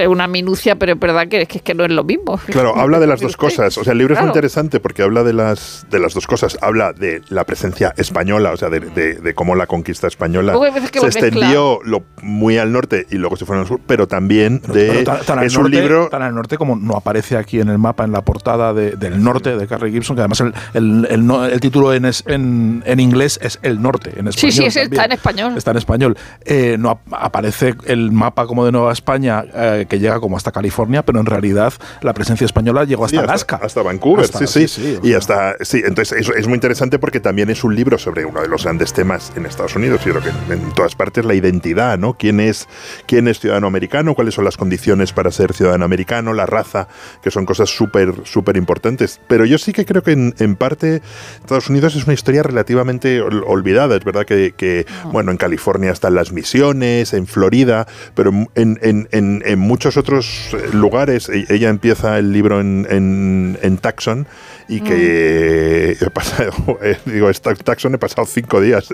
es 0.00 0.08
una 0.08 0.26
minucia, 0.26 0.76
pero 0.76 0.92
es 0.94 0.98
verdad 1.00 1.28
que 1.28 1.42
es 1.42 1.48
que, 1.48 1.58
es 1.58 1.62
que 1.62 1.74
no 1.74 1.84
es 1.84 1.90
lo 1.90 2.04
mismo. 2.04 2.38
Claro, 2.46 2.76
habla 2.76 2.98
de 2.98 3.06
las 3.06 3.20
dos 3.20 3.36
cosas. 3.36 3.76
O 3.78 3.84
sea, 3.84 3.92
el 3.92 3.98
libro 3.98 4.14
es 4.14 4.18
Claro. 4.18 4.28
muy 4.28 4.30
interesante 4.36 4.80
porque 4.80 5.02
habla 5.02 5.22
de 5.22 5.32
las, 5.32 5.86
de 5.90 5.98
las 5.98 6.14
dos 6.14 6.26
cosas. 6.26 6.58
Habla 6.60 6.92
de 6.92 7.22
la 7.28 7.44
presencia 7.44 7.92
española, 7.96 8.52
o 8.52 8.56
sea, 8.56 8.68
de, 8.70 8.80
de- 8.80 9.14
de 9.14 9.34
cómo 9.34 9.54
la 9.54 9.66
conquista 9.66 10.06
española 10.06 10.54
que 10.92 11.00
se 11.00 11.06
extendió 11.06 11.78
lo, 11.84 12.04
muy 12.22 12.58
al 12.58 12.72
norte 12.72 13.06
y 13.10 13.16
luego 13.16 13.36
se 13.36 13.44
fueron 13.44 13.62
al 13.62 13.68
sur, 13.68 13.80
pero 13.86 14.06
también 14.08 14.60
de... 14.72 15.02
Pero 15.04 15.20
tan, 15.24 15.42
es 15.44 15.56
un 15.56 15.62
norte, 15.64 15.80
libro... 15.80 16.08
tan 16.08 16.22
al 16.22 16.34
norte 16.34 16.56
como 16.56 16.76
no 16.76 16.96
aparece 16.96 17.36
aquí 17.36 17.60
en 17.60 17.68
el 17.68 17.78
mapa, 17.78 18.04
en 18.04 18.12
la 18.12 18.22
portada 18.22 18.72
de- 18.74 18.92
del 18.92 19.22
norte 19.22 19.56
de 19.56 19.66
Carrie 19.66 19.92
Gibson, 19.92 20.16
que 20.16 20.22
además 20.22 20.40
el, 20.40 20.54
el- 20.74 21.30
el 21.30 21.60
título 21.60 21.92
en, 21.94 22.04
es- 22.06 22.24
en, 22.26 22.82
en 22.86 23.00
inglés 23.00 23.38
es 23.42 23.58
El 23.62 23.80
Norte, 23.82 24.12
en 24.16 24.30
Sí, 24.32 24.48
español. 24.48 24.70
sí, 24.72 24.78
también. 24.80 24.92
está 24.92 25.04
en 25.04 25.12
español. 25.12 25.52
Está 25.56 25.70
en 25.72 25.76
español. 25.76 26.16
Eh, 26.44 26.76
no 26.78 26.90
ap- 26.90 27.12
aparece 27.12 27.74
el 27.86 28.12
mapa 28.12 28.46
como 28.46 28.64
de 28.64 28.72
Nueva 28.72 28.92
España, 28.92 29.44
eh, 29.54 29.86
que 29.90 29.98
llega 29.98 30.18
como 30.20 30.38
hasta 30.38 30.52
California, 30.52 31.04
pero 31.04 31.20
en 31.20 31.26
realidad 31.26 31.74
la 32.00 32.14
presencia 32.14 32.46
española 32.46 32.84
llegó 32.84 33.04
hasta 33.04 33.18
Sí, 33.18 33.22
Alaska. 33.22 33.60
Hasta 33.62 33.82
Vancouver, 33.82 34.24
Hasta- 34.24 34.46
sí, 34.46 34.66
sí. 34.66 34.68
sí, 34.68 34.98
o 35.02 35.06
y 35.06 35.12
hasta, 35.12 35.56
sí, 35.60 35.82
entonces 35.84 36.18
es, 36.18 36.34
es 36.34 36.46
muy 36.46 36.54
interesante 36.54 36.98
porque 36.98 37.20
también 37.20 37.50
es 37.50 37.62
un 37.64 37.74
libro 37.74 37.98
sobre 37.98 38.24
uno 38.24 38.40
de 38.40 38.48
los 38.48 38.64
grandes 38.64 38.94
temas 38.94 39.32
en 39.36 39.44
Estados 39.44 39.76
Unidos, 39.76 40.00
y 40.06 40.10
creo 40.10 40.22
que 40.22 40.30
en 40.54 40.72
todas 40.72 40.94
partes 40.94 41.24
la 41.26 41.34
identidad, 41.34 41.98
¿no? 41.98 42.14
¿Quién 42.14 42.40
es, 42.40 42.68
quién 43.06 43.28
es 43.28 43.40
ciudadano 43.40 43.66
americano? 43.66 44.14
¿Cuáles 44.14 44.34
son 44.34 44.44
las 44.44 44.56
condiciones 44.56 45.12
para 45.12 45.30
ser 45.32 45.52
ciudadano 45.52 45.84
americano? 45.84 46.32
La 46.32 46.46
raza, 46.46 46.86
que 47.22 47.30
son 47.30 47.44
cosas 47.44 47.68
súper, 47.68 48.14
súper 48.24 48.56
importantes. 48.56 49.20
Pero 49.28 49.44
yo 49.44 49.58
sí 49.58 49.72
que 49.72 49.84
creo 49.84 50.02
que 50.04 50.12
en, 50.12 50.34
en 50.38 50.54
parte 50.54 51.02
Estados 51.40 51.68
Unidos 51.68 51.96
es 51.96 52.04
una 52.04 52.14
historia 52.14 52.42
relativamente 52.44 53.20
ol- 53.20 53.42
olvidada. 53.46 53.96
Es 53.96 54.04
verdad 54.04 54.24
que, 54.24 54.54
que, 54.56 54.86
bueno, 55.12 55.32
en 55.32 55.36
California 55.36 55.90
están 55.90 56.14
las 56.14 56.30
misiones, 56.32 57.12
en 57.12 57.26
Florida, 57.26 57.86
pero 58.14 58.30
en, 58.54 58.78
en- 58.82 59.08
en- 59.10 59.42
en 59.44 59.58
muchos 59.80 59.96
otros 59.96 60.50
eh, 60.52 60.74
lugares, 60.74 61.30
e- 61.30 61.46
ella 61.48 61.70
empieza 61.70 62.18
el 62.18 62.34
libro 62.34 62.60
en, 62.60 62.86
en, 62.90 63.58
en 63.62 63.78
Tucson 63.78 64.26
y 64.70 64.80
que 64.80 65.96
he 66.00 66.10
pasado, 66.10 66.52
eh, 66.82 66.96
digo, 67.06 67.28
es 67.28 67.40
Ta- 67.40 67.54
Tucson, 67.54 67.94
he 67.94 67.98
pasado 67.98 68.26
cinco 68.26 68.60
días 68.60 68.88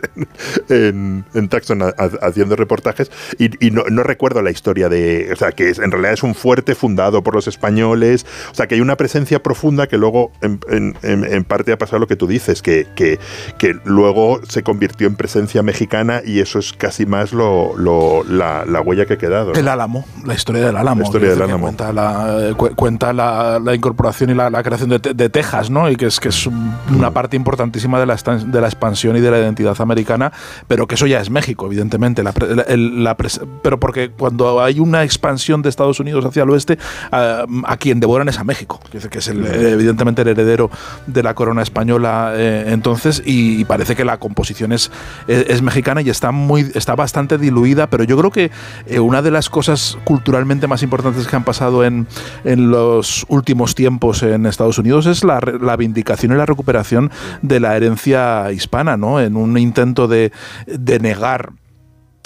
en, 0.69 1.25
ha- 1.35 2.27
haciendo 2.27 2.57
reportajes 2.57 3.11
y, 3.39 3.67
y 3.67 3.71
no, 3.71 3.85
no 3.91 4.03
recuerdo 4.03 4.43
la 4.43 4.51
historia 4.51 4.89
de, 4.89 5.29
o 5.33 5.37
sea, 5.37 5.53
que 5.53 5.71
es- 5.71 5.79
en 5.79 5.91
realidad 5.91 6.13
es 6.15 6.23
un 6.23 6.35
fuerte 6.35 6.75
fundado 6.75 7.23
por 7.23 7.35
los 7.35 7.47
españoles, 7.49 8.27
o 8.51 8.55
sea, 8.55 8.67
que 8.67 8.75
hay 8.77 8.81
una 8.81 8.97
presencia 8.97 9.43
profunda 9.43 9.87
que 9.87 9.99
luego 9.99 10.33
en, 10.43 10.61
en- 10.71 10.97
en- 11.03 11.25
en 11.25 11.45
parte 11.45 11.73
ha 11.73 11.79
pasado 11.79 11.99
lo 12.01 12.07
que 12.07 12.17
tú 12.17 12.27
dices, 12.27 12.63
que, 12.63 12.87
que, 12.95 13.19
que 13.59 13.77
luego 13.85 14.41
se 14.49 14.63
convirtió 14.63 15.07
en 15.07 15.17
presencia 15.17 15.63
mexicana 15.63 16.23
y 16.25 16.41
eso 16.41 16.59
es 16.59 16.73
casi 16.73 17.07
más 17.07 17.33
lo, 17.33 17.77
lo- 17.77 18.25
la, 18.25 18.65
la 18.67 18.81
huella 18.81 19.07
que 19.07 19.15
ha 19.15 19.19
quedado. 19.19 19.53
¿no? 19.53 19.59
El 19.59 19.69
Álamo, 19.69 20.05
la 20.25 20.35
historia 20.35 20.65
del 20.67 20.77
Álamo. 20.77 21.01
La 21.03 21.07
historia 21.07 21.31
del 21.31 21.43
Álamo. 21.43 21.63
Cuenta, 21.65 21.93
la, 21.93 22.49
eh, 22.51 22.55
cuenta 22.55 23.13
la, 23.13 23.59
la 23.63 23.75
incorporación 23.75 24.31
y 24.31 24.35
la, 24.35 24.51
la 24.51 24.63
creación 24.63 24.91
de, 24.91 24.99
Te- 25.01 25.15
de 25.15 25.29
Texas, 25.29 25.66
¿no? 25.71 25.91
Y 25.91 25.97
que 25.97 26.07
es, 26.07 26.21
que 26.21 26.29
es 26.29 26.47
un- 26.47 26.75
una 26.97 27.11
parte 27.11 27.37
importantísima 27.37 27.99
de 28.01 28.07
la, 28.07 28.17
de 28.17 28.61
la 28.61 28.67
expansión 28.67 29.17
y 29.17 29.21
de 29.21 29.31
la 29.31 29.39
identidad 29.39 29.81
americana, 29.81 30.33
pero 30.69 30.87
que 30.87 30.95
eso 30.97 31.07
ya 31.07 31.21
es 31.21 31.31
México, 31.31 31.67
evidentemente. 31.67 32.23
La 32.23 32.33
pre- 32.33 32.55
la- 32.57 32.63
el- 32.63 33.05
la 33.05 33.17
pres- 33.17 33.41
pero 33.63 33.79
porque 33.81 34.11
cuando 34.11 34.63
hay 34.63 34.81
una 34.81 35.03
expansión 35.05 35.63
de 35.63 35.69
Estados 35.69 36.01
Unidos 36.01 36.25
hacia 36.25 36.43
el 36.43 36.51
oeste, 36.51 36.79
a, 37.11 37.45
a 37.65 37.77
quien 37.77 38.01
devoran 38.01 38.29
es 38.29 38.39
a 38.39 38.45
México, 38.45 38.81
que 38.91 39.19
es, 39.19 39.29
el, 39.29 39.45
eh, 39.47 39.71
evidentemente 39.73 40.23
el 40.23 40.29
heredero 40.29 40.71
de 41.07 41.23
la 41.23 41.35
corona 41.35 41.63
española 41.63 42.33
eh, 42.35 42.65
entonces, 42.69 43.23
y, 43.25 43.61
y 43.61 43.65
parece 43.65 43.95
que 43.97 44.05
la 44.05 44.19
composición 44.19 44.73
es, 44.73 44.91
es, 45.29 45.47
es 45.49 45.63
mexicana 45.63 46.01
y 46.03 46.11
está, 46.11 46.31
muy, 46.33 46.71
está 46.75 46.95
bastante 46.95 47.39
diluida, 47.39 47.89
pero 47.89 48.05
yo 48.05 48.17
creo 48.19 48.31
que 48.31 48.51
eh, 48.87 49.01
una 49.01 49.23
de 49.23 49.31
las 49.31 49.51
cosas 49.51 49.97
culturalmente 50.05 50.67
más 50.67 50.83
importantes 50.83 51.27
que 51.27 51.37
han 51.37 51.45
pasado 51.45 51.85
en, 51.85 52.07
en 52.45 52.71
los 52.71 53.25
últimos 53.29 53.75
tiempos 53.75 54.23
en 54.23 54.47
Estados 54.47 54.79
Unidos 54.79 55.07
es 55.07 55.25
la, 55.25 55.41
la 55.61 55.77
vindicación 55.77 56.33
y 56.33 56.37
la 56.37 56.47
recuperación 56.47 57.11
de 57.43 57.61
la 57.61 57.77
herencia 57.77 58.51
hispana, 58.53 58.97
¿no? 58.97 59.21
En 59.21 59.37
un 59.37 59.57
intento 59.59 60.09
de, 60.09 60.33
de 60.67 60.99
negar 60.99 61.53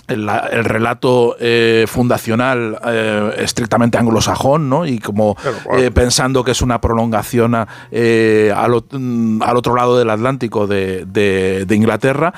el, 0.08 0.26
la- 0.26 0.48
el 0.50 0.64
relato 0.64 1.36
eh, 1.38 1.84
fundacional 1.86 2.78
eh, 2.84 3.32
estrictamente 3.38 3.96
anglosajón, 3.96 4.68
¿no? 4.68 4.84
Y 4.84 4.98
como 4.98 5.36
eh, 5.78 5.90
pensando 5.92 6.42
que 6.42 6.50
es 6.50 6.62
una 6.62 6.80
prolongación 6.80 7.54
a- 7.54 7.68
al, 7.92 8.72
ot- 8.72 8.98
mm, 8.98 9.42
al 9.42 9.56
otro 9.56 9.76
lado 9.76 9.96
del 9.98 10.10
Atlántico 10.10 10.66
de, 10.66 11.04
de- 11.06 11.64
de 11.64 11.76
Inglaterra. 11.76 12.34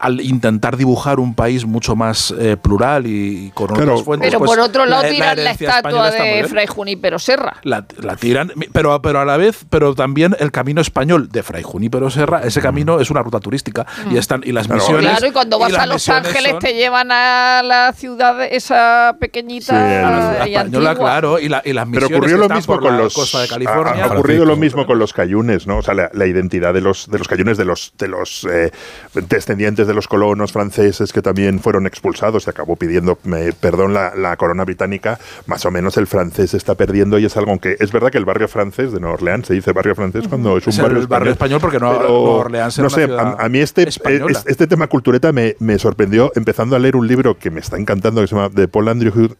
Al 0.00 0.20
intentar 0.20 0.76
dibujar 0.76 1.20
un 1.20 1.34
país 1.34 1.64
mucho 1.66 1.94
más 1.94 2.34
eh, 2.38 2.56
plural 2.56 3.06
y, 3.06 3.46
y 3.46 3.50
con 3.52 3.68
Claro. 3.68 3.92
otras 3.92 4.04
fuentes. 4.04 4.28
Pero 4.28 4.38
pues, 4.38 4.50
por 4.50 4.60
otro 4.60 4.86
lado 4.86 5.02
la- 5.02 5.08
la 5.08 5.14
tiran 5.14 5.44
la, 5.44 5.50
estatua 5.52 6.10
de. 6.10 6.44
Fray 6.48 6.66
Junípero 6.66 7.18
Serra. 7.18 7.56
La, 7.62 7.84
la 7.98 8.16
tiran, 8.16 8.52
pero, 8.72 9.00
pero 9.02 9.20
a 9.20 9.24
la 9.24 9.36
vez, 9.36 9.64
pero 9.68 9.94
también 9.94 10.34
el 10.40 10.50
camino 10.50 10.80
español 10.80 11.28
de 11.30 11.42
Fray 11.42 11.62
Junípero 11.62 12.10
Serra, 12.10 12.40
ese 12.42 12.60
camino 12.60 12.98
es 13.00 13.10
una 13.10 13.22
ruta 13.22 13.40
turística 13.40 13.86
y 14.10 14.16
están 14.16 14.42
y 14.44 14.52
las 14.52 14.66
Claro. 14.66 14.80
misiones. 14.82 15.10
Claro, 15.10 15.26
y 15.26 15.30
cuando 15.32 15.58
vas 15.58 15.74
a 15.74 15.86
Los 15.86 16.08
Ángeles 16.08 16.50
son- 16.52 16.58
te 16.60 16.74
llevan 16.74 17.10
a 17.12 17.62
la 17.64 17.92
ciudad 17.92 18.42
esa 18.42 19.16
pequeñita 19.20 19.66
Sí, 19.66 19.74
a 19.74 20.48
y 20.48 20.54
española, 20.54 20.90
antigua. 20.90 20.94
claro, 21.10 21.38
y, 21.38 21.48
la- 21.48 21.62
y 21.64 21.72
las 21.72 21.84
Pero 21.86 22.00
misiones 22.08 22.16
ocurrió 22.18 22.36
que 22.42 22.48
lo 22.48 22.54
mismo 22.54 22.74
por 22.74 22.82
con 22.82 22.92
la 22.96 23.02
los 23.04 23.14
costa 23.14 23.40
de 23.42 23.48
California. 23.48 24.04
Ha, 24.04 24.06
ocurrido 24.14 24.44
lo 24.44 24.56
mismo 24.56 24.86
con 24.86 24.98
los 24.98 25.12
cayunes, 25.12 25.66
¿no? 25.66 25.78
O 25.78 25.82
sea, 25.82 25.94
la, 25.94 26.10
la 26.12 26.26
identidad 26.26 26.72
de 26.72 26.80
los 26.80 27.08
de 27.10 27.18
los 27.18 27.28
cayunes 27.28 27.58
de 27.58 27.64
los 27.64 27.92
de 27.98 28.08
los 28.08 28.44
eh, 28.50 28.70
descendientes 29.14 29.86
de 29.90 29.94
los 29.94 30.08
colonos 30.08 30.52
franceses 30.52 31.12
que 31.12 31.20
también 31.22 31.60
fueron 31.60 31.86
expulsados 31.86 32.46
y 32.46 32.50
acabó 32.50 32.76
pidiendo 32.76 33.18
perdón 33.60 33.92
la, 33.92 34.14
la 34.14 34.36
corona 34.36 34.64
británica. 34.64 35.18
Más 35.46 35.64
o 35.66 35.70
menos 35.70 35.96
el 35.96 36.06
francés 36.06 36.54
está 36.54 36.74
perdiendo 36.74 37.18
y 37.18 37.24
es 37.24 37.36
algo 37.36 37.58
que 37.58 37.76
es 37.78 37.92
verdad 37.92 38.10
que 38.10 38.18
el 38.18 38.24
barrio 38.24 38.48
francés 38.48 38.92
de 38.92 39.00
Nueva 39.00 39.14
Orleans 39.14 39.46
se 39.46 39.54
dice 39.54 39.72
barrio 39.72 39.94
francés 39.94 40.26
cuando 40.28 40.56
es 40.56 40.66
un 40.66 40.76
barrio, 40.76 41.06
barrio 41.08 41.32
español 41.32 41.60
porque 41.60 41.78
Nueva- 41.78 41.98
pero, 41.98 42.08
Nueva 42.08 42.30
Orleans 42.30 42.78
era 42.78 42.88
no 42.88 42.94
una 42.94 43.06
sé, 43.06 43.12
a, 43.40 43.44
a 43.44 43.48
mí 43.48 43.58
este 43.58 43.82
es- 43.88 44.00
este 44.46 44.66
tema 44.66 44.86
cultureta 44.86 45.32
me, 45.32 45.56
me 45.58 45.78
sorprendió 45.78 46.32
empezando 46.36 46.76
a 46.76 46.78
leer 46.78 46.96
un 46.96 47.06
libro 47.06 47.36
que 47.38 47.50
me 47.50 47.60
está 47.60 47.76
encantando 47.76 48.20
que 48.20 48.28
se 48.28 48.34
llama 48.36 48.48
de 48.48 48.68
Paul 48.68 48.88
Andrew 48.88 49.12
Hu- 49.12 49.36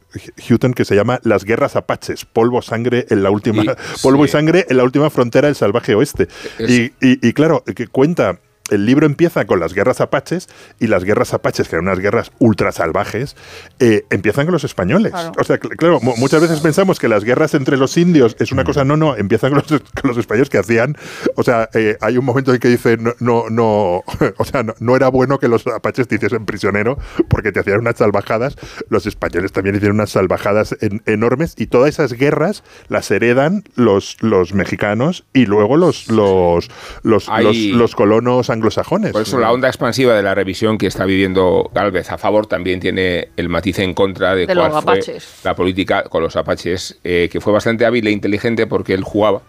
Houghton 0.48 0.74
que 0.74 0.84
se 0.84 0.94
llama 0.96 1.20
Las 1.22 1.44
guerras 1.44 1.76
apaches, 1.76 2.24
polvo 2.24 2.60
sangre 2.62 3.06
en 3.10 3.22
la 3.22 3.30
última 3.30 3.62
Y- 3.62 3.70
polvo 4.02 4.24
y 4.24 4.28
sangre 4.28 4.66
en 4.68 4.76
la 4.76 4.84
última 4.84 5.08
frontera 5.10 5.46
del 5.46 5.54
salvaje 5.54 5.94
oeste. 5.94 6.28
Es- 6.58 6.70
Y, 6.70 6.92
y- 7.00 7.28
y 7.28 7.32
claro, 7.32 7.62
que 7.74 7.86
cuenta 7.86 8.38
el 8.70 8.86
libro 8.86 9.06
empieza 9.06 9.44
con 9.46 9.60
las 9.60 9.74
guerras 9.74 10.00
apaches 10.00 10.48
y 10.78 10.86
las 10.86 11.04
guerras 11.04 11.34
apaches, 11.34 11.68
que 11.68 11.76
eran 11.76 11.86
unas 11.88 11.98
guerras 11.98 12.32
ultra 12.38 12.72
salvajes, 12.72 13.36
eh, 13.78 14.04
empiezan 14.10 14.46
con 14.46 14.52
los 14.52 14.64
españoles. 14.64 15.12
Claro. 15.12 15.32
O 15.38 15.44
sea, 15.44 15.58
cl- 15.60 15.76
claro, 15.76 16.00
mu- 16.00 16.16
muchas 16.16 16.40
veces 16.40 16.60
pensamos 16.60 16.98
que 16.98 17.08
las 17.08 17.24
guerras 17.24 17.54
entre 17.54 17.76
los 17.76 17.96
indios 17.96 18.36
es 18.38 18.52
una 18.52 18.64
cosa, 18.64 18.84
no, 18.84 18.96
no, 18.96 19.16
empiezan 19.16 19.50
con 19.52 19.62
los, 19.68 19.80
con 20.00 20.08
los 20.08 20.16
españoles 20.18 20.48
que 20.50 20.58
hacían, 20.58 20.96
o 21.36 21.42
sea, 21.42 21.68
eh, 21.74 21.96
hay 22.00 22.16
un 22.16 22.24
momento 22.24 22.52
en 22.52 22.60
que 22.60 22.68
dice, 22.68 22.96
no, 22.96 23.12
no, 23.20 23.44
no 23.50 24.02
o 24.38 24.44
sea, 24.44 24.62
no, 24.62 24.74
no 24.80 24.96
era 24.96 25.08
bueno 25.08 25.38
que 25.38 25.48
los 25.48 25.66
apaches 25.66 26.08
te 26.08 26.16
hiciesen 26.16 26.46
prisionero 26.46 26.98
porque 27.28 27.52
te 27.52 27.60
hacían 27.60 27.80
unas 27.80 27.96
salvajadas, 27.96 28.56
los 28.88 29.06
españoles 29.06 29.52
también 29.52 29.76
hicieron 29.76 29.96
unas 29.96 30.10
salvajadas 30.10 30.76
en- 30.80 31.02
enormes 31.06 31.54
y 31.56 31.66
todas 31.66 31.90
esas 31.90 32.12
guerras 32.12 32.62
las 32.88 33.10
heredan 33.10 33.64
los, 33.74 34.16
los 34.20 34.54
mexicanos 34.54 35.24
y 35.32 35.46
luego 35.46 35.76
los, 35.76 36.08
los, 36.10 36.70
los, 37.02 37.28
los, 37.44 37.56
los 37.78 37.94
colonos 37.94 38.50
anglosajones. 38.60 39.12
Por 39.12 39.22
eso 39.22 39.38
la 39.38 39.50
onda 39.52 39.68
expansiva 39.68 40.14
de 40.14 40.22
la 40.22 40.34
revisión 40.34 40.78
que 40.78 40.86
está 40.86 41.04
viviendo 41.04 41.70
Galvez 41.74 42.10
a 42.10 42.18
favor 42.18 42.46
también 42.46 42.78
tiene 42.80 43.28
el 43.36 43.48
matiz 43.48 43.78
en 43.78 43.94
contra 43.94 44.34
de, 44.34 44.46
De 44.46 44.54
cuál 44.54 44.70
los 44.70 44.82
fue 44.84 44.94
apaches. 44.94 45.40
la 45.44 45.54
política 45.56 46.02
con 46.04 46.22
los 46.22 46.36
apaches, 46.36 46.98
eh, 47.02 47.28
que 47.32 47.40
fue 47.40 47.52
bastante 47.52 47.84
hábil 47.86 48.06
e 48.06 48.10
inteligente 48.10 48.66
porque 48.66 48.94
él 48.94 49.02
jugaba 49.04 49.42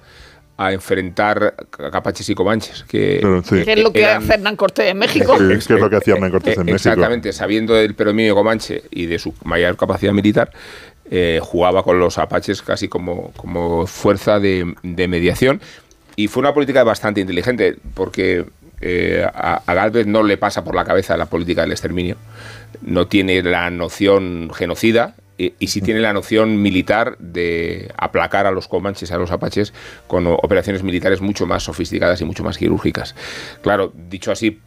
a 0.57 0.73
enfrentar 0.73 1.55
capaches 1.91 2.29
y 2.29 2.35
comanches. 2.35 2.83
Que, 2.87 3.17
Claro, 3.19 3.41
sí. 3.43 3.63
Que 3.63 3.73
es 3.73 3.79
lo 3.79 3.91
que 3.91 4.01
eran- 4.03 4.21
hace 4.23 4.33
Hernán 4.35 4.55
Cortés 4.55 4.91
en 4.91 4.97
México. 4.97 5.35
Sí, 5.39 5.47
que 5.47 5.53
es 5.75 5.79
lo 5.79 5.89
que 5.89 5.95
hacía 5.95 6.13
Hernán 6.15 6.31
Cortés 6.31 6.55
en 6.55 6.61
Eh, 6.61 6.73
México. 6.73 6.75
Exactamente, 6.89 7.33
sabiendo 7.33 7.73
del 7.73 7.95
predominio 7.95 8.35
comanche 8.35 8.83
y 8.91 9.07
de 9.07 9.17
su 9.17 9.33
mayor 9.43 9.75
capacidad 9.77 10.13
militar, 10.13 10.51
eh, 11.09 11.39
jugaba 11.41 11.83
con 11.83 11.99
los 11.99 12.17
apaches 12.17 12.61
casi 12.61 12.87
como, 12.87 13.31
como 13.37 13.87
fuerza 13.87 14.39
de, 14.39 14.75
de 14.83 15.07
mediación. 15.07 15.61
Y 16.15 16.27
fue 16.27 16.41
una 16.41 16.53
política 16.53 16.83
bastante 16.83 17.21
inteligente, 17.21 17.77
porque 17.95 18.45
eh, 18.81 19.25
a, 19.33 19.61
a 19.65 19.73
Galvez 19.73 20.07
no 20.07 20.23
le 20.23 20.37
pasa 20.37 20.63
por 20.63 20.75
la 20.75 20.83
cabeza 20.83 21.17
la 21.17 21.27
política 21.27 21.61
del 21.61 21.71
exterminio. 21.71 22.17
No 22.81 23.07
tiene 23.07 23.41
la 23.43 23.69
noción 23.69 24.51
genocida, 24.53 25.15
y, 25.37 25.53
y 25.59 25.67
sí 25.67 25.81
tiene 25.81 26.01
la 26.01 26.13
noción 26.13 26.61
militar 26.61 27.17
de 27.19 27.91
aplacar 27.97 28.45
a 28.45 28.51
los 28.51 28.67
comanches, 28.67 29.11
a 29.11 29.17
los 29.17 29.31
apaches, 29.31 29.73
con 30.07 30.27
operaciones 30.27 30.83
militares 30.83 31.21
mucho 31.21 31.45
más 31.45 31.63
sofisticadas 31.63 32.21
y 32.21 32.25
mucho 32.25 32.43
más 32.43 32.57
quirúrgicas. 32.57 33.15
Claro, 33.61 33.93
dicho 33.95 34.31
así, 34.31 34.59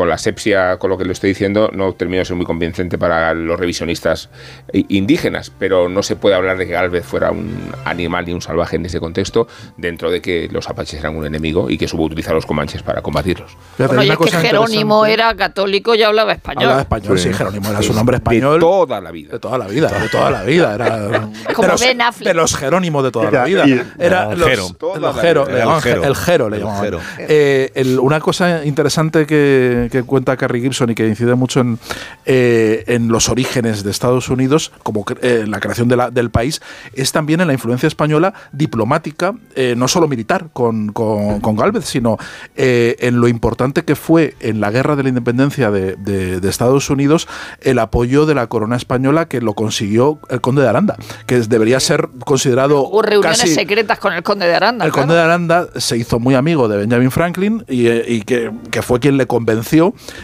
con 0.00 0.08
la 0.08 0.16
sepsia, 0.16 0.78
con 0.78 0.88
lo 0.88 0.96
que 0.96 1.04
le 1.04 1.12
estoy 1.12 1.28
diciendo, 1.28 1.68
no 1.74 1.92
termino 1.92 2.20
de 2.20 2.24
ser 2.24 2.34
muy 2.34 2.46
convincente 2.46 2.96
para 2.96 3.34
los 3.34 3.60
revisionistas 3.60 4.30
indígenas, 4.72 5.52
pero 5.58 5.90
no 5.90 6.02
se 6.02 6.16
puede 6.16 6.34
hablar 6.34 6.56
de 6.56 6.66
que 6.66 6.72
Galvez 6.72 7.04
fuera 7.04 7.30
un 7.30 7.70
animal 7.84 8.24
ni 8.24 8.32
un 8.32 8.40
salvaje 8.40 8.76
en 8.76 8.86
ese 8.86 8.98
contexto, 8.98 9.46
dentro 9.76 10.10
de 10.10 10.22
que 10.22 10.48
los 10.50 10.68
apaches 10.70 10.98
eran 11.00 11.16
un 11.16 11.26
enemigo 11.26 11.68
y 11.68 11.76
que 11.76 11.86
supo 11.86 12.04
utilizar 12.04 12.32
a 12.32 12.36
los 12.36 12.46
comanches 12.46 12.82
para 12.82 13.02
combatirlos. 13.02 13.56
Bueno, 13.76 14.02
y 14.02 14.08
es 14.10 14.16
que 14.16 14.30
Jerónimo 14.30 15.04
era 15.04 15.34
católico 15.36 15.94
y 15.94 16.02
hablaba 16.02 16.32
español. 16.32 16.62
Hablaba 16.64 16.80
español, 16.80 17.18
sí, 17.18 17.28
Sí. 17.30 17.34
Jerónimo 17.34 17.68
era 17.70 17.82
su 17.82 17.92
nombre 17.92 18.16
español. 18.16 18.54
De 18.54 18.60
toda 18.60 19.00
la 19.02 19.10
vida. 19.10 19.32
De 19.32 19.38
toda 19.38 19.58
la 19.58 19.66
vida, 19.66 19.88
de 19.88 20.08
toda 20.08 20.30
la 20.30 20.42
vida. 20.44 20.74
Era, 20.74 21.28
Como 21.54 21.66
de, 21.66 21.72
los, 21.72 21.80
Ben 21.82 22.00
Affleck. 22.00 22.28
de 22.28 22.34
los 22.34 22.56
Jerónimos 22.56 23.04
de 23.04 23.10
toda 23.10 23.30
la 23.30 23.44
vida. 23.44 23.66
y- 23.66 23.82
Era 23.98 24.30
el 24.32 24.38
los, 24.38 24.48
Jero. 24.48 24.66
el 24.94 25.14
Jero, 25.20 25.44
le 25.46 25.58
llamaban 25.58 26.84
El 26.84 26.90
Jero. 26.90 27.00
le. 27.18 27.26
Eh, 27.28 27.72
el- 27.74 27.98
una 27.98 28.18
cosa 28.20 28.64
interesante 28.64 29.26
que, 29.26 29.88
que 29.90 30.02
cuenta 30.02 30.36
Carrie 30.36 30.62
Gibson 30.62 30.90
y 30.90 30.94
que 30.94 31.06
incide 31.06 31.34
mucho 31.34 31.60
en, 31.60 31.78
eh, 32.26 32.84
en 32.86 33.08
los 33.08 33.28
orígenes 33.28 33.82
de 33.82 33.90
Estados 33.90 34.28
Unidos, 34.28 34.72
como 34.82 35.04
eh, 35.22 35.44
la 35.46 35.60
creación 35.60 35.88
de 35.88 35.96
la- 35.96 36.10
del 36.10 36.30
país, 36.30 36.60
es 36.94 37.12
también 37.12 37.40
en 37.40 37.46
la 37.48 37.52
influencia 37.52 37.86
española 37.86 38.32
diplomática, 38.52 39.34
eh, 39.56 39.74
no 39.76 39.88
solo 39.88 40.06
militar 40.08 40.48
con, 40.52 40.92
con, 40.92 41.40
con 41.40 41.56
Gálvez, 41.56 41.84
sino 41.86 42.16
eh, 42.56 42.96
en 43.00 43.20
lo 43.20 43.28
importante 43.28 43.84
que 43.84 43.96
fue 43.96 44.34
en 44.40 44.60
la 44.60 44.70
guerra 44.70 44.96
de 44.96 45.02
la 45.02 45.08
independencia 45.08 45.70
de, 45.70 45.96
de- 45.96 46.40
de 46.40 46.48
Estados 46.48 46.88
Unidos 46.90 47.26
el 47.62 47.78
apoyo 47.78 48.26
de 48.26 48.34
la 48.34 48.46
corona 48.46 48.76
española 48.76 49.26
que 49.28 49.40
lo 49.40 49.54
consiguió 49.54 50.20
el 50.28 50.40
conde 50.40 50.62
de 50.62 50.68
Aranda, 50.68 50.96
que 51.26 51.40
debería 51.40 51.80
ser 51.80 52.08
considerado 52.24 52.82
Hubo 52.82 53.02
reuniones 53.02 53.40
casi 53.40 53.54
secretas 53.54 53.98
con 53.98 54.12
el 54.12 54.22
conde 54.22 54.46
de 54.46 54.54
Aranda. 54.54 54.84
el 54.84 54.92
claro. 54.92 55.06
conde 55.08 55.14
de 55.16 55.20
Aranda 55.22 55.68
se 55.76 55.96
hizo 55.96 56.18
muy 56.18 56.34
amigo 56.34 56.68
de 56.68 56.76
Benjamin 56.78 57.10
Franklin 57.10 57.64
y, 57.68 57.88
y 57.88 58.22
que, 58.22 58.50
que 58.70 58.82
fue 58.82 59.00
quien 59.00 59.16
le 59.16 59.26
convenció 59.26 59.69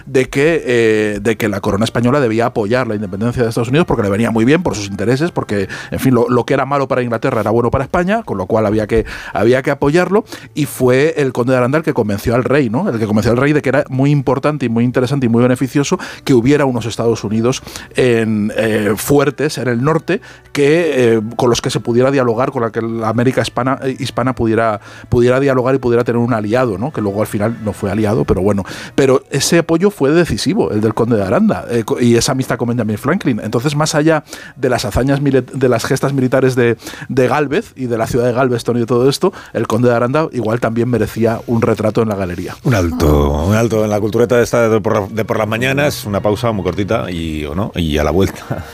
de 0.06 0.28
que, 0.28 0.62
eh, 0.66 1.18
de 1.20 1.37
que 1.37 1.48
la 1.48 1.61
corona 1.61 1.85
española 1.85 2.20
debía 2.20 2.46
apoyar 2.46 2.87
la 2.87 2.94
independencia 2.94 3.42
de 3.42 3.48
Estados 3.48 3.68
Unidos 3.68 3.87
porque 3.87 4.02
le 4.02 4.11
venía 4.11 4.30
muy 4.30 4.44
bien 4.44 4.62
por 4.62 4.74
sus 4.74 4.87
intereses, 4.87 5.30
porque, 5.30 5.68
en 5.90 6.00
fin, 6.00 6.14
lo, 6.14 6.44
que 6.44 6.54
era 6.54 6.66
malo 6.66 6.88
para 6.88 7.02
Inglaterra 7.02 7.40
era 7.40 7.51
bueno 7.51 7.70
para 7.70 7.84
España, 7.84 8.22
con 8.24 8.38
lo 8.38 8.47
cual 8.47 8.66
había 8.66 8.86
que, 8.86 9.05
había 9.32 9.62
que 9.62 9.70
apoyarlo. 9.70 10.24
Y 10.55 10.66
fue 10.66 11.14
el 11.16 11.32
conde 11.32 11.53
de 11.53 11.59
Aranda 11.59 11.78
el 11.78 11.84
que 11.84 11.94
convenció 11.94 12.34
al 12.34 12.44
rey, 12.44 12.70
¿no? 12.70 12.88
El 12.88 12.99
que 12.99 13.07
convenció 13.07 13.32
al 13.32 13.38
rey 13.38 13.53
de 13.53 13.62
que 13.62 13.68
era 13.68 13.84
muy 13.88 14.11
importante 14.11 14.66
y 14.66 14.68
muy 14.68 14.84
interesante 14.84 15.26
y 15.26 15.28
muy 15.28 15.42
beneficioso 15.42 15.99
que 16.24 16.34
hubiera 16.34 16.64
unos 16.64 16.86
Estados 16.86 17.24
Unidos 17.24 17.62
eh, 17.94 18.94
fuertes 18.97 19.59
en 19.59 19.68
el 19.68 19.82
norte 19.82 20.20
que 20.53 21.14
eh, 21.14 21.20
con 21.36 21.51
los 21.51 21.61
que 21.61 21.70
se 21.70 21.80
pudiera 21.80 22.11
dialogar, 22.11 22.51
con 22.51 22.62
la 22.62 22.72
que 22.72 22.80
la 22.80 23.09
América 23.09 23.42
hispana, 23.42 23.78
hispana 23.99 24.34
pudiera, 24.34 24.80
pudiera 25.09 25.38
dialogar 25.38 25.74
y 25.74 25.78
pudiera 25.78 26.03
tener 26.03 26.18
un 26.18 26.32
aliado, 26.32 26.78
¿no? 26.78 26.92
Que 26.92 27.01
luego 27.01 27.20
al 27.20 27.26
final 27.26 27.59
no 27.62 27.72
fue 27.72 27.90
aliado, 27.90 28.24
pero 28.24 28.40
bueno. 28.40 28.64
Pero 28.94 29.22
ese 29.37 29.59
apoyo 29.59 29.91
fue 29.91 30.11
decisivo, 30.11 30.70
el 30.70 30.80
del 30.80 30.95
conde 30.95 31.16
de 31.16 31.24
Aranda, 31.24 31.64
eh, 31.70 31.84
y 32.01 32.16
esa 32.16 32.32
amistad 32.32 32.57
con 32.57 32.68
Benjamin 32.68 32.99
Franklin. 32.99 33.41
Entonces, 33.43 33.76
más 33.76 33.95
allá 33.95 34.24
de 34.57 34.68
las 34.68 34.84
hazañas, 34.84 35.20
de 35.22 35.68
las 35.68 35.84
gestas 35.84 36.12
militares 36.12 36.55
de, 36.55 36.76
de 37.09 37.28
Galvez 37.28 37.72
y 37.76 37.87
de 37.87 37.99
la 37.99 38.07
ciudad 38.07 38.26
de 38.26 38.32
Galveston 38.32 38.76
y 38.76 38.80
de 38.80 38.87
todo 38.87 39.09
esto, 39.09 39.32
el 39.53 39.66
conde 39.66 39.89
de 39.89 39.95
Aranda 39.95 40.28
igual 40.32 40.61
también 40.61 40.89
merecía 40.89 41.41
un 41.47 41.62
retrato 41.62 42.03
en 42.03 42.09
la 42.09 42.16
galería. 42.16 42.57
Un 42.64 42.74
alto, 42.74 43.45
un 43.45 43.55
alto 43.55 43.84
en 43.84 43.91
la 43.91 44.01
cultureta 44.01 44.37
de 44.37 44.45
esta 44.45 44.68
de 44.68 44.80
por, 44.80 45.09
de 45.09 45.24
por 45.24 45.39
las 45.39 45.49
mañanas, 45.49 46.05
una 46.05 46.20
pausa 46.20 46.53
muy 46.53 46.64
cortita 46.64 47.11
y 47.11 47.45
o 47.45 47.55
no, 47.55 47.72
y 47.74 47.99
a 47.99 48.05
la 48.05 48.11
vuelta, 48.11 48.64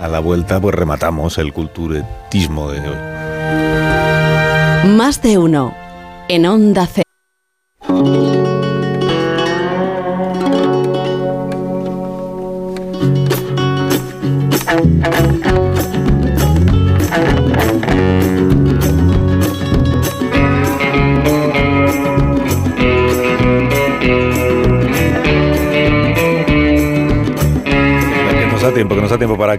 a 0.00 0.08
la 0.08 0.20
vuelta 0.20 0.60
pues 0.60 0.74
rematamos 0.74 1.38
el 1.38 1.52
culturetismo 1.52 2.70
de 2.70 2.80
hoy. 2.80 2.96
Más 4.90 5.22
de 5.22 5.38
uno. 5.38 5.74
En 6.28 6.46
Onda 6.46 6.86
Cero. 6.86 8.33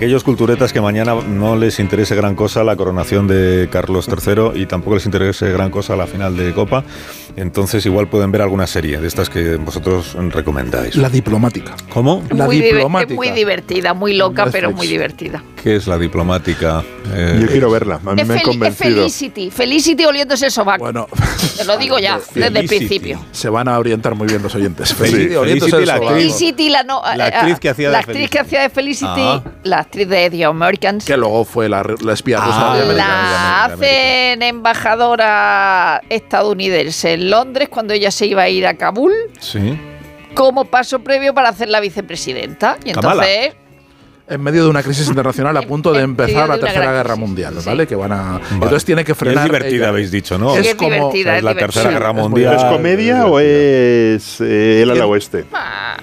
Aquellos 0.05 0.23
culturetas 0.23 0.71
que 0.71 0.79
mañana 0.79 1.15
no 1.15 1.55
les 1.55 1.79
interese 1.79 2.13
gran 2.13 2.35
cosa 2.35 2.63
la 2.63 2.75
coronación 2.75 3.25
de 3.27 3.67
Carlos 3.71 4.07
III 4.07 4.61
y 4.61 4.67
tampoco 4.67 4.93
les 4.93 5.05
interese 5.07 5.51
gran 5.51 5.71
cosa 5.71 5.95
la 5.95 6.05
final 6.05 6.37
de 6.37 6.53
Copa. 6.53 6.83
Entonces 7.35 7.83
igual 7.87 8.07
pueden 8.07 8.31
ver 8.31 8.43
alguna 8.43 8.67
serie 8.67 8.99
de 8.99 9.07
estas 9.07 9.31
que 9.31 9.55
vosotros 9.55 10.15
recomendáis. 10.29 10.95
La 10.95 11.09
diplomática. 11.09 11.75
¿Cómo? 11.89 12.21
La 12.29 12.45
muy, 12.45 12.61
diplomática. 12.61 13.15
muy 13.15 13.31
divertida, 13.31 13.95
muy 13.95 14.13
loca, 14.13 14.45
pero 14.51 14.71
muy 14.71 14.85
divertida. 14.85 15.41
¿Qué 15.65 15.77
es 15.77 15.87
la 15.87 15.97
diplomática? 15.97 16.83
Eh, 17.11 17.39
Yo 17.41 17.47
quiero 17.47 17.71
verla, 17.71 17.95
a 18.05 18.13
mí 18.13 18.21
Es, 18.21 18.27
me 18.27 18.35
es 18.35 18.43
convencido. 18.43 18.97
Felicity. 18.97 19.49
Felicity 19.49 20.05
oliéndose 20.05 20.45
el 20.45 20.51
sobaco. 20.51 20.83
Bueno, 20.83 21.07
Te 21.57 21.65
lo 21.65 21.75
digo 21.79 21.97
ya, 21.97 22.19
desde 22.35 22.59
el 22.59 22.67
principio. 22.67 23.19
se 23.31 23.49
van 23.49 23.67
a 23.67 23.79
orientar 23.79 24.13
muy 24.13 24.27
bien 24.27 24.43
los 24.43 24.53
oyentes. 24.53 24.89
Sí, 24.89 24.93
Felicity, 24.93 25.33
oriéndose 25.35 25.71
Felicity, 25.71 25.81
el 25.81 25.87
la 25.87 25.93
actriz. 25.95 26.11
Felicity, 26.35 26.69
la, 26.69 26.83
no, 26.83 27.01
La 27.15 27.29
eh, 27.29 27.31
actriz 27.33 27.55
eh, 27.55 27.59
que 27.59 27.69
hacía 27.69 27.87
la 27.89 27.91
de 27.93 27.97
actriz 27.97 28.15
Felicity. 28.15 28.31
que 28.31 28.39
hacía 28.39 28.61
de 28.61 28.69
Felicity, 28.69 29.05
Ah. 29.17 29.43
la 29.63 29.79
actriz 29.79 30.07
de 30.07 30.29
The 30.29 30.45
Americans, 30.45 31.03
Que 31.03 31.17
luego 31.17 31.43
fue 31.45 31.67
la, 31.67 31.83
la 31.99 32.13
espía 32.13 32.37
Ah, 32.39 32.45
rusa 32.45 32.59
de 32.75 32.81
América. 32.83 32.93
la 33.07 33.63
América, 33.63 33.73
hacen 33.87 34.41
embajadora 34.43 36.01
estadounidense 36.09 37.13
en 37.13 37.31
Londres 37.31 37.69
cuando 37.69 37.93
ella 37.95 38.11
se 38.11 38.27
iba 38.27 38.43
a 38.43 38.49
ir 38.49 38.67
a 38.67 38.75
Kabul 38.75 39.13
Sí. 39.39 39.79
como 40.35 40.65
paso 40.65 40.99
previo 40.99 41.33
para 41.33 41.49
hacer 41.49 41.69
la 41.69 41.79
vicepresidenta. 41.79 42.77
Y 42.85 42.91
Kamala. 42.91 43.25
En 44.27 44.41
medio 44.41 44.63
de 44.63 44.69
una 44.71 44.81
crisis 44.81 45.07
internacional 45.07 45.55
a 45.55 45.61
punto 45.61 45.93
de 45.93 46.01
empezar 46.01 46.49
la 46.49 46.57
tercera 46.57 46.91
guerra 46.91 47.15
mundial, 47.15 47.53
sí. 47.59 47.65
¿vale? 47.65 47.85
Que 47.85 47.95
van 47.95 48.11
a. 48.11 48.23
Vale. 48.39 48.43
Entonces 48.53 48.83
tiene 48.83 49.05
que 49.05 49.11
Y 49.11 49.15
frenar. 49.15 49.45
es 49.45 49.51
divertida, 49.51 49.75
ella. 49.75 49.89
habéis 49.89 50.09
dicho, 50.09 50.39
¿no? 50.39 50.53
Sí, 50.55 50.61
Es 50.61 50.67
es 50.69 50.75
como- 50.75 50.89
divertida, 50.89 51.37
es 51.37 51.43
la 51.43 51.51
es 51.51 51.57
tercera 51.57 51.89
divertida. 51.89 51.99
guerra 52.11 52.21
Es 52.23 52.29
mundial. 52.29 52.55
¿Es 52.55 52.63
comedia 52.63 53.25
o 53.27 53.39
es 53.39 54.41
eh, 54.41 54.81
el 54.81 54.89
ala 54.89 55.05
oeste? 55.05 55.45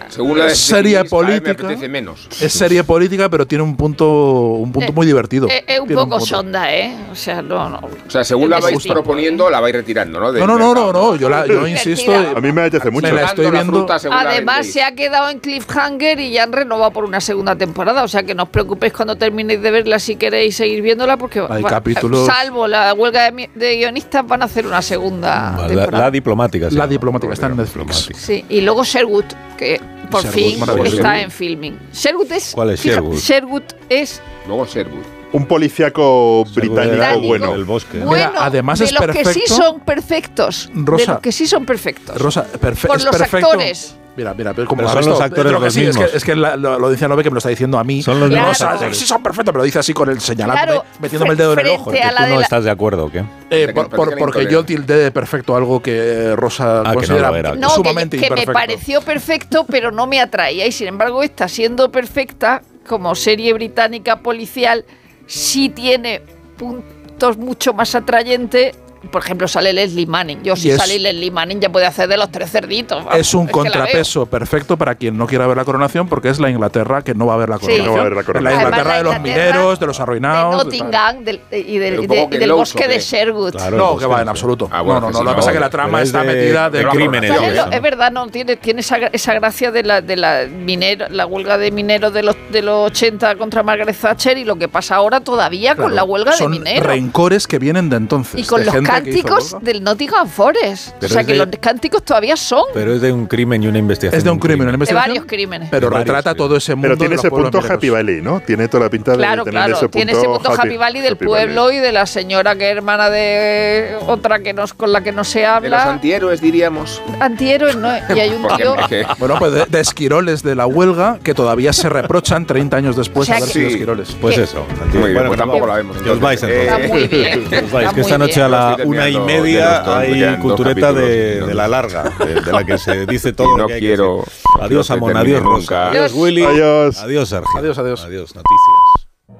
Según 0.08 0.38
la 0.38 0.50
Serie 0.50 0.92
cada 0.92 1.02
vez 1.02 1.10
política. 1.10 1.62
Me 1.62 1.68
apetece 1.70 1.88
menos. 1.88 2.28
Es 2.40 2.52
serie 2.52 2.84
política, 2.84 3.28
pero 3.28 3.46
tiene 3.46 3.64
un 3.64 3.76
punto, 3.76 4.06
un 4.08 4.70
punto 4.70 4.90
Eh, 4.90 4.94
muy 4.94 5.06
divertido. 5.06 5.48
es, 5.48 5.64
es 5.66 5.80
un 5.80 5.88
Tiene 5.88 6.02
poco 6.02 6.20
sonda, 6.20 6.72
¿eh? 6.72 6.94
O 7.10 7.14
sea, 7.16 7.42
no, 7.42 7.68
no. 7.70 7.78
O 8.06 8.10
sea, 8.10 8.22
según 8.22 8.50
la 8.50 8.58
Es 8.58 8.64
vais 8.64 8.86
proponiendo, 8.86 9.50
la 9.50 9.58
vais 9.60 9.74
retirando, 9.74 10.20
¿no? 10.20 10.30
No, 10.32 10.46
no, 10.46 10.58
no, 10.58 10.74
no, 10.74 10.92
no. 10.92 11.16
Yo, 11.16 11.28
la, 11.28 11.44
yo 11.46 11.66
insisto. 11.66 12.12
Divertida. 12.12 12.38
A 12.38 12.40
mí 12.40 12.52
me 12.52 12.60
apetece 12.60 12.90
mucho. 12.90 13.08
Me 13.08 13.14
la 13.14 13.24
estoy 13.26 13.50
viendo. 13.50 13.72
fruta 13.72 13.98
Además, 14.12 14.66
se 14.66 14.82
ha 14.84 14.94
quedado 14.94 15.28
en 15.30 15.40
cliffhanger 15.40 16.20
y 16.20 16.30
ya 16.30 16.44
han 16.44 16.52
renovado 16.52 16.92
por 16.92 17.04
una 17.04 17.20
segunda 17.20 17.56
temporada. 17.56 18.04
O 18.04 18.08
sea, 18.12 18.22
que 18.22 18.34
no 18.34 18.44
os 18.44 18.48
preocupéis 18.48 18.92
cuando 18.92 19.16
terminéis 19.16 19.60
de 19.62 19.70
verla 19.70 19.98
si 19.98 20.16
queréis 20.16 20.56
seguir 20.56 20.82
viéndola, 20.82 21.16
porque 21.16 21.40
Hay 21.48 21.62
va- 21.62 21.70
capítulos- 21.70 22.26
salvo 22.26 22.68
la 22.68 22.92
huelga 22.94 23.30
de, 23.30 23.76
guionistas, 23.76 24.26
van 24.26 24.42
a 24.42 24.44
hacer 24.44 24.66
una 24.66 24.82
segunda 24.82 25.66
La, 25.68 25.86
la 25.86 26.10
diplomática. 26.10 26.68
La 26.70 26.86
diplomática 26.86 27.32
está 27.32 27.46
en 27.46 27.56
Netflix. 27.56 27.72
Diplomática. 27.86 28.18
Sí, 28.18 28.44
y 28.48 28.60
luego 28.60 28.84
Sherwood, 28.84 29.24
que 29.56 29.80
por 30.10 30.22
Sherwood, 30.22 30.76
fin 30.78 30.84
está 30.98 31.20
en 31.20 31.30
filming. 31.30 31.78
Sherwood 31.92 32.30
es. 32.32 32.52
¿Cuál 32.54 32.70
es 32.70 32.84
Sherwood? 32.84 33.16
Sherwood 33.18 33.62
es 33.88 34.20
Luego 34.46 34.66
Sherwood. 34.66 35.21
Un 35.32 35.46
policíaco 35.46 36.44
británico 36.54 36.90
Británico. 36.92 37.26
bueno. 37.26 37.52
Del 37.52 37.64
bosque. 37.64 37.94
Mira, 37.98 38.06
bueno. 38.06 38.32
además 38.38 38.78
de 38.78 38.84
es 38.86 38.92
los 38.92 39.00
que 39.06 39.12
sí 39.12 39.24
perfecto. 39.24 39.54
son 39.56 39.80
perfectos. 39.80 40.70
de 40.74 40.82
Rosa. 40.84 41.12
los 41.12 41.20
que 41.20 41.32
sí 41.32 41.46
son 41.46 41.64
perfectos. 41.64 42.20
Rosa, 42.20 42.46
perfe- 42.60 42.86
Por 42.86 42.98
es 42.98 43.04
los 43.04 43.16
perfecto. 43.16 43.46
actores. 43.46 43.96
Mira, 44.14 44.34
mira, 44.34 44.52
pero 44.52 44.68
como 44.68 44.82
Pero 44.82 44.92
lo 44.94 45.02
son 45.02 45.10
los 45.12 45.20
actores 45.22 45.50
que 45.54 45.58
los 45.58 45.72
sí, 45.72 45.80
es 45.80 45.86
mismos. 45.86 46.10
que, 46.10 46.16
es 46.18 46.22
que 46.24 46.36
la- 46.36 46.54
lo, 46.58 46.78
lo 46.78 46.90
dice 46.90 47.08
Nove 47.08 47.22
que 47.22 47.30
me 47.30 47.34
lo 47.36 47.38
está 47.38 47.48
diciendo 47.48 47.78
a 47.78 47.84
mí. 47.84 48.02
Son 48.02 48.20
los 48.20 48.28
Claro. 48.28 48.48
mismos 48.48 48.60
actores. 48.60 48.98
sí 48.98 49.06
son 49.06 49.22
perfectos, 49.22 49.52
pero 49.52 49.58
lo 49.60 49.64
dice 49.64 49.78
así 49.78 49.94
con 49.94 50.10
el 50.10 50.18
Claro, 50.18 50.84
metiéndome 51.00 51.30
el 51.30 51.38
dedo 51.38 51.54
en 51.54 51.58
el 51.60 51.66
ojo. 51.68 51.88
a 51.90 51.92
¿Tú 51.94 51.98
la 52.14 52.28
no 52.28 52.34
la- 52.36 52.42
estás 52.42 52.64
de 52.64 52.70
acuerdo 52.70 53.06
o 53.06 53.10
qué? 53.10 53.24
Eh, 53.48 53.72
por- 53.72 54.18
porque 54.18 54.46
yo 54.50 54.66
tildé 54.66 54.96
de 54.96 55.10
perfecto 55.12 55.56
algo 55.56 55.80
que 55.80 55.96
eh, 55.96 56.36
Rosa 56.36 56.80
Ah, 56.80 56.82
que 56.82 56.88
no 56.88 56.94
considera 56.96 57.30
lo 57.30 57.36
era. 57.36 57.54
No, 57.54 57.68
que, 57.68 57.74
sumamente 57.74 58.18
que 58.18 58.28
me 58.30 58.44
pareció 58.46 59.00
perfecto, 59.00 59.64
pero 59.66 59.90
no 59.92 60.06
me 60.06 60.20
atraía. 60.20 60.66
Y 60.66 60.72
sin 60.72 60.88
embargo, 60.88 61.22
está 61.22 61.48
siendo 61.48 61.90
perfecta 61.90 62.60
como 62.86 63.14
serie 63.14 63.54
británica 63.54 64.20
policial. 64.20 64.84
Sí 65.32 65.70
tiene 65.70 66.20
puntos 66.58 67.38
mucho 67.38 67.72
más 67.72 67.94
atrayentes. 67.94 68.76
Por 69.10 69.22
ejemplo, 69.22 69.48
sale 69.48 69.72
Leslie 69.72 70.06
Manning. 70.06 70.42
Yo, 70.42 70.54
si 70.56 70.70
es- 70.70 70.78
sale 70.78 70.98
Leslie 70.98 71.30
Manning, 71.30 71.60
ya 71.60 71.70
puede 71.70 71.86
hacer 71.86 72.08
de 72.08 72.16
los 72.16 72.30
tres 72.30 72.50
cerditos. 72.50 73.04
vamos, 73.04 73.18
Es 73.20 73.34
un 73.34 73.46
contrapeso 73.48 74.26
perfecto 74.26 74.76
para 74.76 74.94
quien 74.94 75.16
no 75.16 75.26
quiera 75.26 75.46
ver 75.46 75.56
la 75.56 75.64
coronación, 75.64 76.08
porque 76.08 76.28
es 76.28 76.38
la 76.38 76.50
Inglaterra 76.50 77.02
que 77.02 77.14
no 77.14 77.26
va 77.26 77.34
a 77.34 77.36
ver 77.36 77.48
la 77.48 77.56
Sí. 77.58 77.62
coronación. 77.62 77.86
No 77.86 77.92
va 77.94 78.00
a 78.00 78.04
ver 78.04 78.12
la 78.16 78.22
coronación. 78.22 78.60
Inglaterra 78.60 78.88
la 78.90 78.96
de 78.98 79.02
los 79.04 79.16
Inglaterra 79.16 79.44
mineros, 79.52 79.80
de 79.80 79.86
los 79.86 80.00
arruinados. 80.00 80.58
de- 80.58 80.64
Nottingham 80.64 81.24
del- 81.24 81.40
y 81.50 81.78
del, 81.78 82.06
de- 82.06 82.44
y 82.44 82.48
bosque 82.50 82.84
¿o 82.84 82.88
de? 82.88 82.98
Sherwood. 83.00 83.52
Claro, 83.52 83.76
No, 83.76 83.96
que 83.98 84.06
va, 84.06 84.22
en 84.22 84.28
absoluto. 84.28 84.68
Ah, 84.70 84.82
bueno, 84.82 85.00
no, 85.00 85.10
no, 85.10 85.18
no. 85.18 85.24
Lo 85.24 85.30
que 85.30 85.36
pasa 85.36 85.50
es 85.50 85.54
que 85.56 85.60
la 85.60 85.70
trama 85.70 86.00
es 86.02 86.08
está 86.08 86.22
de- 86.22 86.32
metida 86.34 86.70
de, 86.70 86.78
de 86.78 86.84
crímenes, 86.86 87.32
es 87.72 87.82
verdad, 87.82 88.12
no 88.12 88.26
tiene, 88.28 88.56
tiene 88.56 88.80
esa, 88.80 88.96
esa 89.12 89.34
gracia 89.34 89.70
de 89.70 89.82
la 89.82 90.00
de 90.00 90.16
la 90.16 90.46
minero, 90.48 91.06
la 91.10 91.26
huelga 91.26 91.58
de 91.58 91.70
mineros 91.70 92.12
de 92.12 92.22
los 92.22 92.36
de 92.50 92.62
los 92.62 92.86
80 92.90 93.34
contra 93.36 93.62
Margaret 93.62 93.96
Thatcher 94.00 94.38
y 94.38 94.44
lo 94.44 94.56
que 94.56 94.68
pasa 94.68 94.96
ahora 94.96 95.20
todavía 95.20 95.74
con 95.76 95.94
la 95.94 96.04
huelga 96.04 96.32
de 96.32 96.36
son 96.38 96.52
mineros. 96.52 96.86
rencores 96.86 97.46
que 97.46 97.58
vienen 97.58 97.88
de 97.90 97.96
entonces. 97.96 98.40
Y 98.40 98.44
con 98.44 98.64
los 98.64 98.74
cánticos 98.94 99.56
del 99.62 99.82
Nottingham 99.82 100.28
Forest. 100.28 100.94
Pero 101.00 101.10
o 101.10 101.14
sea 101.14 101.24
que 101.24 101.32
de- 101.32 101.38
los 101.38 101.48
cánticos 101.60 102.02
todavía 102.04 102.36
son 102.36 102.64
Pero 102.74 102.94
es 102.94 103.00
de 103.00 103.12
un 103.12 103.26
crimen 103.26 103.62
y 103.62 103.66
una 103.66 103.78
investigación. 103.78 104.18
Es 104.18 104.24
de 104.24 104.30
un 104.30 104.38
crimen, 104.38 104.62
una 104.62 104.70
de 104.72 104.74
investigación. 104.74 105.08
varios 105.10 105.26
crímenes. 105.26 105.68
Pero 105.70 105.86
De 105.88 105.90
varios, 105.94 106.06
retrata 106.08 106.30
sí. 106.32 106.36
todo 106.36 106.56
ese 106.56 106.74
mundo. 106.74 106.88
Pero 106.88 106.96
tiene 106.98 107.10
de 107.10 107.16
los 107.16 107.24
ese 107.24 107.30
punto. 107.30 107.60
Happy 107.72 107.90
Valley, 107.90 108.20
¿no? 108.22 108.40
Tiene 108.40 108.68
toda 108.68 108.84
la 108.84 108.90
pinta 108.90 109.12
de 109.12 109.16
Claro, 109.18 109.44
tener 109.44 109.58
claro, 109.58 109.72
ese 109.76 109.80
punto 109.88 109.96
tiene 109.98 110.12
ese 110.12 110.26
punto 110.26 110.52
Happy, 110.52 110.76
Valley 110.76 111.02
del 111.02 111.14
Happy 111.14 111.24
pueblo 111.26 111.64
Valley. 111.64 111.78
y 111.78 111.80
de 111.80 111.92
la 111.92 112.06
señora 112.06 112.56
que 112.56 112.70
es 112.70 112.76
hermana 112.76 113.10
de 113.10 113.96
otra 114.06 114.40
que 114.40 114.52
nos, 114.52 114.74
con 114.74 114.92
la 114.92 115.02
que 115.02 115.12
no 115.12 115.24
se 115.24 115.40
De 115.40 115.44
los 115.46 115.54
habla. 115.56 115.90
antihéroes, 115.90 116.40
diríamos. 116.40 117.00
Antihéroes, 117.20 117.76
¿no? 117.76 117.88
Y 118.14 118.20
hay 118.20 118.30
un 118.30 118.46
tío. 118.56 118.74
Bueno, 119.18 119.36
pues 119.38 119.52
de, 119.52 119.64
de 119.66 119.80
esquiroles 119.80 120.42
de 120.42 120.54
la 120.54 120.66
huelga 120.66 121.18
que 121.22 121.34
todavía 121.34 121.72
se 121.72 121.88
reprochan 121.88 122.46
30 122.46 122.76
años 122.76 122.96
después 122.96 123.22
O 123.28 123.32
sea 123.32 123.36
haber 123.36 123.48
sido 123.48 123.68
Sí. 123.68 123.74
esquiroles. 123.74 124.16
Pues 124.20 124.36
¿Qué? 124.36 124.42
eso. 124.42 124.64
Muy 124.92 125.02
bien, 125.02 125.14
Bueno, 125.14 125.28
pues 125.28 125.38
tampoco 125.38 125.66
la 125.66 125.74
vemos. 125.76 125.96
Que 125.98 126.10
os 126.10 126.20
vais 126.20 126.42
entonces. 126.42 126.72
Está 126.72 126.88
muy 126.88 127.08
bien. 127.08 127.44
Que 127.52 127.58
os 127.58 127.70
vais, 127.70 127.92
que 127.92 128.00
esta 128.00 128.18
noche 128.18 128.42
a 128.42 128.48
la, 128.48 128.76
una 128.84 129.08
y 129.08 129.18
media 129.20 129.96
hay 129.98 130.36
cultureta 130.38 130.92
de, 130.92 131.40
de 131.46 131.54
la 131.54 131.68
larga, 131.68 132.04
de, 132.18 132.40
de 132.40 132.52
la 132.52 132.64
que 132.64 132.78
se 132.78 133.06
dice 133.06 133.32
todo 133.32 133.52
lo 133.52 133.58
no 133.58 133.66
que 133.66 133.74
hay 133.74 133.80
que 133.80 133.86
quiero- 133.86 134.16
decir. 134.24 134.32
Adiós, 134.60 134.86
que 134.86 134.92
Amón, 134.92 135.12
termine 135.12 135.36
adiós, 135.38 135.42
nunca. 135.52 135.88
Rosa. 135.88 135.90
Adiós, 135.90 136.12
Willy. 136.14 136.44
Adiós. 136.44 136.98
Adiós, 137.02 137.28
Sergio. 137.28 137.48
Adiós, 137.58 137.78
adiós. 137.78 138.04
Adiós, 138.04 138.34
noticias. 138.34 138.71